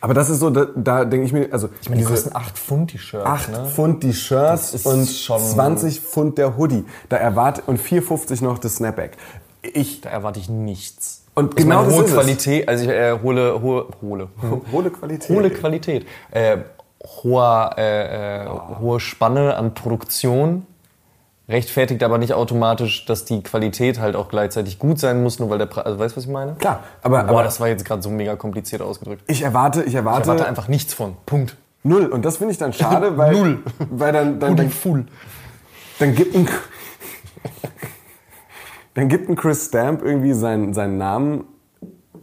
Aber 0.02 0.14
das 0.14 0.28
ist 0.28 0.40
so, 0.40 0.50
da, 0.50 0.66
da 0.74 1.04
denke 1.04 1.24
ich 1.26 1.32
mir, 1.32 1.48
also 1.52 1.68
Ich 1.80 1.88
meine, 1.88 2.02
die 2.02 2.06
kosten 2.06 2.34
8 2.34 2.58
Pfund 2.58 2.92
die 2.92 2.98
Shirts, 2.98 3.24
8 3.24 3.50
ne? 3.52 3.66
Pfund 3.66 4.02
die 4.02 4.12
Shirts 4.12 4.84
und 4.84 5.08
schon- 5.08 5.40
20 5.40 6.00
Pfund 6.00 6.38
der 6.38 6.56
Hoodie. 6.58 6.84
Da 7.08 7.16
erwarte 7.18 7.62
und 7.66 7.78
4,50 7.80 8.42
noch 8.42 8.58
das 8.58 8.76
Snapback. 8.76 9.16
Ich 9.62 10.00
Da 10.00 10.10
erwarte 10.10 10.40
ich 10.40 10.48
nichts. 10.48 11.22
Und 11.34 11.52
ich 11.52 11.64
genau 11.64 11.82
meine, 11.84 11.88
das 11.88 11.96
hohe. 11.98 12.04
Qualität, 12.06 12.68
also 12.68 12.84
ich 12.84 12.90
äh, 12.90 13.16
hole, 13.22 13.62
hohe, 13.62 13.86
hole, 14.02 14.28
hohe 14.72 14.90
Qualität. 14.90 15.30
hohe 15.36 15.50
Qualität, 15.50 16.04
äh, 16.32 16.58
hohe, 17.22 17.70
äh, 17.78 18.44
äh, 18.44 18.48
hohe 18.80 18.98
Spanne 19.00 19.56
an 19.56 19.72
Produktion 19.72 20.66
rechtfertigt 21.52 22.02
aber 22.02 22.18
nicht 22.18 22.34
automatisch, 22.34 23.06
dass 23.06 23.24
die 23.24 23.42
Qualität 23.42 24.00
halt 24.00 24.16
auch 24.16 24.28
gleichzeitig 24.28 24.78
gut 24.80 24.98
sein 24.98 25.22
muss, 25.22 25.38
nur 25.38 25.50
weil 25.50 25.58
der 25.58 25.66
Preis, 25.66 25.86
also 25.86 25.98
weißt 25.98 26.14
du, 26.14 26.16
was 26.16 26.24
ich 26.24 26.30
meine? 26.30 26.54
Klar, 26.54 26.80
aber, 27.02 27.22
Boah, 27.22 27.28
aber 27.30 27.42
das 27.44 27.60
war 27.60 27.68
jetzt 27.68 27.84
gerade 27.84 28.02
so 28.02 28.10
mega 28.10 28.34
kompliziert 28.36 28.82
ausgedrückt. 28.82 29.22
ich 29.28 29.42
erwarte, 29.42 29.82
ich 29.84 29.94
erwarte, 29.94 30.22
Ich 30.22 30.28
erwarte 30.28 30.46
einfach 30.48 30.66
nichts 30.68 30.92
von. 30.94 31.16
Punkt. 31.26 31.56
null. 31.84 32.06
Und 32.06 32.24
das 32.24 32.38
finde 32.38 32.52
ich 32.52 32.58
dann 32.58 32.72
schade, 32.72 33.16
weil 33.16 33.32
Null. 33.32 33.58
weil 33.90 34.12
dann 34.12 34.40
dann, 34.40 34.56
dann, 34.56 34.70
full. 34.70 35.06
dann 35.98 36.14
gibt 36.14 36.34
ein 36.34 36.48
dann 38.94 39.08
gibt 39.08 39.28
ein 39.28 39.36
Chris 39.36 39.66
Stamp 39.66 40.02
irgendwie 40.02 40.32
seinen 40.32 40.74
seinen 40.74 40.98
Namen 40.98 41.44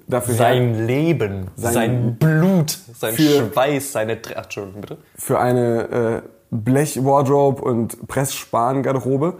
dafür 0.07 0.33
her, 0.35 0.43
Sein 0.45 0.87
Leben, 0.87 1.47
Sein- 1.55 1.73
sein, 1.73 2.15
Blut, 2.17 2.77
sein 2.95 3.13
Für- 3.15 3.51
Schweiß, 3.51 3.91
seine... 3.91 4.17
Ach, 4.35 4.43
Entschuldigung, 4.43 4.81
bitte. 4.81 4.97
für 5.15 5.39
eine 5.39 6.23
äh, 6.23 6.29
Blech-Wardrobe 6.51 7.61
und 7.61 8.07
Pressspan-Garderobe. 8.07 9.35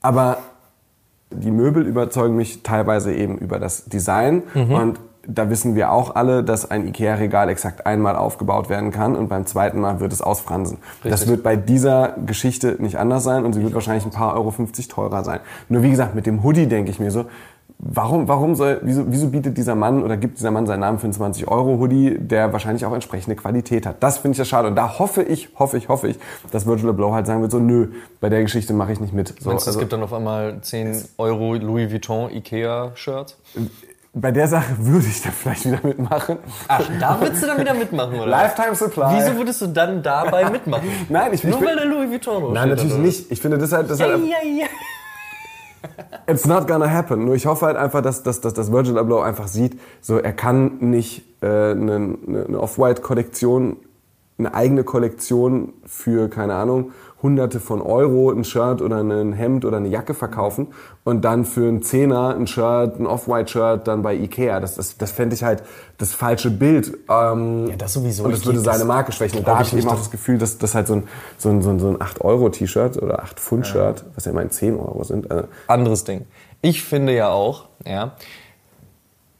Aber 0.00 0.38
die 1.30 1.50
Möbel 1.50 1.86
überzeugen 1.86 2.36
mich 2.36 2.62
teilweise 2.62 3.12
eben 3.12 3.38
über 3.38 3.58
das 3.58 3.84
Design. 3.86 4.42
Mhm. 4.54 4.72
Und 4.72 5.00
da 5.26 5.50
wissen 5.50 5.74
wir 5.74 5.92
auch 5.92 6.14
alle, 6.14 6.42
dass 6.42 6.70
ein 6.70 6.86
Ikea-Regal 6.86 7.48
exakt 7.48 7.86
einmal 7.86 8.16
aufgebaut 8.16 8.68
werden 8.68 8.90
kann 8.90 9.16
und 9.16 9.28
beim 9.28 9.46
zweiten 9.46 9.80
Mal 9.80 10.00
wird 10.00 10.12
es 10.12 10.22
ausfransen. 10.22 10.78
Das 11.02 11.12
Richtig. 11.12 11.28
wird 11.28 11.42
bei 11.42 11.56
dieser 11.56 12.14
Geschichte 12.24 12.76
nicht 12.78 12.98
anders 12.98 13.22
sein 13.22 13.44
und 13.44 13.52
sie 13.52 13.62
wird 13.62 13.74
wahrscheinlich 13.74 14.04
ein 14.04 14.10
paar 14.10 14.34
Euro 14.34 14.50
50 14.50 14.88
teurer 14.88 15.22
sein. 15.22 15.40
Nur 15.68 15.82
wie 15.82 15.90
gesagt, 15.90 16.14
mit 16.14 16.26
dem 16.26 16.42
Hoodie 16.42 16.66
denke 16.66 16.90
ich 16.90 16.98
mir 16.98 17.10
so, 17.10 17.26
warum, 17.82 18.28
warum 18.28 18.54
soll, 18.54 18.78
wieso, 18.82 19.04
wieso 19.08 19.28
bietet 19.28 19.56
dieser 19.56 19.74
Mann 19.74 20.02
oder 20.02 20.16
gibt 20.16 20.38
dieser 20.38 20.50
Mann 20.50 20.66
seinen 20.66 20.80
Namen 20.80 20.98
für 20.98 21.04
einen 21.04 21.12
20 21.12 21.48
Euro 21.48 21.78
Hoodie, 21.78 22.18
der 22.18 22.52
wahrscheinlich 22.52 22.84
auch 22.84 22.92
entsprechende 22.92 23.36
Qualität 23.36 23.86
hat? 23.86 24.02
Das 24.02 24.18
finde 24.18 24.32
ich 24.32 24.38
ja 24.38 24.44
schade 24.44 24.68
und 24.68 24.76
da 24.76 24.98
hoffe 24.98 25.22
ich, 25.22 25.48
hoffe 25.58 25.76
ich, 25.78 25.88
hoffe 25.88 26.08
ich, 26.08 26.18
dass 26.50 26.66
Virgil 26.66 26.90
Abloh 26.90 27.12
halt 27.12 27.26
sagen 27.26 27.40
wird, 27.42 27.50
so 27.52 27.58
nö, 27.58 27.88
bei 28.20 28.28
der 28.28 28.42
Geschichte 28.42 28.72
mache 28.74 28.92
ich 28.92 29.00
nicht 29.00 29.12
mit. 29.14 29.28
So, 29.40 29.50
Meinst 29.50 29.66
du, 29.66 29.70
es 29.70 29.76
also, 29.76 29.78
gibt 29.80 29.92
dann 29.92 30.02
auf 30.02 30.12
einmal 30.12 30.60
10 30.60 31.04
Euro 31.18 31.54
Louis 31.54 31.90
Vuitton 31.90 32.30
Ikea-Shirts? 32.30 33.36
bei 34.12 34.32
der 34.32 34.48
Sache 34.48 34.74
würde 34.80 35.06
ich 35.06 35.22
da 35.22 35.30
vielleicht 35.30 35.66
wieder 35.66 35.78
mitmachen. 35.84 36.38
Ach, 36.66 36.82
da 36.98 37.20
würdest 37.20 37.44
du 37.44 37.46
dann 37.46 37.60
wieder 37.60 37.74
mitmachen, 37.74 38.14
oder? 38.18 38.26
Lifetime 38.26 38.74
Supply. 38.74 39.04
Wieso 39.18 39.36
würdest 39.36 39.62
du 39.62 39.68
dann 39.68 40.02
dabei 40.02 40.50
mitmachen? 40.50 40.88
Nein, 41.08 41.32
ich- 41.32 41.44
Nur 41.44 41.52
ich 41.54 41.58
bin- 41.60 41.68
weil 41.68 41.76
der 41.76 41.86
Louis 41.86 42.10
Vuitton 42.10 42.52
Nein, 42.52 42.70
natürlich 42.70 42.96
nicht. 42.96 43.30
Ich 43.30 43.40
finde, 43.40 43.56
das 43.58 43.70
halt, 43.70 43.88
das 43.88 44.00
halt, 44.00 44.18
Ja, 44.24 44.36
ja, 44.44 44.62
ja. 44.62 44.66
It's 46.26 46.46
not 46.46 46.66
gonna 46.68 46.90
happen. 46.90 47.24
Nur 47.24 47.34
ich 47.34 47.46
hoffe 47.46 47.66
halt 47.66 47.76
einfach, 47.76 48.02
dass, 48.02 48.22
dass, 48.22 48.40
dass, 48.40 48.54
dass 48.54 48.70
Virgil 48.70 48.98
Abloh 48.98 49.20
einfach 49.20 49.48
sieht, 49.48 49.80
so 50.00 50.18
er 50.18 50.32
kann 50.32 50.78
nicht 50.78 51.24
äh, 51.42 51.46
eine, 51.46 52.16
eine 52.48 52.60
Off-White-Kollektion, 52.60 53.76
eine 54.40 54.54
eigene 54.54 54.84
Kollektion 54.84 55.72
für, 55.84 56.28
keine 56.28 56.54
Ahnung, 56.54 56.92
hunderte 57.22 57.60
von 57.60 57.82
Euro 57.82 58.30
ein 58.30 58.44
Shirt 58.44 58.80
oder 58.80 59.02
ein 59.02 59.32
Hemd 59.32 59.64
oder 59.64 59.76
eine 59.76 59.88
Jacke 59.88 60.14
verkaufen 60.14 60.68
und 61.04 61.22
dann 61.24 61.44
für 61.44 61.68
einen 61.68 61.82
Zehner 61.82 62.34
ein 62.34 62.46
Shirt, 62.46 62.98
ein 62.98 63.06
Off-White-Shirt 63.06 63.86
dann 63.86 64.02
bei 64.02 64.14
Ikea. 64.14 64.60
Das, 64.60 64.76
das, 64.76 64.96
das 64.96 65.10
fände 65.10 65.34
ich 65.34 65.42
halt 65.42 65.62
das 65.98 66.14
falsche 66.14 66.50
Bild. 66.50 66.96
Ähm, 67.10 67.66
Ja, 67.68 67.76
das 67.76 67.92
sowieso. 67.92 68.24
Und 68.24 68.32
das 68.32 68.46
würde 68.46 68.60
seine 68.60 68.84
Marke 68.84 69.12
schwächen. 69.12 69.40
Und 69.40 69.48
da 69.48 69.58
habe 69.58 69.64
ich 69.64 69.76
eben 69.76 69.88
auch 69.88 69.96
das 69.98 70.10
Gefühl, 70.10 70.38
dass 70.38 70.58
das 70.58 70.74
halt 70.74 70.86
so 70.86 70.94
ein, 70.94 71.08
so 71.36 71.50
ein, 71.50 71.62
so 71.62 71.70
ein, 71.70 71.78
so 71.78 71.88
ein 71.88 71.96
8-Euro-T-Shirt 71.98 73.02
oder 73.02 73.22
8-Pfund-Shirt, 73.22 74.04
was 74.14 74.24
ja 74.24 74.30
immerhin 74.30 74.50
10 74.50 74.76
Euro 74.76 75.04
sind, 75.04 75.30
äh, 75.30 75.44
anderes 75.66 76.04
Ding. 76.04 76.26
Ich 76.62 76.82
finde 76.82 77.14
ja 77.14 77.28
auch, 77.28 77.68
ja, 77.86 78.12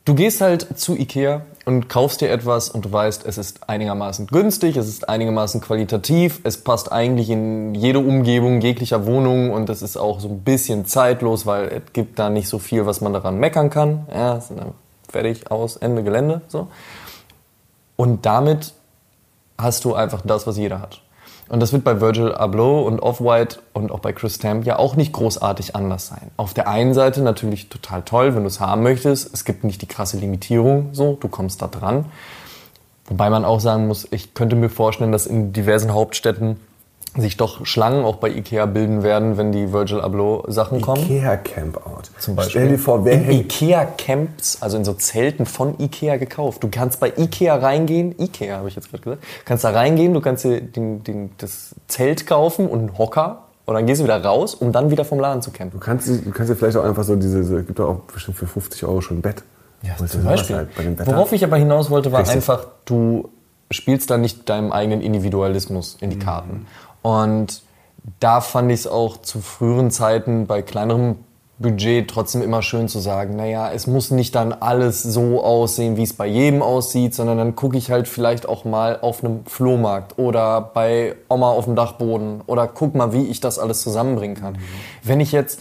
du 0.05 0.15
gehst 0.15 0.41
halt 0.41 0.79
zu 0.79 0.97
Ikea 0.97 1.43
und 1.65 1.89
kaufst 1.89 2.21
dir 2.21 2.31
etwas 2.31 2.71
und 2.71 2.85
du 2.85 2.93
weißt, 2.93 3.27
es 3.27 3.39
ist 3.39 3.69
einigermaßen 3.69 4.27
günstig, 4.27 4.77
es 4.77 4.89
ist 4.89 5.09
einigermaßen 5.09 5.61
qualitativ, 5.61 6.41
es 6.45 6.63
passt 6.63 6.91
eigentlich 6.91 7.31
in 7.31 7.75
jede 7.75 7.99
Umgebung 7.99 8.61
jeglicher 8.61 9.07
Wohnung 9.07 9.51
und 9.51 9.69
es 9.69 9.83
ist 9.83 9.97
auch 9.97 10.21
so 10.21 10.29
ein 10.29 10.41
bisschen 10.41 10.87
zeitlos, 10.87 11.47
weil 11.47 11.69
es 11.69 11.93
gibt 11.93 12.19
da 12.19 12.31
nicht 12.31 12.49
so 12.49 12.59
viel, 12.59 12.87
was 12.87 13.01
man 13.01 13.13
daran 13.13 13.39
meckern 13.39 13.71
kann. 13.71 14.07
Ja, 14.13 14.41
fertig, 15.09 15.51
aus, 15.51 15.77
Ende 15.77 16.03
Gelände, 16.03 16.41
so. 16.49 16.69
Und 17.97 18.25
damit 18.25 18.73
hast 19.59 19.85
du 19.85 19.95
einfach 19.95 20.23
das, 20.25 20.47
was 20.47 20.57
jeder 20.57 20.81
hat. 20.81 21.03
Und 21.51 21.59
das 21.59 21.73
wird 21.73 21.83
bei 21.83 22.01
Virgil 22.01 22.33
Abloh 22.33 22.83
und 22.83 23.01
Off-White 23.01 23.59
und 23.73 23.91
auch 23.91 23.99
bei 23.99 24.13
Chris 24.13 24.37
Stamp 24.37 24.65
ja 24.65 24.79
auch 24.79 24.95
nicht 24.95 25.13
großartig 25.13 25.75
anders 25.75 26.07
sein. 26.07 26.31
Auf 26.37 26.55
der 26.55 26.69
einen 26.69 26.95
Seite 26.95 27.23
natürlich 27.23 27.69
total 27.69 28.03
toll, 28.03 28.37
wenn 28.37 28.45
du 28.45 28.47
es 28.47 28.61
haben 28.61 28.85
möchtest. 28.85 29.35
Es 29.35 29.45
gibt 29.45 29.65
nicht 29.65 29.83
die 29.83 29.87
krasse 29.87 30.17
Limitierung, 30.17 30.91
so, 30.93 31.19
du 31.21 31.27
kommst 31.27 31.61
da 31.61 31.67
dran. 31.67 32.05
Wobei 33.07 33.31
man 33.31 33.45
auch 33.45 33.59
sagen 33.59 33.89
muss, 33.89 34.07
ich 34.13 34.35
könnte 34.35 34.55
mir 34.55 34.69
vorstellen, 34.69 35.11
dass 35.11 35.27
in 35.27 35.53
diversen 35.53 35.93
Hauptstädten 35.93 36.61
sich 37.17 37.37
doch 37.37 37.67
Schlangen 37.67 38.05
auch 38.05 38.17
bei 38.17 38.29
Ikea 38.29 38.67
bilden 38.67 39.03
werden, 39.03 39.37
wenn 39.37 39.51
die 39.51 39.73
Virgil 39.73 40.01
Abloh 40.01 40.45
Sachen 40.47 40.81
kommen. 40.81 41.03
Ikea 41.03 41.37
Campout. 41.39 42.03
Zum 42.19 42.37
Beispiel. 42.37 42.51
Stell 42.51 42.69
dir 42.69 42.79
vor, 42.79 43.05
wer 43.05 43.15
in 43.15 43.25
hängt 43.25 43.61
Ikea-Camps, 43.61 44.63
also 44.63 44.77
in 44.77 44.85
so 44.85 44.95
Zelten 44.95 45.47
von 45.47 45.75
Ikea 45.81 46.19
gekauft. 46.19 46.63
Du 46.63 46.69
kannst 46.69 47.01
bei 47.01 47.13
Ikea 47.17 47.57
reingehen, 47.57 48.15
Ikea 48.19 48.59
habe 48.59 48.69
ich 48.69 48.77
jetzt 48.77 48.91
gerade 48.91 49.03
gesagt, 49.03 49.25
kannst 49.45 49.65
da 49.65 49.71
reingehen, 49.71 50.15
du 50.15 50.21
kannst 50.21 50.45
dir 50.45 50.61
den, 50.61 51.03
den, 51.03 51.31
das 51.39 51.75
Zelt 51.89 52.27
kaufen 52.27 52.69
und 52.69 52.79
einen 52.79 52.99
Hocker 52.99 53.45
und 53.67 53.75
dann 53.75 53.87
gehst 53.87 54.01
du 54.01 54.05
wieder 54.05 54.23
raus, 54.23 54.55
um 54.55 54.73
dann 54.73 54.91
wieder 54.91 55.05
vom 55.05 55.19
Laden 55.19 55.43
zu 55.43 55.51
campen. 55.51 55.79
Du 55.79 55.85
kannst, 55.85 56.09
du 56.09 56.31
kannst 56.31 56.51
dir 56.51 56.57
vielleicht 56.57 56.77
auch 56.77 56.85
einfach 56.85 57.05
so 57.05 57.17
diese, 57.17 57.43
so, 57.45 57.57
gibt 57.57 57.79
doch 57.79 57.89
auch 57.89 58.01
bestimmt 58.13 58.37
für 58.37 58.47
50 58.47 58.85
Euro 58.85 59.01
schon 59.01 59.19
ein 59.19 59.23
Bett. 59.23 59.43
Holst 59.99 60.15
dir 60.15 60.21
sowas 60.21 60.51
halt 60.51 60.75
bei 60.77 60.83
dem 60.83 60.99
Wetter. 60.99 61.13
Worauf 61.13 61.33
ich 61.33 61.43
aber 61.43 61.57
hinaus 61.57 61.91
wollte, 61.91 62.13
war 62.13 62.21
Richtig. 62.21 62.37
einfach, 62.37 62.67
du 62.85 63.31
spielst 63.71 64.11
da 64.11 64.19
nicht 64.19 64.49
deinem 64.49 64.73
eigenen 64.73 65.01
Individualismus 65.01 65.97
in 66.01 66.11
die 66.11 66.17
Mhm. 66.17 66.67
Und 67.03 67.63
da 68.19 68.41
fand 68.41 68.71
ich 68.71 68.81
es 68.81 68.87
auch 68.87 69.19
zu 69.19 69.41
früheren 69.41 69.91
Zeiten 69.91 70.47
bei 70.47 70.63
kleinerem 70.63 71.17
Budget 71.61 72.09
trotzdem 72.09 72.41
immer 72.41 72.63
schön 72.63 72.89
zu 72.89 73.01
sagen, 73.01 73.37
naja, 73.37 73.71
es 73.71 73.87
muss 73.87 74.11
nicht 74.11 74.35
dann 74.35 74.55
alles 74.55 75.03
so 75.03 75.45
aussehen, 75.45 75.99
wie 75.99 76.05
es 76.05 76.15
bei 76.15 76.27
jedem 76.27 76.63
aussieht, 76.63 77.15
sondern 77.15 77.37
dann 77.37 77.55
gucke 77.55 77.77
ich 77.77 77.91
halt 77.91 78.09
vielleicht 78.09 78.49
auch 78.49 78.65
mal 78.65 78.99
auf 79.03 79.23
einem 79.23 79.45
Flohmarkt 79.45 80.19
oder 80.19 80.63
bei 80.63 81.17
Oma 81.29 81.51
auf 81.51 81.67
dem 81.67 81.77
Dachboden 81.77 82.41
oder 82.47 82.67
guck 82.67 82.95
mal, 82.95 83.13
wie 83.13 83.27
ich 83.27 83.41
das 83.41 83.59
alles 83.59 83.83
zusammenbringen 83.83 84.37
kann. 84.37 84.55
Mhm. 84.55 84.59
Wenn 85.03 85.21
ich 85.21 85.33
jetzt, 85.33 85.61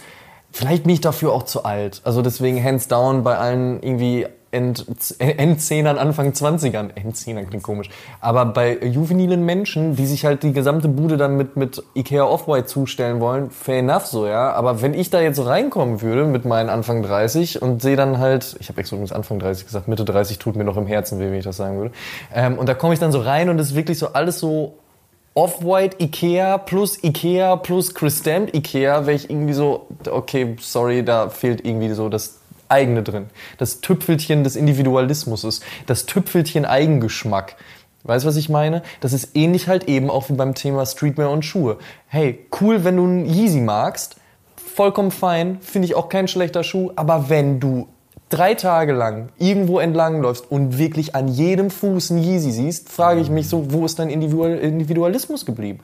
vielleicht 0.50 0.84
bin 0.84 0.94
ich 0.94 1.02
dafür 1.02 1.34
auch 1.34 1.42
zu 1.42 1.64
alt, 1.64 2.00
also 2.04 2.22
deswegen 2.22 2.64
hands 2.64 2.88
down 2.88 3.22
bei 3.22 3.36
allen 3.36 3.82
irgendwie 3.82 4.26
End, 4.52 4.84
Endzehnern, 5.18 5.96
Anfang 5.96 6.32
20ern. 6.32 6.90
Endzehner 6.96 7.44
klingt 7.44 7.62
komisch. 7.62 7.88
Aber 8.20 8.44
bei 8.46 8.78
juvenilen 8.78 9.44
Menschen, 9.44 9.94
die 9.94 10.06
sich 10.06 10.24
halt 10.24 10.42
die 10.42 10.52
gesamte 10.52 10.88
Bude 10.88 11.16
dann 11.16 11.36
mit, 11.36 11.56
mit 11.56 11.82
Ikea 11.94 12.24
Off-White 12.24 12.66
zustellen 12.66 13.20
wollen, 13.20 13.50
fair 13.50 13.78
enough 13.78 14.06
so, 14.06 14.26
ja. 14.26 14.52
Aber 14.52 14.82
wenn 14.82 14.94
ich 14.94 15.10
da 15.10 15.20
jetzt 15.20 15.36
so 15.36 15.44
reinkommen 15.44 16.02
würde 16.02 16.24
mit 16.24 16.44
meinen 16.44 16.68
Anfang 16.68 17.02
30 17.02 17.62
und 17.62 17.80
sehe 17.80 17.96
dann 17.96 18.18
halt, 18.18 18.56
ich 18.58 18.68
habe 18.68 18.80
extra 18.80 18.96
übrigens 18.96 19.12
Anfang 19.12 19.38
30 19.38 19.66
gesagt, 19.66 19.86
Mitte 19.86 20.04
30 20.04 20.38
tut 20.38 20.56
mir 20.56 20.64
noch 20.64 20.76
im 20.76 20.86
Herzen 20.86 21.20
weh, 21.20 21.26
wenn 21.26 21.34
ich 21.34 21.44
das 21.44 21.56
sagen 21.56 21.78
würde. 21.78 21.92
Ähm, 22.34 22.58
und 22.58 22.68
da 22.68 22.74
komme 22.74 22.92
ich 22.92 23.00
dann 23.00 23.12
so 23.12 23.20
rein 23.20 23.50
und 23.50 23.58
es 23.60 23.68
ist 23.68 23.76
wirklich 23.76 23.98
so 23.98 24.08
alles 24.14 24.40
so 24.40 24.74
Off-White 25.34 25.98
Ikea 26.00 26.58
plus 26.58 27.02
Ikea 27.04 27.54
plus 27.56 27.94
Chris 27.94 28.22
Ikea, 28.26 29.06
wäre 29.06 29.14
ich 29.14 29.30
irgendwie 29.30 29.52
so, 29.52 29.86
okay, 30.10 30.56
sorry, 30.60 31.04
da 31.04 31.28
fehlt 31.28 31.64
irgendwie 31.64 31.90
so 31.90 32.08
das 32.08 32.39
eigene 32.70 33.02
drin. 33.02 33.26
Das 33.58 33.80
Tüpfelchen 33.80 34.44
des 34.44 34.56
Individualismus 34.56 35.44
ist. 35.44 35.62
Das 35.86 36.06
Tüpfelchen 36.06 36.64
Eigengeschmack. 36.64 37.56
Weißt 38.04 38.24
du, 38.24 38.28
was 38.28 38.36
ich 38.36 38.48
meine? 38.48 38.82
Das 39.00 39.12
ist 39.12 39.36
ähnlich 39.36 39.68
halt 39.68 39.84
eben 39.84 40.10
auch 40.10 40.30
wie 40.30 40.34
beim 40.34 40.54
Thema 40.54 40.86
Streetwear 40.86 41.30
und 41.30 41.44
Schuhe. 41.44 41.78
Hey, 42.06 42.46
cool, 42.60 42.84
wenn 42.84 42.96
du 42.96 43.04
einen 43.04 43.26
Yeezy 43.26 43.60
magst. 43.60 44.16
Vollkommen 44.56 45.10
fein. 45.10 45.58
Finde 45.60 45.86
ich 45.86 45.94
auch 45.94 46.08
kein 46.08 46.26
schlechter 46.26 46.64
Schuh. 46.64 46.92
Aber 46.96 47.28
wenn 47.28 47.60
du 47.60 47.88
drei 48.30 48.54
Tage 48.54 48.92
lang 48.92 49.28
irgendwo 49.38 49.80
entlang 49.80 50.22
läufst 50.22 50.50
und 50.50 50.78
wirklich 50.78 51.14
an 51.14 51.28
jedem 51.28 51.68
Fuß 51.68 52.12
einen 52.12 52.22
Yeezy 52.22 52.52
siehst, 52.52 52.88
frage 52.88 53.20
ich 53.20 53.28
mich 53.28 53.48
so, 53.48 53.72
wo 53.72 53.84
ist 53.84 53.98
dein 53.98 54.08
Individualismus 54.08 55.44
geblieben? 55.44 55.80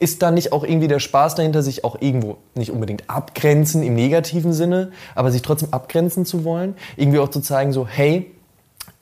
Ist 0.00 0.22
da 0.22 0.30
nicht 0.30 0.52
auch 0.52 0.64
irgendwie 0.64 0.88
der 0.88 0.98
Spaß 0.98 1.36
dahinter, 1.36 1.62
sich 1.62 1.84
auch 1.84 2.00
irgendwo 2.00 2.38
nicht 2.54 2.72
unbedingt 2.72 3.08
abgrenzen 3.08 3.82
im 3.82 3.94
negativen 3.94 4.52
Sinne, 4.52 4.90
aber 5.14 5.30
sich 5.30 5.42
trotzdem 5.42 5.72
abgrenzen 5.72 6.24
zu 6.24 6.42
wollen? 6.44 6.74
Irgendwie 6.96 7.20
auch 7.20 7.28
zu 7.28 7.40
zeigen, 7.40 7.72
so, 7.72 7.86
hey, 7.86 8.32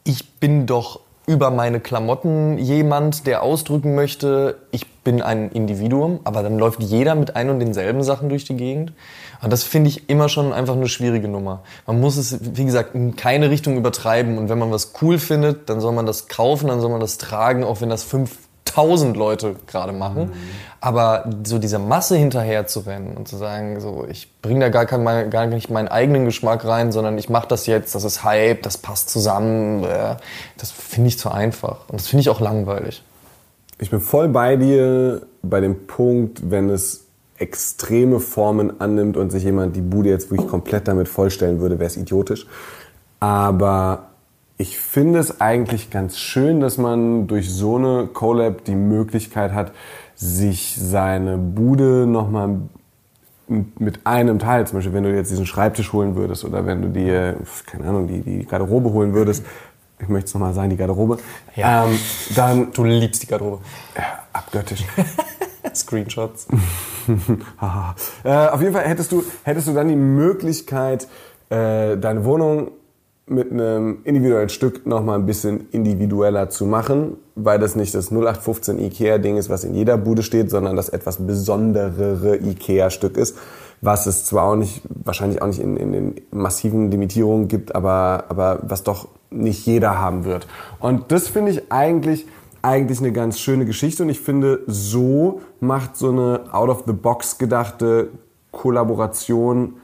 ich 0.05 0.35
bin 0.35 0.67
doch 0.67 1.01
über 1.29 1.51
meine 1.51 1.79
Klamotten 1.79 2.57
jemand, 2.59 3.27
der 3.27 3.43
ausdrücken 3.43 3.95
möchte, 3.95 4.57
ich 4.71 4.87
bin 5.03 5.21
ein 5.21 5.51
Individuum, 5.51 6.21
aber 6.25 6.43
dann 6.43 6.59
läuft 6.59 6.83
jeder 6.83 7.15
mit 7.15 7.37
ein 7.37 7.51
und 7.51 7.61
denselben 7.61 8.03
Sachen 8.03 8.31
durch 8.31 8.45
die 8.45 8.57
Gegend. 8.57 8.95
Und 9.43 9.53
das 9.53 9.63
finde 9.63 9.91
ich 9.91 10.09
immer 10.09 10.31
schon 10.31 10.55
einfach 10.55 10.75
eine 10.75 10.89
schwierige 10.89 11.29
Nummer. 11.29 11.63
Man 11.87 12.01
muss 12.01 12.17
es, 12.17 12.39
wie 12.57 12.65
gesagt, 12.65 12.95
in 12.95 13.15
keine 13.15 13.51
Richtung 13.51 13.77
übertreiben. 13.77 14.39
Und 14.39 14.49
wenn 14.49 14.59
man 14.59 14.71
was 14.73 14.95
cool 15.03 15.19
findet, 15.19 15.69
dann 15.69 15.81
soll 15.81 15.93
man 15.93 16.07
das 16.07 16.29
kaufen, 16.29 16.69
dann 16.69 16.81
soll 16.81 16.91
man 16.91 17.01
das 17.01 17.19
tragen, 17.19 17.63
auch 17.63 17.83
wenn 17.83 17.91
das 17.91 18.03
fünf 18.03 18.48
tausend 18.75 19.17
Leute 19.17 19.57
gerade 19.67 19.93
machen. 19.93 20.27
Mhm. 20.27 20.33
Aber 20.81 21.29
so 21.45 21.59
diese 21.59 21.79
Masse 21.79 22.17
hinterher 22.17 22.67
zu 22.67 22.81
rennen 22.81 23.17
und 23.17 23.27
zu 23.27 23.37
sagen, 23.37 23.81
so 23.81 24.07
ich 24.09 24.29
bringe 24.43 24.61
da 24.61 24.69
gar, 24.69 24.87
kein, 24.87 25.31
gar 25.31 25.47
nicht 25.47 25.71
meinen 25.71 25.89
eigenen 25.89 26.25
Geschmack 26.25 26.65
rein, 26.65 26.93
sondern 26.93 27.19
ich 27.19 27.29
mache 27.29 27.49
das 27.49 27.67
jetzt, 27.67 27.95
das 27.95 28.05
ist 28.05 28.23
Hype, 28.23 28.63
das 28.63 28.79
passt 28.79 29.11
zusammen, 29.11 29.83
äh, 29.85 30.17
das 30.57 30.71
finde 30.71 31.09
ich 31.09 31.19
zu 31.19 31.31
einfach. 31.31 31.89
Und 31.89 32.01
das 32.01 32.07
finde 32.07 32.21
ich 32.21 32.31
auch 32.31 32.41
langweilig. 32.41 33.03
Ich 33.81 33.91
bin 33.91 34.01
voll 34.01 34.29
bei 34.29 34.57
dir 34.57 35.23
bei 35.43 35.61
dem 35.61 35.87
Punkt, 35.87 36.51
wenn 36.51 36.69
es 36.69 37.05
extreme 37.39 38.21
Formen 38.21 38.81
annimmt 38.81 39.17
und 39.17 39.31
sich 39.31 39.45
jemand 39.45 39.77
die 39.77 39.81
Bude 39.81 40.09
jetzt 40.09 40.31
wirklich 40.31 40.49
komplett 40.49 40.89
damit 40.89 41.09
vollstellen 41.09 41.61
würde, 41.61 41.79
wäre 41.79 41.87
es 41.87 41.97
idiotisch. 41.97 42.47
Aber 43.21 44.08
ich 44.59 44.77
finde 44.77 45.21
es 45.21 45.41
eigentlich 45.41 45.89
ganz 45.89 46.19
schön, 46.19 46.61
dass 46.61 46.79
man 46.79 47.29
durch 47.29 47.49
so 47.49 47.77
eine 47.77 48.09
Collab 48.09 48.65
die 48.65 48.75
Möglichkeit 48.75 49.53
hat, 49.53 49.73
sich 50.17 50.77
seine 50.77 51.39
Bude 51.39 52.07
nochmal 52.07 52.57
mit 53.47 54.05
einem 54.05 54.41
Teil, 54.41 54.67
zum 54.67 54.79
Beispiel 54.79 54.93
wenn 54.93 55.05
du 55.05 55.15
jetzt 55.15 55.31
diesen 55.31 55.47
Schreibtisch 55.47 55.93
holen 55.93 56.17
würdest 56.17 56.45
oder 56.45 56.67
wenn 56.67 56.83
du 56.83 56.89
dir, 56.89 57.37
keine 57.67 57.87
Ahnung, 57.87 58.09
die, 58.09 58.21
die 58.21 58.45
Garderobe 58.45 58.91
holen 58.91 59.15
würdest, 59.15 59.45
ich 60.01 60.09
möchte 60.09 60.27
es 60.27 60.35
nochmal 60.35 60.53
sagen, 60.55 60.71
die 60.71 60.77
Garderobe, 60.77 61.19
ja. 61.55 61.87
ähm, 61.87 61.99
dann... 62.35 62.73
Du 62.73 62.85
liebst 62.85 63.23
die 63.23 63.27
Garderobe. 63.27 63.63
Ja, 63.97 64.03
abgöttisch. 64.33 64.85
Screenshots. 65.75 66.49
äh, 68.25 68.49
auf 68.49 68.61
jeden 68.61 68.73
Fall 68.73 68.85
hättest 68.85 69.13
du, 69.13 69.23
hättest 69.45 69.69
du 69.69 69.73
dann 69.73 69.89
die 69.89 69.97
Möglichkeit, 69.97 71.09
äh, 71.49 71.97
deine 71.97 72.25
Wohnung 72.25 72.73
mit 73.31 73.53
einem 73.53 73.99
individuellen 74.05 74.49
Stück 74.49 74.87
nochmal 74.87 75.19
ein 75.19 75.27
bisschen 75.27 75.69
individueller 75.71 76.51
zu 76.51 76.67
machen, 76.67 77.17
weil 77.35 77.59
das 77.59 77.77
nicht 77.77 77.95
das 77.95 78.11
0815 78.11 78.79
Ikea-Ding 78.79 79.37
ist, 79.37 79.51
was 79.51 79.65
in 79.65 79.75
jeder 79.75 79.97
Bude 79.97 80.23
steht, 80.23 80.51
sondern 80.51 80.77
das 80.77 80.89
etwas 80.89 81.19
besonderere 81.19 82.37
Ikea-Stück 82.37 83.17
ist, 83.17 83.37
was 83.81 84.07
es 84.07 84.25
zwar 84.25 84.45
auch 84.45 84.57
nicht, 84.57 84.83
wahrscheinlich 84.89 85.43
auch 85.43 85.47
nicht 85.47 85.61
in, 85.61 85.77
in 85.77 85.93
den 85.93 86.15
massiven 86.31 86.91
Limitierungen 86.91 87.49
gibt, 87.49 87.75
aber, 87.75 88.25
aber 88.29 88.61
was 88.63 88.83
doch 88.83 89.09
nicht 89.31 89.67
jeder 89.67 89.99
haben 89.99 90.25
wird. 90.25 90.47
Und 90.81 91.13
das 91.13 91.29
finde 91.29 91.53
ich 91.53 91.71
eigentlich, 91.71 92.27
eigentlich 92.63 92.99
eine 92.99 93.13
ganz 93.13 93.39
schöne 93.39 93.67
Geschichte 93.67 94.03
und 94.03 94.09
ich 94.09 94.21
finde, 94.21 94.61
so 94.67 95.41
macht 95.61 95.97
so 95.97 96.11
eine 96.11 96.43
out-of-the-box 96.53 97.39
gedachte 97.39 98.09
Kollaboration 98.51 99.75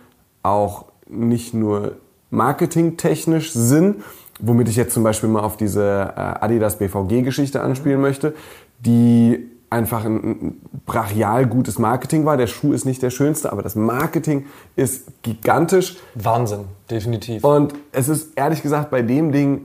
auch 0.43 0.87
nicht 1.09 1.55
nur 1.55 1.93
marketingtechnisch 2.35 3.53
Sinn, 3.53 4.03
womit 4.41 4.69
ich 4.69 4.77
jetzt 4.77 4.95
zum 4.95 5.03
Beispiel 5.03 5.29
mal 5.29 5.43
auf 5.43 5.57
diese 5.57 6.13
äh, 6.17 6.21
Adidas 6.45 6.79
BVG-Geschichte 6.79 7.61
anspielen 7.63 8.01
möchte, 8.01 8.35
die 8.81 9.51
einfach 9.71 10.05
ein 10.05 10.61
brachial 10.87 11.47
gutes 11.47 11.79
Marketing 11.79 12.25
war. 12.25 12.37
Der 12.37 12.47
Schuh 12.47 12.73
ist 12.73 12.85
nicht 12.85 13.03
der 13.03 13.11
schönste, 13.11 13.51
aber 13.51 13.63
das 13.63 13.75
Marketing 13.75 14.47
ist 14.77 15.23
gigantisch. 15.23 15.97
Wahnsinn, 16.15 16.67
definitiv. 16.91 17.43
Und 17.45 17.75
es 17.93 18.09
ist 18.09 18.37
ehrlich 18.37 18.63
gesagt 18.63 18.91
bei 18.91 19.03
dem 19.03 19.33
Ding 19.33 19.63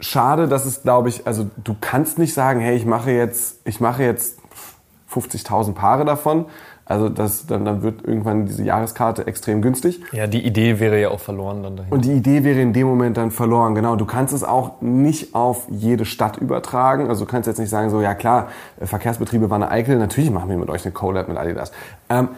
schade, 0.00 0.48
dass 0.48 0.64
es, 0.64 0.82
glaube 0.82 1.08
ich, 1.08 1.26
also 1.26 1.50
du 1.62 1.76
kannst 1.78 2.18
nicht 2.18 2.32
sagen, 2.32 2.60
hey, 2.60 2.76
ich 2.76 2.86
mache 2.86 3.10
jetzt, 3.10 3.60
ich 3.64 3.80
mache 3.80 4.02
jetzt 4.02 4.38
50.000 5.12 5.74
Paare 5.74 6.04
davon, 6.04 6.46
also 6.88 7.10
das, 7.10 7.46
dann, 7.46 7.66
dann 7.66 7.82
wird 7.82 8.02
irgendwann 8.06 8.46
diese 8.46 8.64
Jahreskarte 8.64 9.26
extrem 9.26 9.60
günstig. 9.60 10.00
Ja, 10.12 10.26
die 10.26 10.44
Idee 10.44 10.80
wäre 10.80 10.98
ja 10.98 11.10
auch 11.10 11.20
verloren 11.20 11.62
dann 11.62 11.76
dahin. 11.76 11.92
Und 11.92 12.06
die 12.06 12.12
Idee 12.12 12.44
wäre 12.44 12.60
in 12.62 12.72
dem 12.72 12.86
Moment 12.86 13.18
dann 13.18 13.30
verloren, 13.30 13.74
genau. 13.74 13.94
Du 13.96 14.06
kannst 14.06 14.32
es 14.32 14.42
auch 14.42 14.80
nicht 14.80 15.34
auf 15.34 15.66
jede 15.68 16.06
Stadt 16.06 16.38
übertragen. 16.38 17.10
Also 17.10 17.26
du 17.26 17.30
kannst 17.30 17.46
jetzt 17.46 17.58
nicht 17.58 17.68
sagen, 17.68 17.90
so 17.90 18.00
ja 18.00 18.14
klar, 18.14 18.48
äh, 18.80 18.86
Verkehrsbetriebe 18.86 19.50
waren 19.50 19.62
eine 19.62 19.70
Eikel, 19.70 19.98
natürlich 19.98 20.30
machen 20.30 20.48
wir 20.48 20.56
mit 20.56 20.70
euch 20.70 20.84
eine 20.86 20.92
Collab 20.92 21.28
mit 21.28 21.36
Adidas. 21.36 21.72
Ähm, 22.08 22.30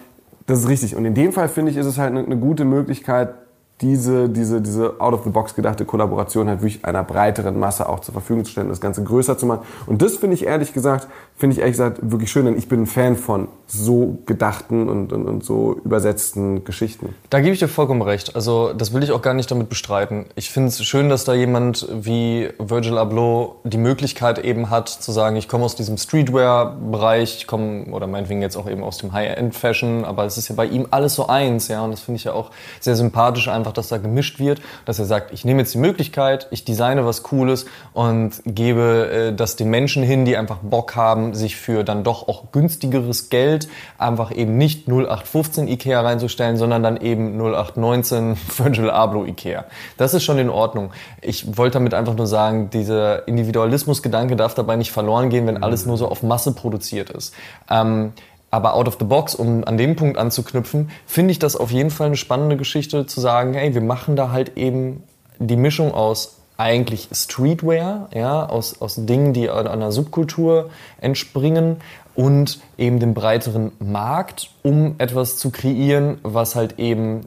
das 0.47 0.59
ist 0.59 0.69
richtig. 0.69 0.97
Und 0.97 1.05
in 1.05 1.15
dem 1.15 1.33
Fall 1.33 1.49
finde 1.49 1.71
ich, 1.71 1.77
ist 1.77 1.87
es 1.87 1.97
halt 1.97 2.11
eine, 2.11 2.25
eine 2.25 2.37
gute 2.37 2.65
Möglichkeit, 2.65 3.35
diese, 3.81 4.29
diese, 4.29 4.61
diese 4.61 5.01
out-of-the-box 5.01 5.55
gedachte 5.55 5.85
Kollaboration 5.85 6.49
halt 6.49 6.61
wirklich 6.61 6.85
einer 6.85 7.03
breiteren 7.03 7.59
Masse 7.59 7.89
auch 7.89 8.01
zur 8.01 8.13
Verfügung 8.13 8.45
zu 8.45 8.53
stellen, 8.53 8.69
das 8.69 8.81
Ganze 8.81 9.03
größer 9.03 9.39
zu 9.39 9.47
machen. 9.47 9.67
Und 9.87 10.03
das 10.03 10.17
finde 10.17 10.35
ich 10.35 10.45
ehrlich 10.45 10.73
gesagt, 10.73 11.09
finde 11.37 11.55
ich 11.55 11.61
ehrlich 11.61 11.73
gesagt 11.73 11.99
wirklich 12.03 12.31
schön, 12.31 12.45
denn 12.45 12.59
ich 12.59 12.69
bin 12.69 12.83
ein 12.83 12.87
Fan 12.87 13.17
von 13.17 13.49
so 13.67 14.19
gedachten 14.27 14.89
und, 14.89 15.13
und, 15.13 15.27
und 15.27 15.45
so 15.45 15.81
übersetzten 15.85 16.65
Geschichten. 16.65 17.15
Da 17.31 17.41
gebe 17.41 17.53
ich 17.53 17.61
dir 17.61 17.69
vollkommen 17.69 18.03
recht. 18.03 18.35
Also 18.35 18.73
das 18.75 18.93
will 18.93 19.03
ich 19.03 19.13
auch 19.13 19.23
gar 19.23 19.35
nicht 19.35 19.51
damit 19.51 19.69
bestreiten. 19.69 20.27
Ich 20.35 20.51
finde 20.51 20.69
es 20.69 20.85
schön, 20.85 21.09
dass 21.09 21.25
da 21.25 21.33
jemand 21.33 21.89
wie 21.91 22.49
Virgil 22.59 22.99
Abloh 22.99 23.57
die 23.65 23.79
Möglichkeit 23.79 24.39
eben 24.45 24.71
hat 24.71 24.89
zu 24.89 25.13
sagen, 25.13 25.37
ich 25.37 25.49
komme 25.49 25.65
aus 25.65 25.77
diesem 25.77 25.97
Streetwear-Bereich, 25.97 27.37
ich 27.39 27.47
komme 27.47 27.87
oder 27.87 28.07
meinetwegen 28.07 28.43
jetzt 28.43 28.57
auch 28.57 28.69
eben 28.69 28.83
aus 28.83 28.99
dem 28.99 29.13
High-End-Fashion, 29.13 30.05
aber 30.05 30.25
es 30.25 30.37
ist 30.37 30.49
ja 30.49 30.55
bei 30.55 30.67
ihm 30.67 30.89
alles 30.91 31.15
so 31.15 31.29
eins, 31.29 31.69
ja, 31.69 31.83
und 31.83 31.93
das 31.93 32.01
finde 32.01 32.17
ich 32.17 32.25
ja 32.25 32.33
auch 32.33 32.51
sehr 32.81 32.97
sympathisch 32.97 33.49
einfach, 33.49 33.70
dass 33.73 33.89
da 33.89 33.99
gemischt 33.99 34.39
wird, 34.39 34.61
dass 34.85 34.99
er 34.99 35.05
sagt, 35.05 35.33
ich 35.33 35.45
nehme 35.45 35.61
jetzt 35.61 35.75
die 35.75 35.79
Möglichkeit, 35.79 36.49
ich 36.51 36.65
designe 36.65 37.05
was 37.05 37.23
Cooles 37.23 37.67
und 37.93 38.43
gebe 38.45 39.31
äh, 39.31 39.33
das 39.35 39.57
den 39.57 39.71
Menschen 39.71 40.03
hin, 40.03 40.25
die 40.25 40.37
einfach 40.37 40.59
Bock 40.63 40.97
haben, 40.97 41.35
sich 41.35 41.57
für 41.57 41.85
dann 41.85 42.05
doch 42.05 42.29
auch 42.29 42.53
günstigeres 42.53 43.31
Geld 43.31 43.69
einfach 43.99 44.35
eben 44.35 44.57
nicht 44.57 44.89
0815 44.89 45.69
Ikea 45.69 46.01
reinzustellen, 46.01 46.57
sondern 46.57 46.83
dann 46.83 46.97
eben 46.97 47.39
0819 47.39 48.37
Virgil 48.57 48.91
Abloh 48.91 49.25
Ikea. 49.25 49.65
Das 49.97 50.15
ist 50.15 50.25
schon 50.25 50.39
in 50.39 50.51
Ordnung. 50.51 50.93
Ich 51.21 51.57
wollte 51.57 51.75
damit 51.75 51.95
einfach 51.95 52.15
nur 52.15 52.27
sagen, 52.27 52.71
dieser 52.71 53.27
Individualismusgedanke 53.29 54.37
darf 54.37 54.55
dabei 54.55 54.77
nicht 54.77 54.93
verloren 54.93 55.31
gehen, 55.31 55.47
wenn 55.47 55.63
alles 55.63 55.87
nur 55.87 55.97
so 55.97 56.09
auf 56.09 56.23
Masse 56.23 56.55
produziert 56.55 57.11
ist. 57.11 57.35
Ähm, 57.69 58.13
aber 58.51 58.75
out 58.75 58.89
of 58.89 58.97
the 58.99 59.05
box, 59.05 59.35
um 59.35 59.65
an 59.65 59.77
dem 59.77 59.97
Punkt 59.97 60.19
anzuknüpfen, 60.19 60.91
finde 61.07 61.33
ich 61.33 61.39
das 61.39 61.57
auf 61.57 61.71
jeden 61.71 61.91
Fall 61.91 62.09
eine 62.09 62.17
spannende 62.17 62.57
Geschichte 62.57 63.07
zu 63.07 63.21
sagen, 63.21 63.55
hey, 63.55 63.75
wir 63.75 63.81
machen 63.81 64.17
da 64.17 64.31
halt 64.31 64.57
eben 64.57 65.03
die 65.39 65.57
Mischung 65.57 65.95
aus 65.95 66.37
eigentlich 66.57 67.09
Streetwear, 67.13 68.09
ja, 68.15 68.47
aus, 68.47 68.83
aus 68.83 68.97
Dingen, 68.99 69.33
die 69.33 69.49
einer 69.49 69.93
Subkultur 69.93 70.69
entspringen 71.01 71.77
und 72.15 72.61
eben 72.77 73.01
dem 73.01 73.15
breiteren 73.15 73.73
Markt, 73.79 74.51
um 74.63 74.97
etwas 74.99 75.39
zu 75.39 75.51
kreieren, 75.51 76.19
was 76.23 76.57
halt 76.57 76.79
eben 76.79 77.27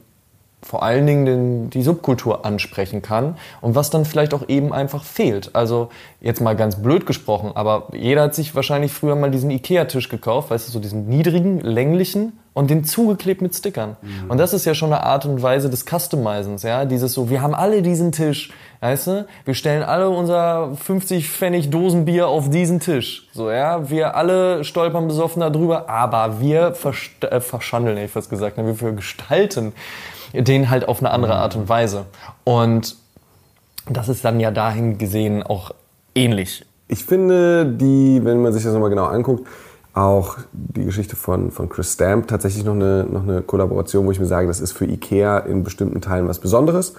vor 0.64 0.82
allen 0.82 1.06
Dingen 1.06 1.26
den, 1.26 1.70
die 1.70 1.82
Subkultur 1.82 2.44
ansprechen 2.44 3.02
kann 3.02 3.36
und 3.60 3.74
was 3.74 3.90
dann 3.90 4.04
vielleicht 4.04 4.32
auch 4.32 4.48
eben 4.48 4.72
einfach 4.72 5.04
fehlt. 5.04 5.54
Also 5.54 5.90
jetzt 6.20 6.40
mal 6.40 6.56
ganz 6.56 6.76
blöd 6.76 7.04
gesprochen, 7.04 7.52
aber 7.54 7.88
jeder 7.92 8.22
hat 8.22 8.34
sich 8.34 8.54
wahrscheinlich 8.54 8.90
früher 8.90 9.14
mal 9.14 9.30
diesen 9.30 9.50
Ikea-Tisch 9.50 10.08
gekauft, 10.08 10.50
weißt 10.50 10.68
du, 10.68 10.72
so 10.72 10.80
diesen 10.80 11.06
niedrigen, 11.06 11.60
länglichen 11.60 12.32
und 12.54 12.70
den 12.70 12.84
zugeklebt 12.84 13.42
mit 13.42 13.54
Stickern. 13.54 13.96
Mhm. 14.00 14.30
Und 14.30 14.38
das 14.38 14.54
ist 14.54 14.64
ja 14.64 14.74
schon 14.74 14.92
eine 14.92 15.02
Art 15.02 15.26
und 15.26 15.42
Weise 15.42 15.68
des 15.68 15.84
Customizens, 15.84 16.62
ja, 16.62 16.86
dieses 16.86 17.12
so, 17.12 17.28
wir 17.28 17.42
haben 17.42 17.54
alle 17.54 17.82
diesen 17.82 18.10
Tisch, 18.12 18.50
weißt 18.80 19.06
du, 19.08 19.26
wir 19.44 19.54
stellen 19.54 19.82
alle 19.82 20.08
unser 20.08 20.74
50 20.76 21.28
Pfennig 21.28 21.68
Dosenbier 21.68 22.28
auf 22.28 22.48
diesen 22.48 22.80
Tisch, 22.80 23.28
so, 23.32 23.50
ja, 23.50 23.90
wir 23.90 24.16
alle 24.16 24.64
stolpern 24.64 25.08
besoffen 25.08 25.40
darüber, 25.40 25.90
aber 25.90 26.40
wir 26.40 26.74
äh, 27.20 27.40
verschandeln, 27.40 27.96
hätte 27.96 28.06
ich 28.06 28.12
fast 28.12 28.30
gesagt, 28.30 28.56
ne, 28.56 28.80
wir 28.80 28.92
gestalten 28.92 29.74
den 30.42 30.70
halt 30.70 30.88
auf 30.88 31.00
eine 31.00 31.10
andere 31.10 31.36
Art 31.36 31.56
und 31.56 31.68
Weise. 31.68 32.04
Und 32.44 32.96
das 33.88 34.08
ist 34.08 34.24
dann 34.24 34.40
ja 34.40 34.50
dahin 34.50 34.98
gesehen 34.98 35.42
auch 35.42 35.72
ähnlich. 36.14 36.64
Ich 36.88 37.04
finde, 37.04 37.66
die, 37.66 38.20
wenn 38.24 38.42
man 38.42 38.52
sich 38.52 38.64
das 38.64 38.72
nochmal 38.72 38.90
genau 38.90 39.04
anguckt, 39.04 39.46
auch 39.94 40.38
die 40.52 40.84
Geschichte 40.84 41.16
von, 41.16 41.50
von 41.50 41.68
Chris 41.68 41.92
Stamp 41.92 42.26
tatsächlich 42.26 42.64
noch 42.64 42.74
eine, 42.74 43.04
noch 43.04 43.22
eine 43.22 43.42
Kollaboration, 43.42 44.06
wo 44.06 44.10
ich 44.10 44.18
mir 44.18 44.26
sage, 44.26 44.48
das 44.48 44.60
ist 44.60 44.72
für 44.72 44.86
Ikea 44.86 45.38
in 45.38 45.62
bestimmten 45.62 46.00
Teilen 46.00 46.26
was 46.28 46.40
Besonderes. 46.40 46.94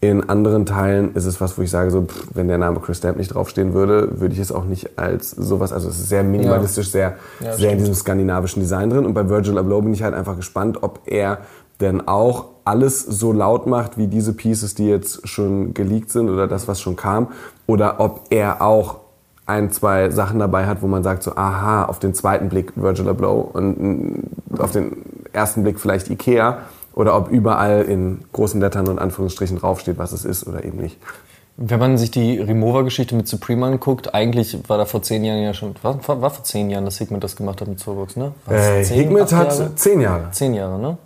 In 0.00 0.28
anderen 0.28 0.64
Teilen 0.64 1.16
ist 1.16 1.24
es 1.24 1.40
was, 1.40 1.58
wo 1.58 1.62
ich 1.62 1.70
sage, 1.70 1.90
so, 1.90 2.02
pff, 2.02 2.28
wenn 2.32 2.46
der 2.46 2.58
Name 2.58 2.78
Chris 2.78 2.98
Stamp 2.98 3.18
nicht 3.18 3.34
draufstehen 3.34 3.74
würde, 3.74 4.20
würde 4.20 4.32
ich 4.32 4.40
es 4.40 4.52
auch 4.52 4.64
nicht 4.64 4.96
als 4.96 5.32
sowas, 5.32 5.72
also 5.72 5.88
es 5.88 5.98
ist 5.98 6.08
sehr 6.08 6.22
minimalistisch, 6.22 6.92
sehr, 6.92 7.16
ja, 7.40 7.54
sehr 7.54 7.72
in 7.72 7.78
diesem 7.78 7.94
skandinavischen 7.94 8.62
Design 8.62 8.90
drin. 8.90 9.04
Und 9.04 9.14
bei 9.14 9.28
Virgil 9.28 9.58
Abloh 9.58 9.82
bin 9.82 9.92
ich 9.92 10.04
halt 10.04 10.14
einfach 10.14 10.36
gespannt, 10.36 10.84
ob 10.84 11.00
er 11.06 11.38
denn 11.80 12.06
auch 12.06 12.46
alles 12.64 13.00
so 13.00 13.32
laut 13.32 13.66
macht 13.66 13.96
wie 13.96 14.08
diese 14.08 14.32
Pieces, 14.32 14.74
die 14.74 14.86
jetzt 14.86 15.26
schon 15.26 15.74
geleakt 15.74 16.10
sind 16.10 16.28
oder 16.28 16.46
das, 16.46 16.68
was 16.68 16.80
schon 16.80 16.96
kam, 16.96 17.28
oder 17.66 18.00
ob 18.00 18.26
er 18.30 18.60
auch 18.62 18.96
ein, 19.46 19.70
zwei 19.70 20.10
Sachen 20.10 20.38
dabei 20.38 20.66
hat, 20.66 20.82
wo 20.82 20.86
man 20.86 21.02
sagt 21.02 21.22
so, 21.22 21.34
aha, 21.34 21.84
auf 21.84 21.98
den 21.98 22.12
zweiten 22.12 22.50
Blick 22.50 22.72
Virgil 22.76 23.08
Abloh 23.08 23.40
und 23.40 23.80
mm, 23.80 24.60
auf 24.60 24.72
den 24.72 25.04
ersten 25.32 25.62
Blick 25.62 25.80
vielleicht 25.80 26.10
Ikea 26.10 26.58
oder 26.94 27.16
ob 27.16 27.30
überall 27.30 27.82
in 27.82 28.20
großen 28.32 28.60
Lettern 28.60 28.88
und 28.88 28.98
Anführungsstrichen 28.98 29.58
draufsteht, 29.58 29.96
was 29.96 30.12
es 30.12 30.26
ist 30.26 30.46
oder 30.46 30.64
eben 30.64 30.78
nicht. 30.78 30.98
Wenn 31.56 31.80
man 31.80 31.96
sich 31.96 32.10
die 32.10 32.38
Remover-Geschichte 32.38 33.14
mit 33.16 33.26
Supreme 33.26 33.66
anguckt, 33.66 34.14
eigentlich 34.14 34.56
war 34.68 34.78
da 34.78 34.84
vor 34.84 35.02
zehn 35.02 35.24
Jahren 35.24 35.42
ja 35.42 35.54
schon, 35.54 35.74
war, 35.82 35.98
war 36.06 36.30
vor 36.30 36.44
zehn 36.44 36.70
Jahren, 36.70 36.84
dass 36.84 37.00
Higmet 37.00 37.24
das 37.24 37.34
gemacht 37.34 37.60
hat 37.60 37.68
mit 37.68 37.80
Soulbox, 37.80 38.16
ne? 38.16 38.32
Äh, 38.48 38.84
Higmet 38.84 39.32
hat 39.32 39.58
Jahre? 39.58 39.74
zehn 39.74 40.00
Jahre. 40.00 40.30
Zehn 40.30 40.54
Jahre, 40.54 40.78
ne? 40.78 40.98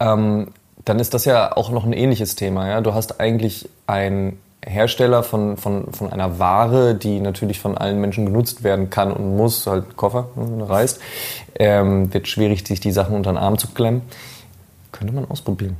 Ähm, 0.00 0.48
dann 0.84 1.00
ist 1.00 1.14
das 1.14 1.24
ja 1.24 1.56
auch 1.56 1.70
noch 1.70 1.84
ein 1.84 1.92
ähnliches 1.92 2.34
Thema. 2.34 2.68
Ja? 2.68 2.80
Du 2.80 2.94
hast 2.94 3.20
eigentlich 3.20 3.68
einen 3.86 4.38
Hersteller 4.64 5.22
von, 5.22 5.56
von, 5.56 5.92
von 5.92 6.12
einer 6.12 6.38
Ware, 6.38 6.94
die 6.94 7.20
natürlich 7.20 7.60
von 7.60 7.76
allen 7.76 8.00
Menschen 8.00 8.26
genutzt 8.26 8.64
werden 8.64 8.90
kann 8.90 9.12
und 9.12 9.36
muss, 9.36 9.66
halt 9.66 9.96
Koffer, 9.96 10.28
ne, 10.36 10.68
reist, 10.68 11.00
ähm, 11.58 12.12
wird 12.12 12.28
schwierig, 12.28 12.66
sich 12.66 12.80
die 12.80 12.90
Sachen 12.90 13.14
unter 13.14 13.32
den 13.32 13.38
Arm 13.38 13.58
zu 13.58 13.68
klemmen. 13.68 14.02
Könnte 14.92 15.14
man 15.14 15.26
ausprobieren. 15.26 15.76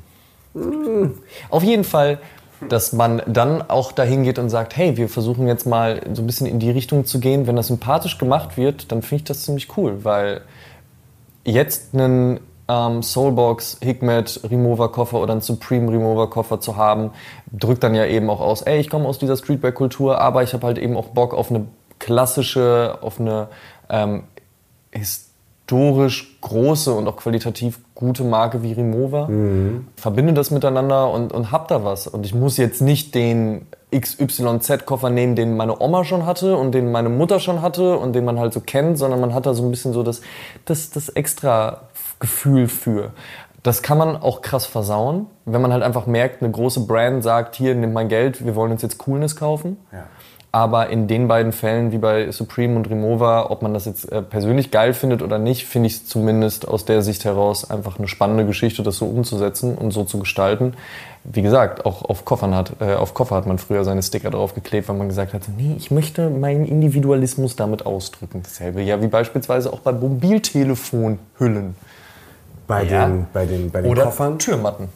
Mhm. 0.55 1.15
Auf 1.51 1.63
jeden 1.63 1.85
Fall, 1.85 2.19
dass 2.69 2.93
man 2.93 3.23
dann 3.27 3.69
auch 3.69 3.93
dahin 3.93 4.23
geht 4.25 4.39
und 4.39 4.51
sagt, 4.51 4.77
hey, 4.77 4.97
wir 4.97 5.09
versuchen 5.09 5.47
jetzt 5.47 5.67
mal 5.67 6.01
so 6.13 6.23
ein 6.23 6.27
bisschen 6.27 6.47
in 6.47 6.59
die 6.59 6.71
Richtung 6.71 7.05
zu 7.05 7.21
gehen. 7.21 7.47
Wenn 7.47 7.57
das 7.57 7.69
sympathisch 7.69 8.19
gemacht 8.19 8.57
wird, 8.57 8.91
dann 8.93 9.03
finde 9.03 9.23
ich 9.23 9.25
das 9.25 9.43
ziemlich 9.43 9.77
cool, 9.77 10.05
weil 10.05 10.43
jetzt 11.45 11.95
einen 11.95 12.41
ähm, 12.69 13.03
Soulbox, 13.03 13.79
Hikmet, 13.83 14.41
Remover-Koffer 14.49 15.21
oder 15.21 15.33
einen 15.33 15.41
Supreme 15.41 15.91
Remover-Koffer 15.91 16.61
zu 16.61 16.77
haben, 16.77 17.11
drückt 17.51 17.83
dann 17.83 17.95
ja 17.95 18.05
eben 18.07 18.29
auch 18.31 18.41
aus, 18.41 18.63
ey, 18.63 18.79
ich 18.79 18.91
komme 18.91 19.07
aus 19.07 19.19
dieser 19.19 19.37
Streetwear-Kultur, 19.37 20.21
aber 20.21 20.43
ich 20.43 20.53
habe 20.53 20.67
halt 20.67 20.79
eben 20.79 20.97
auch 20.97 21.09
Bock 21.09 21.35
auf 21.35 21.51
eine 21.51 21.67
klassische, 21.99 22.99
auf 23.01 23.19
eine 23.19 23.49
ähm, 23.89 24.25
historisch 24.93 26.39
große 26.41 26.93
und 26.93 27.09
auch 27.09 27.17
qualitativ 27.17 27.81
gute 27.95 28.23
Marke 28.23 28.63
wie 28.63 28.73
Remover. 28.73 29.29
Mhm. 29.29 29.89
Verbinde 29.97 30.35
das 30.35 30.51
miteinander 30.51 31.11
und, 31.11 31.33
und 31.33 31.51
hab 31.51 31.69
da 31.69 31.85
was. 31.85 32.07
Und 32.07 32.25
ich 32.27 32.35
muss 32.35 32.57
jetzt 32.57 32.81
nicht 32.81 33.15
den 33.15 33.67
XYZ-Koffer 33.91 35.09
nehmen, 35.11 35.35
den 35.35 35.57
meine 35.57 35.81
Oma 35.81 36.05
schon 36.05 36.27
hatte 36.27 36.57
und 36.57 36.73
den 36.73 36.93
meine 36.93 37.09
Mutter 37.09 37.41
schon 37.41 37.63
hatte 37.63 37.99
und 37.99 38.13
den 38.13 38.25
man 38.25 38.39
halt 38.39 38.53
so 38.53 38.61
kennt, 38.61 38.99
sondern 38.99 39.21
man 39.21 39.35
hat 39.35 39.47
da 39.47 39.55
so 39.55 39.65
ein 39.65 39.71
bisschen 39.71 39.93
so 39.93 40.03
das, 40.03 40.21
das, 40.67 40.91
das 40.91 41.09
extra 41.09 41.88
Gefühl 42.19 42.69
für. 42.69 43.13
Das 43.63 43.83
kann 43.83 43.99
man 43.99 44.17
auch 44.17 44.41
krass 44.41 44.67
versauen, 44.67 45.27
wenn 45.45 45.61
man 45.61 45.73
halt 45.73 45.83
einfach 45.83 46.07
merkt, 46.07 46.43
eine 46.43 46.51
große 46.51 46.81
Brand 46.81 47.23
sagt, 47.23 47.57
hier, 47.57 47.75
nimm 47.75 47.93
mein 47.93 48.09
Geld, 48.09 48.45
wir 48.45 48.55
wollen 48.55 48.73
uns 48.73 48.83
jetzt 48.83 48.99
Coolness 48.99 49.37
kaufen. 49.37 49.77
Ja. 49.93 50.05
Aber 50.51 50.89
in 50.89 51.09
den 51.09 51.29
beiden 51.29 51.53
Fällen, 51.53 51.93
wie 51.93 51.99
bei 51.99 52.31
Supreme 52.31 52.77
und 52.77 52.89
Remover, 52.89 53.51
ob 53.51 53.61
man 53.61 53.75
das 53.75 53.85
jetzt 53.85 54.11
äh, 54.11 54.23
persönlich 54.23 54.71
geil 54.71 54.95
findet 54.95 55.21
oder 55.21 55.39
nicht, 55.39 55.67
finde 55.67 55.89
ich 55.89 55.97
es 55.97 56.07
zumindest 56.07 56.67
aus 56.67 56.87
der 56.87 57.03
Sicht 57.03 57.27
heraus 57.27 57.71
einfach 57.71 57.99
eine 57.99 58.09
spannende 58.09 58.47
Geschichte, 58.47 58.83
das 58.83 58.97
so 58.97 59.05
umzusetzen 59.05 59.77
und 59.77 59.91
so 59.91 60.05
zu 60.05 60.19
gestalten. 60.19 60.73
Wie 61.25 61.43
gesagt, 61.43 61.85
auch 61.85 62.03
auf 62.03 62.25
Koffern 62.25 62.55
hat, 62.55 62.73
äh, 62.81 62.95
auf 62.95 63.13
Koffer 63.13 63.37
hat 63.37 63.47
man 63.47 63.59
früher 63.59 63.85
seine 63.85 64.03
Sticker 64.03 64.31
draufgeklebt, 64.31 64.89
weil 64.89 64.97
man 64.97 65.09
gesagt 65.09 65.35
hat, 65.35 65.43
nee, 65.55 65.75
ich 65.77 65.91
möchte 65.91 66.31
meinen 66.31 66.65
Individualismus 66.65 67.55
damit 67.55 67.85
ausdrücken. 67.85 68.41
Dasselbe 68.43 68.81
ja 68.81 69.03
wie 69.03 69.09
beispielsweise 69.09 69.71
auch 69.71 69.81
bei 69.81 69.93
Mobiltelefonhüllen. 69.93 71.75
Bei, 72.69 72.85
ja. 72.85 73.07
den, 73.09 73.27
bei 73.33 73.47
den, 73.47 73.71
bei 73.71 73.83
den 73.83 73.91
Oder 73.91 74.05
Koffern. 74.05 74.39
Türmatten. 74.39 74.89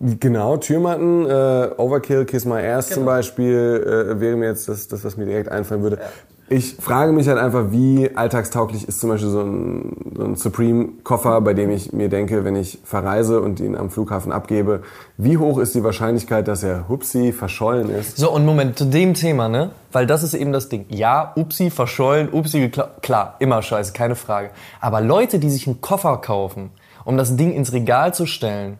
Genau, 0.00 0.56
Türmatten, 0.56 1.24
äh, 1.26 1.70
Overkill, 1.76 2.26
Kiss 2.26 2.44
My 2.44 2.60
Ass 2.66 2.88
genau. 2.88 2.96
zum 2.96 3.04
Beispiel, 3.06 4.14
äh, 4.14 4.20
wäre 4.20 4.36
mir 4.36 4.46
jetzt 4.46 4.68
das, 4.68 4.88
das, 4.88 5.04
was 5.04 5.16
mir 5.16 5.24
direkt 5.24 5.50
einfallen 5.50 5.82
würde. 5.82 5.96
Ja. 5.96 6.08
Ich 6.48 6.76
frage 6.76 7.10
mich 7.10 7.26
halt 7.26 7.38
einfach, 7.38 7.72
wie 7.72 8.14
alltagstauglich 8.14 8.86
ist 8.86 9.00
zum 9.00 9.10
Beispiel 9.10 9.30
so 9.30 9.40
ein, 9.40 10.12
so 10.14 10.22
ein 10.22 10.36
Supreme-Koffer, 10.36 11.40
bei 11.40 11.54
dem 11.54 11.70
ich 11.70 11.92
mir 11.92 12.08
denke, 12.08 12.44
wenn 12.44 12.54
ich 12.54 12.78
verreise 12.84 13.40
und 13.40 13.58
ihn 13.58 13.74
am 13.74 13.90
Flughafen 13.90 14.30
abgebe, 14.30 14.82
wie 15.16 15.38
hoch 15.38 15.58
ist 15.58 15.74
die 15.74 15.82
Wahrscheinlichkeit, 15.82 16.46
dass 16.46 16.62
er 16.62 16.88
hupsi 16.88 17.32
verschollen 17.32 17.90
ist? 17.90 18.16
So, 18.18 18.30
und 18.30 18.44
Moment, 18.46 18.78
zu 18.78 18.84
dem 18.84 19.14
Thema, 19.14 19.48
ne? 19.48 19.70
Weil 19.90 20.06
das 20.06 20.22
ist 20.22 20.34
eben 20.34 20.52
das 20.52 20.68
Ding. 20.68 20.86
Ja, 20.88 21.32
upsi 21.34 21.70
verschollen, 21.70 22.28
upsi, 22.32 22.70
klar, 23.02 23.34
immer 23.40 23.60
scheiße, 23.60 23.92
keine 23.92 24.14
Frage. 24.14 24.50
Aber 24.80 25.00
Leute, 25.00 25.40
die 25.40 25.50
sich 25.50 25.66
einen 25.66 25.80
Koffer 25.80 26.18
kaufen, 26.18 26.70
um 27.06 27.16
das 27.16 27.36
Ding 27.36 27.54
ins 27.54 27.72
Regal 27.72 28.12
zu 28.12 28.26
stellen, 28.26 28.78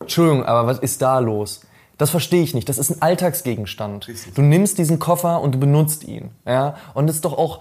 Entschuldigung, 0.00 0.44
aber 0.44 0.66
was 0.66 0.78
ist 0.80 1.00
da 1.00 1.18
los? 1.20 1.62
Das 1.96 2.10
verstehe 2.10 2.42
ich 2.42 2.54
nicht. 2.54 2.68
Das 2.68 2.78
ist 2.78 2.90
ein 2.90 3.02
Alltagsgegenstand. 3.02 4.08
Richtig. 4.08 4.34
Du 4.34 4.42
nimmst 4.42 4.78
diesen 4.78 4.98
Koffer 4.98 5.40
und 5.40 5.54
du 5.54 5.58
benutzt 5.58 6.04
ihn. 6.04 6.30
Ja? 6.46 6.76
Und 6.94 7.08
es 7.08 7.16
ist 7.16 7.24
doch 7.24 7.36
auch 7.36 7.60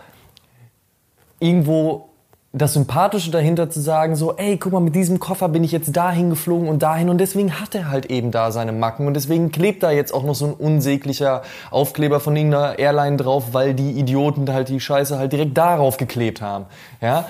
irgendwo 1.40 2.10
das 2.52 2.74
Sympathische 2.74 3.30
dahinter 3.30 3.70
zu 3.70 3.80
sagen, 3.80 4.16
so, 4.16 4.36
ey, 4.36 4.58
guck 4.58 4.72
mal, 4.72 4.80
mit 4.80 4.96
diesem 4.96 5.20
Koffer 5.20 5.50
bin 5.50 5.64
ich 5.64 5.72
jetzt 5.72 5.96
dahin 5.96 6.32
geflogen 6.32 6.68
und 6.68 6.82
dahin 6.82 7.10
und 7.10 7.20
deswegen 7.20 7.60
hat 7.60 7.76
er 7.76 7.92
halt 7.92 8.08
eben 8.08 8.32
da 8.32 8.52
seine 8.52 8.72
Macken 8.72 9.06
und 9.06 9.14
deswegen 9.14 9.52
klebt 9.52 9.84
da 9.84 9.92
jetzt 9.92 10.12
auch 10.12 10.24
noch 10.24 10.34
so 10.34 10.46
ein 10.46 10.54
unsäglicher 10.54 11.44
Aufkleber 11.70 12.20
von 12.20 12.36
irgendeiner 12.36 12.80
Airline 12.80 13.18
drauf, 13.18 13.50
weil 13.52 13.76
die 13.76 13.92
Idioten 13.92 14.52
halt 14.52 14.70
die 14.70 14.80
Scheiße 14.80 15.20
halt 15.20 15.32
direkt 15.32 15.56
darauf 15.58 15.98
geklebt 15.98 16.42
haben. 16.42 16.66
Ja? 17.02 17.26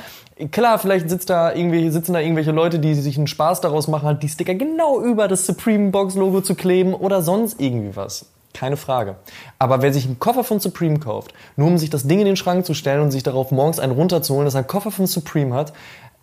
Klar, 0.52 0.80
vielleicht 0.80 1.10
sitzt 1.10 1.30
da 1.30 1.54
irgendwie, 1.54 1.90
sitzen 1.90 2.14
da 2.14 2.20
irgendwelche 2.20 2.52
Leute, 2.52 2.80
die 2.80 2.94
sich 2.94 3.18
einen 3.18 3.28
Spaß 3.28 3.60
daraus 3.60 3.90
machen, 3.90 4.06
halt 4.06 4.24
die 4.24 4.30
Sticker 4.30 4.56
genau 4.56 5.02
über 5.02 5.28
das 5.28 5.46
Supreme 5.46 5.92
Box 5.92 6.16
Logo 6.16 6.40
zu 6.40 6.56
kleben 6.56 6.94
oder 6.94 7.22
sonst 7.22 7.60
irgendwie 7.60 7.96
was. 7.96 8.26
Keine 8.54 8.78
Frage. 8.78 9.16
Aber 9.60 9.82
wer 9.82 9.94
sich 9.94 10.06
einen 10.06 10.20
Koffer 10.20 10.44
von 10.44 10.60
Supreme 10.60 11.00
kauft, 11.00 11.34
nur 11.56 11.68
um 11.68 11.78
sich 11.78 11.90
das 11.90 12.08
Ding 12.08 12.20
in 12.20 12.26
den 12.26 12.36
Schrank 12.36 12.66
zu 12.66 12.74
stellen 12.74 13.02
und 13.02 13.12
sich 13.12 13.24
darauf 13.24 13.52
morgens 13.52 13.80
einen 13.80 13.92
runterzuholen, 13.92 14.46
dass 14.46 14.56
er 14.56 14.60
einen 14.60 14.68
Koffer 14.68 14.92
von 14.92 15.08
Supreme 15.08 15.54
hat, 15.54 15.74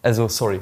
also 0.03 0.29
sorry. 0.29 0.61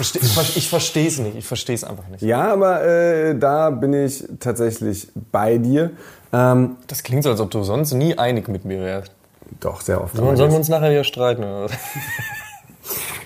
Ich, 0.00 0.68
verstehe 0.68 1.06
es 1.06 1.18
nicht. 1.18 1.36
Ich 1.36 1.46
verstehe 1.46 1.74
es 1.74 1.84
einfach 1.84 2.08
nicht. 2.08 2.22
Ja, 2.22 2.52
aber 2.52 2.84
äh, 2.84 3.38
da 3.38 3.70
bin 3.70 3.92
ich 3.92 4.24
tatsächlich 4.40 5.08
bei 5.30 5.58
dir. 5.58 5.92
Ähm, 6.32 6.76
das 6.88 7.02
klingt 7.02 7.22
so, 7.22 7.30
als 7.30 7.40
ob 7.40 7.50
du 7.50 7.62
sonst 7.62 7.92
nie 7.92 8.18
einig 8.18 8.48
mit 8.48 8.64
mir 8.64 8.80
wärst. 8.80 9.12
Doch, 9.60 9.80
sehr 9.80 10.02
oft. 10.02 10.16
Sollen, 10.16 10.36
sollen 10.36 10.50
wir 10.50 10.58
uns 10.58 10.68
nachher 10.68 10.90
wieder 10.90 11.04
streiten? 11.04 11.44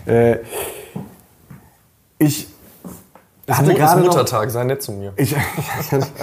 Äh, 0.06 0.38
ich 2.18 2.48
hatte 3.48 3.74
gerade 3.74 4.02
Muttertag, 4.02 4.44
noch, 4.44 4.52
sei 4.52 4.64
nett 4.64 4.82
zu 4.82 4.92
mir. 4.92 5.12
Ich, 5.16 5.34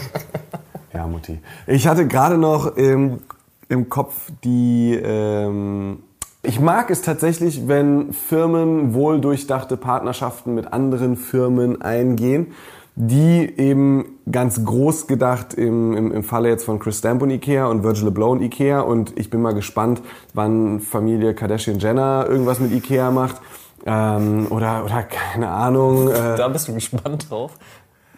ja, 0.93 1.07
Mutti. 1.07 1.39
Ich 1.67 1.87
hatte 1.87 2.07
gerade 2.07 2.37
noch 2.37 2.75
im, 2.77 3.21
im 3.69 3.89
Kopf 3.89 4.31
die. 4.43 4.93
Ähm, 4.95 6.03
ich 6.43 6.59
mag 6.59 6.91
es 6.91 7.01
tatsächlich, 7.01 7.67
wenn 7.67 8.13
Firmen 8.13 8.93
wohl 8.93 9.19
durchdachte 9.19 9.77
Partnerschaften 9.77 10.53
mit 10.53 10.71
anderen 10.71 11.17
Firmen 11.17 11.81
eingehen. 11.81 12.53
Die 12.95 13.51
eben 13.57 14.19
ganz 14.31 14.63
groß 14.63 15.07
gedacht 15.07 15.53
im, 15.53 15.95
im, 15.95 16.11
im 16.11 16.23
Falle 16.23 16.49
jetzt 16.49 16.63
von 16.63 16.79
Chris 16.79 16.99
Stamp 16.99 17.21
und 17.21 17.29
Ikea 17.29 17.67
und 17.67 17.83
Virgil 17.83 18.07
Abloh 18.07 18.31
und 18.31 18.41
Ikea 18.41 18.79
und 18.81 19.17
ich 19.19 19.29
bin 19.29 19.41
mal 19.41 19.53
gespannt, 19.53 20.01
wann 20.33 20.79
Familie 20.79 21.33
Kardashian-Jenner 21.33 22.25
irgendwas 22.29 22.59
mit 22.59 22.71
Ikea 22.71 23.11
macht. 23.11 23.41
Ähm, 23.85 24.47
oder, 24.49 24.83
oder 24.85 25.03
keine 25.03 25.49
Ahnung. 25.49 26.09
Äh, 26.09 26.37
Da 26.37 26.47
bist 26.47 26.67
du 26.67 26.73
gespannt 26.73 27.29
drauf. 27.29 27.51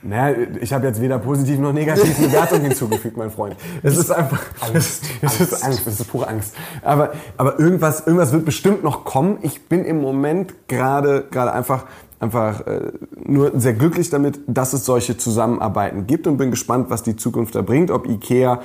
naja, 0.03 0.38
ich 0.61 0.71
habe 0.71 0.86
jetzt 0.88 1.01
weder 1.01 1.17
positiv 1.19 1.59
noch 1.59 1.73
negativ 1.73 2.15
Bewertung 2.17 2.61
hinzugefügt, 2.67 3.17
mein 3.17 3.32
Freund. 3.32 3.55
Es 3.84 3.97
ist 3.97 4.11
einfach. 4.11 4.41
Es 4.73 5.01
ist 5.21 5.65
Angst, 5.65 5.88
es 5.88 5.99
ist 5.99 6.09
pure 6.09 6.28
Angst. 6.28 6.55
Aber, 6.84 7.11
aber 7.36 7.59
irgendwas, 7.59 8.05
irgendwas 8.05 8.32
wird 8.32 8.45
bestimmt 8.45 8.84
noch 8.84 9.03
kommen. 9.03 9.39
Ich 9.41 9.67
bin 9.67 9.84
im 9.84 9.99
Moment 9.99 10.53
gerade 10.67 11.25
gerade 11.32 11.51
einfach 11.51 11.86
einfach 12.20 12.65
äh, 12.65 12.91
nur 13.26 13.59
sehr 13.59 13.74
glücklich 13.74 14.09
damit, 14.09 14.39
dass 14.47 14.74
es 14.74 14.86
solche 14.86 15.18
Zusammenarbeiten 15.18 16.07
gibt 16.07 16.28
und 16.28 16.38
bin 16.38 16.51
gespannt, 16.51 16.89
was 16.89 17.03
die 17.03 17.15
Zukunft 17.15 17.55
da 17.55 17.61
bringt, 17.61 17.91
ob 17.91 18.07
Ikea 18.07 18.61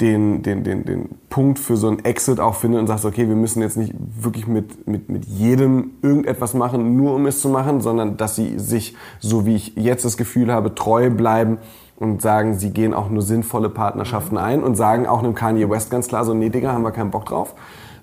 den, 0.00 0.42
den, 0.42 0.64
den, 0.64 0.84
den 0.84 1.08
Punkt 1.28 1.58
für 1.58 1.76
so 1.76 1.88
ein 1.88 2.04
Exit 2.04 2.40
auch 2.40 2.54
findet 2.54 2.80
und 2.80 2.86
sagt, 2.86 3.04
okay, 3.04 3.28
wir 3.28 3.36
müssen 3.36 3.60
jetzt 3.60 3.76
nicht 3.76 3.92
wirklich 4.20 4.46
mit, 4.46 4.86
mit, 4.86 5.08
mit 5.10 5.26
jedem 5.26 5.92
irgendetwas 6.02 6.54
machen, 6.54 6.96
nur 6.96 7.14
um 7.14 7.26
es 7.26 7.40
zu 7.40 7.48
machen, 7.48 7.80
sondern 7.80 8.16
dass 8.16 8.36
sie 8.36 8.58
sich, 8.58 8.96
so 9.18 9.44
wie 9.44 9.56
ich 9.56 9.76
jetzt 9.76 10.04
das 10.04 10.16
Gefühl 10.16 10.52
habe, 10.52 10.74
treu 10.74 11.10
bleiben 11.10 11.58
und 11.96 12.22
sagen, 12.22 12.58
sie 12.58 12.70
gehen 12.70 12.94
auch 12.94 13.10
nur 13.10 13.22
sinnvolle 13.22 13.68
Partnerschaften 13.68 14.38
ein 14.38 14.62
und 14.62 14.74
sagen 14.74 15.06
auch 15.06 15.18
einem 15.18 15.34
Kanye 15.34 15.68
West 15.68 15.90
ganz 15.90 16.08
klar 16.08 16.24
so, 16.24 16.32
nee, 16.32 16.48
Digga, 16.48 16.72
haben 16.72 16.82
wir 16.82 16.92
keinen 16.92 17.10
Bock 17.10 17.26
drauf. 17.26 17.54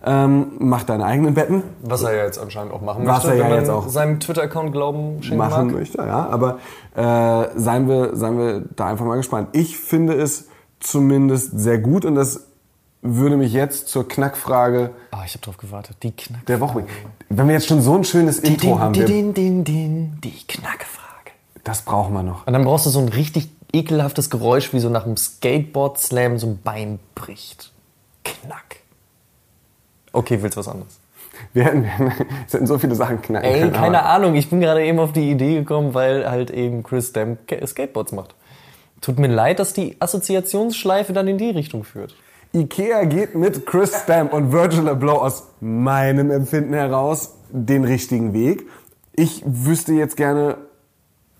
Ähm, 0.05 0.51
mach 0.59 0.83
deine 0.83 1.05
eigenen 1.05 1.33
Betten, 1.33 1.63
Was 1.81 2.03
er 2.03 2.15
ja 2.15 2.25
jetzt 2.25 2.37
anscheinend 2.39 2.71
auch 2.73 2.81
machen 2.81 3.05
Was 3.05 3.23
möchte, 3.23 3.29
er 3.29 3.35
ja 3.35 3.43
wenn 3.43 3.49
man 3.49 3.59
jetzt 3.59 3.69
auch 3.69 3.87
seinem 3.89 4.19
Twitter-Account 4.19 4.71
Glauben 4.71 5.23
schenken 5.23 5.37
machen 5.37 5.67
mag. 5.67 5.75
möchte, 5.75 5.97
ja. 5.97 6.27
Aber 6.29 6.59
äh, 6.95 7.59
seien, 7.59 7.87
wir, 7.87 8.15
seien 8.15 8.37
wir 8.37 8.63
da 8.75 8.87
einfach 8.87 9.05
mal 9.05 9.15
gespannt. 9.17 9.49
Ich 9.53 9.77
finde 9.77 10.13
es 10.13 10.47
zumindest 10.79 11.59
sehr 11.59 11.79
gut 11.79 12.05
und 12.05 12.15
das 12.15 12.45
würde 13.01 13.37
mich 13.37 13.53
jetzt 13.53 13.87
zur 13.87 14.07
Knackfrage 14.07 14.91
Ah, 15.11 15.21
ich 15.25 15.33
habe 15.33 15.43
drauf 15.43 15.57
gewartet. 15.57 15.97
Die 16.03 16.11
Knack. 16.11 16.45
der 16.45 16.59
Woche. 16.59 16.83
Wenn 17.29 17.47
wir 17.47 17.53
jetzt 17.53 17.67
schon 17.67 17.81
so 17.81 17.95
ein 17.95 18.03
schönes 18.03 18.39
Intro 18.39 18.79
haben, 18.79 18.95
wir, 18.95 19.05
din, 19.05 19.33
din, 19.33 19.63
din, 19.63 20.19
die 20.23 20.31
Knackfrage. 20.47 21.31
das 21.63 21.81
brauchen 21.81 22.13
wir 22.13 22.23
noch. 22.23 22.45
Und 22.45 22.53
dann 22.53 22.63
brauchst 22.63 22.85
du 22.85 22.89
so 22.89 22.99
ein 22.99 23.09
richtig 23.09 23.49
ekelhaftes 23.73 24.29
Geräusch, 24.29 24.73
wie 24.73 24.79
so 24.79 24.89
nach 24.89 25.05
einem 25.05 25.17
Skateboard-Slam 25.17 26.37
so 26.39 26.47
ein 26.47 26.59
Bein 26.63 26.99
bricht. 27.15 27.71
Knack. 28.23 28.77
Okay, 30.17 30.39
willst 30.41 30.57
du 30.57 30.61
was 30.61 30.67
anderes? 30.67 30.99
Wir 31.53 31.65
hätten, 31.65 31.85
es 32.51 32.67
so 32.67 32.79
viele 32.79 32.95
Sachen 32.95 33.21
knacken 33.21 33.47
Ey, 33.47 33.59
können. 33.59 33.73
keine 33.73 34.03
Ahnung. 34.03 34.33
Ich 34.35 34.49
bin 34.49 34.59
gerade 34.59 34.83
eben 34.83 34.97
auf 34.97 35.13
die 35.13 35.29
Idee 35.29 35.59
gekommen, 35.59 35.93
weil 35.93 36.27
halt 36.27 36.49
eben 36.49 36.81
Chris 36.81 37.09
Stamp 37.09 37.37
Skateboards 37.67 38.13
macht. 38.13 38.33
Tut 38.99 39.19
mir 39.19 39.27
leid, 39.27 39.59
dass 39.59 39.73
die 39.73 39.95
Assoziationsschleife 39.99 41.13
dann 41.13 41.27
in 41.27 41.37
die 41.37 41.51
Richtung 41.51 41.83
führt. 41.83 42.15
Ikea 42.51 43.03
geht 43.03 43.35
mit 43.35 43.67
Chris 43.67 43.95
Stamp 44.03 44.33
und 44.33 44.51
Virgil 44.51 44.89
Abloh 44.89 45.17
aus 45.17 45.43
meinem 45.61 46.31
Empfinden 46.31 46.73
heraus 46.73 47.35
den 47.51 47.83
richtigen 47.83 48.33
Weg. 48.33 48.67
Ich 49.15 49.43
wüsste 49.45 49.93
jetzt 49.93 50.17
gerne 50.17 50.57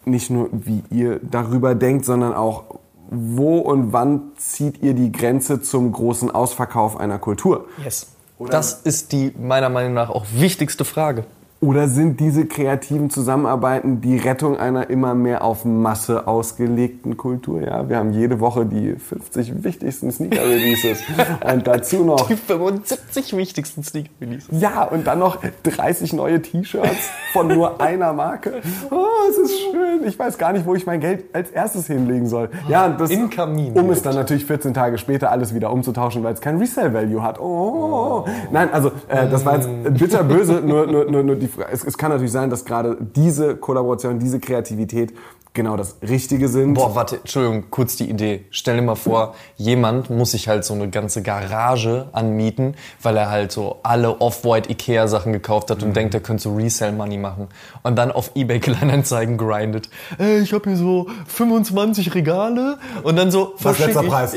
nicht 0.06 0.30
nur, 0.30 0.50
wie 0.52 0.84
ihr 0.92 1.20
darüber 1.24 1.74
denkt, 1.74 2.06
sondern 2.06 2.36
auch, 2.36 2.66
wo 3.10 3.58
und 3.58 3.92
wann 3.92 4.34
zieht 4.38 4.84
ihr 4.84 4.94
die 4.94 5.12
Grenze 5.12 5.64
zum 5.64 5.92
großen 5.92 6.30
Ausverkauf 6.30 7.00
einer 7.00 7.18
Kultur? 7.18 7.66
Yes. 7.84 8.12
Das 8.40 8.74
ist 8.74 9.12
die 9.12 9.34
meiner 9.38 9.70
Meinung 9.70 9.94
nach 9.94 10.10
auch 10.10 10.26
wichtigste 10.32 10.86
Frage. 10.86 11.26
Oder 11.60 11.88
sind 11.88 12.20
diese 12.20 12.46
kreativen 12.46 13.10
Zusammenarbeiten 13.10 14.00
die 14.00 14.18
Rettung 14.18 14.60
einer 14.60 14.92
immer 14.92 15.16
mehr 15.16 15.44
auf 15.44 15.66
Masse 15.66 16.28
ausgelegten 16.28 17.18
Kultur? 17.18 17.62
Ja, 17.62 17.90
wir 17.90 17.98
haben 17.98 18.12
jede 18.12 18.40
Woche 18.40 18.68
die 18.68 18.94
50 18.94 19.64
wichtigsten 19.64 20.12
Sneaker-Releases 20.12 21.00
und 21.52 21.66
dazu 21.66 22.04
noch 22.04 22.28
Die 22.28 22.36
75 22.36 23.36
wichtigsten 23.36 23.84
Sneaker 23.84 24.12
Releases. 24.22 24.50
Ja, 24.52 24.84
und 24.84 25.08
dann 25.08 25.18
noch 25.18 25.40
30 25.64 26.14
neue 26.14 26.44
T-Shirts 26.44 27.10
von 27.34 27.48
nur 27.48 27.82
einer 27.82 28.14
Marke. 28.14 28.62
Oh, 28.92 29.06
es 29.28 29.38
ist 29.40 29.60
schön. 29.60 30.06
Ich 30.06 30.20
weiß 30.20 30.38
gar 30.38 30.54
nicht, 30.54 30.68
wo 30.68 30.76
ich 30.76 30.86
mein 30.86 31.00
Geld 31.00 31.26
als 31.34 31.50
erstes 31.50 31.88
hinlegen 31.88 32.28
soll. 32.28 32.52
Ja, 32.70 32.86
und 32.86 33.02
das, 33.02 33.10
In 33.10 33.32
Kamin 33.32 33.74
um 33.74 33.90
es 33.90 34.04
dann 34.04 34.14
natürlich 34.14 34.46
14 34.46 34.76
Tage 34.76 35.00
später 35.00 35.32
alles 35.32 35.56
wieder 35.56 35.72
umzutauschen, 35.72 36.24
weil 36.24 36.36
es 36.36 36.42
kein 36.42 36.60
Resale-Value 36.60 37.24
hat. 37.24 37.40
Oh. 37.40 38.26
Nein, 38.52 38.70
also 38.72 38.92
äh, 39.08 39.28
das 39.28 39.44
war 39.44 39.56
jetzt 39.56 39.68
bitterböse. 39.98 40.62
nur, 40.64 40.86
nur, 40.86 41.10
nur, 41.10 41.24
nur 41.24 41.36
die, 41.36 41.47
Fra- 41.48 41.68
es, 41.72 41.84
es 41.84 41.98
kann 41.98 42.12
natürlich 42.12 42.32
sein, 42.32 42.50
dass 42.50 42.66
gerade 42.66 42.98
diese 43.00 43.56
Kollaboration, 43.56 44.20
diese 44.20 44.40
Kreativität 44.40 45.14
genau 45.54 45.76
das 45.76 45.96
Richtige 46.08 46.50
sind. 46.50 46.76
Boah, 46.76 46.94
warte, 46.94 47.16
Entschuldigung, 47.16 47.72
kurz 47.72 47.96
die 47.96 48.08
Idee. 48.08 48.46
Stell 48.52 48.76
dir 48.76 48.84
mal 48.84 48.94
vor, 48.96 49.34
jemand 49.56 50.12
muss 50.12 50.32
sich 50.32 50.48
halt 50.48 50.64
so 50.64 50.76
eine 50.76 50.88
ganze 50.88 51.24
Garage 51.24 52.10
anmieten, 52.12 52.76
weil 53.02 53.18
er 53.18 53.32
halt 53.32 53.52
so 53.52 53.80
alle 53.82 54.22
Off-White 54.22 54.70
Ikea-Sachen 54.70 55.34
gekauft 55.34 55.72
hat 55.72 55.82
und 55.82 55.96
denkt, 55.96 56.14
er 56.14 56.20
könnte 56.20 56.44
so 56.44 56.56
Resell-Money 56.56 57.18
machen. 57.18 57.48
Und 57.82 57.96
dann 57.96 58.12
auf 58.12 58.32
Ebay 58.36 58.60
Kleinanzeigen 58.60 59.38
grindet. 59.38 59.90
Ey, 60.20 60.42
ich 60.42 60.54
habe 60.54 60.70
hier 60.70 60.78
so 60.78 61.08
25 61.26 62.14
Regale 62.14 62.78
und 63.02 63.16
dann 63.16 63.32
so 63.32 63.56
Was 63.60 63.80
letzter 63.80 64.04
Preis? 64.04 64.36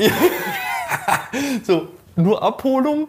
so, 1.63 1.87
nur 2.15 2.41
Abholung? 2.43 3.07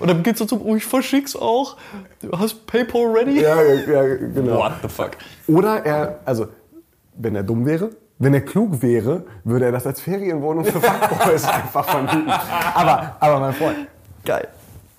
Und 0.00 0.08
dann 0.08 0.22
geht's 0.22 0.38
so 0.38 0.44
zum, 0.44 0.62
oh, 0.62 0.76
ich 0.76 0.84
verschick's 0.84 1.36
auch. 1.36 1.76
Du 2.20 2.36
hast 2.38 2.66
PayPal 2.66 3.06
ready? 3.06 3.40
Ja, 3.40 3.62
ja, 3.62 4.16
genau. 4.16 4.58
What 4.58 4.72
the 4.82 4.88
fuck? 4.88 5.10
Oder 5.46 5.84
er, 5.84 6.20
also, 6.24 6.48
wenn 7.14 7.34
er 7.36 7.42
dumm 7.42 7.66
wäre, 7.66 7.90
wenn 8.18 8.34
er 8.34 8.40
klug 8.40 8.82
wäre, 8.82 9.24
würde 9.44 9.66
er 9.66 9.72
das 9.72 9.86
als 9.86 10.00
Ferienwohnung 10.00 10.64
für 10.64 10.80
Fuckboys 10.80 11.44
einfach 11.48 11.84
vermieten. 11.88 12.30
Aber, 12.74 13.16
aber 13.18 13.40
mein 13.40 13.52
Freund, 13.52 13.88
Geil. 14.24 14.48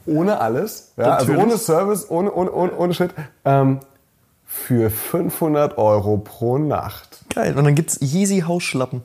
ohne 0.06 0.40
alles, 0.42 0.94
ja, 0.98 1.16
also 1.16 1.34
ohne 1.34 1.58
Service, 1.58 2.10
ohne, 2.10 2.34
ohne, 2.34 2.52
ohne, 2.52 2.76
ohne 2.76 2.94
Shit, 2.94 3.12
ähm, 3.46 3.80
für 4.46 4.90
500 4.90 5.78
Euro 5.78 6.18
pro 6.18 6.58
Nacht. 6.58 7.22
Geil. 7.34 7.58
Und 7.58 7.64
dann 7.64 7.76
gibt's 7.76 8.00
Yeezy 8.02 8.42
Hausschlappen. 8.42 9.02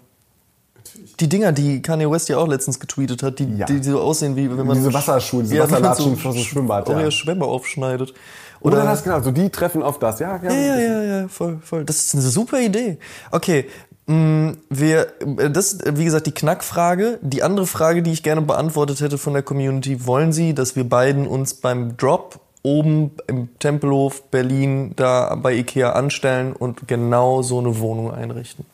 Die 1.20 1.28
Dinger, 1.28 1.52
die 1.52 1.82
Kanye 1.82 2.10
West 2.10 2.28
ja 2.28 2.38
auch 2.38 2.46
letztens 2.48 2.78
getweetet 2.78 3.22
hat, 3.22 3.38
die, 3.38 3.56
Ja. 3.56 3.66
die, 3.66 3.80
die 3.80 3.90
so 3.90 4.00
aussehen 4.00 4.36
wie 4.36 4.48
wenn 4.50 4.66
man 4.66 4.76
Diese 4.76 4.92
Wasserschuhe, 4.92 5.42
diese 5.42 5.56
man 5.56 5.70
Wasserlatschen 5.70 6.16
so 6.16 6.28
einem 6.30 6.38
Schwimmbad, 6.38 6.88
ja. 6.88 7.00
ja. 7.00 7.10
Schwämme 7.10 7.44
aufschneidet. 7.44 8.14
Oder, 8.60 8.78
Oder, 8.78 8.84
das 8.86 9.04
genau, 9.04 9.20
so 9.20 9.30
die 9.30 9.50
treffen 9.50 9.82
auf 9.82 9.98
das, 9.98 10.18
ja, 10.18 10.40
ja, 10.42 10.52
ja, 10.52 10.78
ja, 10.80 11.02
ja, 11.02 11.28
voll, 11.28 11.58
voll. 11.64 11.84
Das 11.84 11.96
ist 11.96 12.14
eine 12.14 12.22
super 12.24 12.60
Idee. 12.60 12.98
Okay, 13.30 13.66
mh, 14.06 14.54
wir, 14.68 15.06
äh, 15.38 15.50
das 15.50 15.74
ist, 15.74 15.96
wie 15.98 16.04
gesagt, 16.04 16.26
die 16.26 16.32
Knackfrage. 16.32 17.18
Die 17.22 17.42
andere 17.42 17.66
Frage, 17.66 18.02
die 18.02 18.12
ich 18.12 18.22
gerne 18.22 18.42
beantwortet 18.42 19.00
hätte 19.00 19.16
von 19.18 19.32
der 19.32 19.42
Community, 19.42 20.06
wollen 20.06 20.32
Sie, 20.32 20.54
dass 20.54 20.74
wir 20.74 20.88
beiden 20.88 21.26
uns 21.28 21.54
beim 21.54 21.96
Drop 21.96 22.40
oben 22.64 23.12
im 23.28 23.48
Tempelhof 23.60 24.24
Berlin 24.30 24.92
da 24.96 25.36
bei 25.36 25.54
Ikea 25.54 25.92
anstellen 25.92 26.52
und 26.52 26.88
genau 26.88 27.42
so 27.42 27.58
eine 27.60 27.78
Wohnung 27.78 28.12
einrichten? 28.12 28.66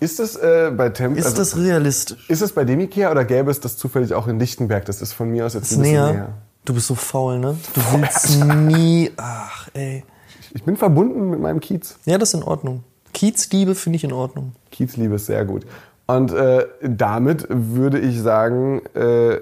Ist 0.00 0.18
das 0.18 0.34
äh, 0.36 0.72
bei 0.74 0.88
Temp, 0.88 1.16
Ist 1.18 1.26
also, 1.26 1.36
das 1.38 1.56
realistisch? 1.56 2.28
ist 2.28 2.40
es 2.40 2.52
bei 2.52 2.64
dem 2.64 2.80
Ikea 2.80 3.10
oder 3.10 3.24
gäbe 3.24 3.50
es 3.50 3.60
das 3.60 3.76
zufällig 3.76 4.14
auch 4.14 4.26
in 4.26 4.38
Lichtenberg? 4.38 4.84
Das 4.86 5.02
ist 5.02 5.12
von 5.12 5.30
mir 5.30 5.44
aus 5.46 5.54
jetzt 5.54 5.70
Ist 5.70 5.76
ein 5.76 5.82
bisschen 5.82 5.94
näher. 5.94 6.12
näher. 6.12 6.28
Du 6.64 6.74
bist 6.74 6.86
so 6.86 6.94
faul, 6.94 7.38
ne? 7.38 7.56
Du 7.74 7.80
willst 7.92 8.44
nie. 8.44 9.10
Ach, 9.16 9.68
ey. 9.74 10.04
Ich 10.52 10.64
bin 10.64 10.76
verbunden 10.76 11.30
mit 11.30 11.40
meinem 11.40 11.60
Kiez. 11.60 11.96
Ja, 12.06 12.18
das 12.18 12.30
ist 12.30 12.40
in 12.40 12.42
Ordnung. 12.42 12.82
Kiezliebe 13.12 13.74
finde 13.74 13.96
ich 13.96 14.04
in 14.04 14.12
Ordnung. 14.12 14.52
Kiezliebe 14.70 15.14
ist 15.16 15.26
sehr 15.26 15.44
gut. 15.44 15.66
Und 16.06 16.32
äh, 16.32 16.66
damit 16.82 17.46
würde 17.48 17.98
ich 17.98 18.20
sagen, 18.20 18.82
äh, 18.94 19.40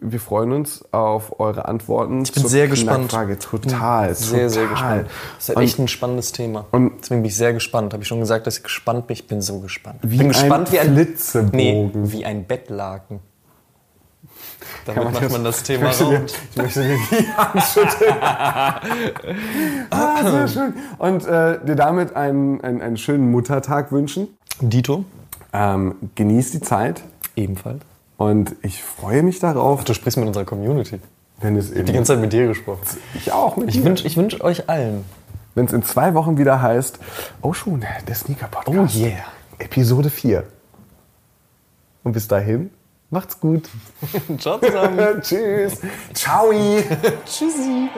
wir 0.00 0.20
freuen 0.20 0.52
uns 0.52 0.84
auf 0.92 1.38
eure 1.40 1.66
Antworten. 1.68 2.22
Ich 2.22 2.32
bin 2.32 2.46
sehr 2.46 2.68
gespannt. 2.68 3.10
Frage. 3.10 3.38
Total, 3.38 4.14
Sehr, 4.14 4.48
total. 4.48 4.50
sehr 4.50 4.66
gespannt. 4.68 5.06
Das 5.36 5.42
ist 5.44 5.48
halt 5.48 5.56
Und 5.58 5.62
echt 5.64 5.78
ein 5.78 5.88
spannendes 5.88 6.32
Thema. 6.32 6.66
und- 6.72 6.92
Deswegen 7.02 7.22
bin 7.22 7.28
ich 7.28 7.36
sehr 7.36 7.52
gespannt. 7.52 7.92
Habe 7.92 8.02
ich 8.02 8.08
schon 8.08 8.20
gesagt, 8.20 8.46
dass 8.46 8.58
ich 8.58 8.62
gespannt 8.62 9.06
bin? 9.06 9.14
Ich 9.14 9.26
bin 9.26 9.40
so 9.42 9.60
gespannt. 9.60 9.98
Wie 10.02 10.18
bin 10.18 10.26
ein 10.26 10.32
gespannt 10.32 10.72
wie 10.72 10.78
ein 10.80 10.94
Flitzebogen. 10.94 11.50
Nee, 11.56 11.90
wie 11.94 12.24
ein 12.24 12.44
Bettlaken. 12.46 13.20
Damit 14.86 15.02
Kann 15.04 15.12
macht 15.12 15.30
man 15.32 15.44
das 15.44 15.62
Thema 15.64 15.90
ich 15.90 16.00
rund. 16.02 16.34
ich 16.50 16.56
möchte 16.56 16.82
dir 16.82 16.96
die 17.10 17.26
Hand 17.36 17.62
schütteln. 17.62 18.16
ah, 19.90 20.30
sehr 20.30 20.48
schön. 20.48 20.74
Und 20.98 21.26
äh, 21.26 21.64
dir 21.64 21.76
damit 21.76 22.16
einen, 22.16 22.60
einen, 22.62 22.80
einen 22.82 22.96
schönen 22.96 23.30
Muttertag 23.30 23.92
wünschen. 23.92 24.28
Dito? 24.60 25.04
Ähm, 25.52 25.94
genieß 26.14 26.52
die 26.52 26.60
Zeit 26.60 27.02
Ebenfalls. 27.36 27.80
Und 28.20 28.54
ich 28.62 28.82
freue 28.82 29.22
mich 29.22 29.38
darauf, 29.38 29.82
Du 29.84 29.94
sprichst 29.94 30.18
mit 30.18 30.26
unserer 30.28 30.44
Community. 30.44 31.00
wenn 31.40 31.56
es 31.56 31.70
eben 31.70 31.86
Die 31.86 31.92
ganze 31.94 32.12
Zeit 32.12 32.20
mit 32.20 32.32
dir 32.34 32.48
gesprochen. 32.48 32.82
ich 33.14 33.32
auch 33.32 33.56
mit 33.56 33.70
Ich 33.70 33.76
dir. 33.76 33.84
wünsche 33.84 34.06
ich 34.06 34.16
wünsch 34.18 34.38
euch 34.42 34.68
allen. 34.68 35.06
wenn 35.54 35.64
es 35.64 35.72
in 35.72 35.82
zwei 35.82 36.12
Wochen 36.14 36.36
wieder 36.36 36.60
heißt, 36.60 36.98
oh 37.40 37.54
schon, 37.54 37.82
der 38.06 38.14
Sneaker 38.14 38.48
Podcast. 38.48 38.94
Oh 38.96 38.98
yeah. 38.98 39.24
Episode 39.58 40.10
4. 40.10 40.44
Und 42.04 42.12
bis 42.12 42.28
dahin, 42.28 42.70
macht's 43.08 43.40
gut. 43.40 43.68
Ciao 44.38 44.58
zusammen. 44.58 44.98
Tschüss. 45.22 45.80
Ciao. 46.12 46.50
Tschüssi. 47.24 47.88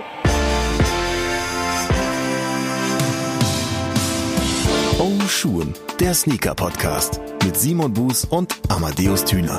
Oh 5.00 5.20
Schuhen, 5.28 5.74
der 5.98 6.14
Sneaker-Podcast 6.14 7.20
mit 7.44 7.56
Simon 7.56 7.92
Buß 7.92 8.26
und 8.26 8.54
Amadeus 8.68 9.24
Thüner. 9.24 9.58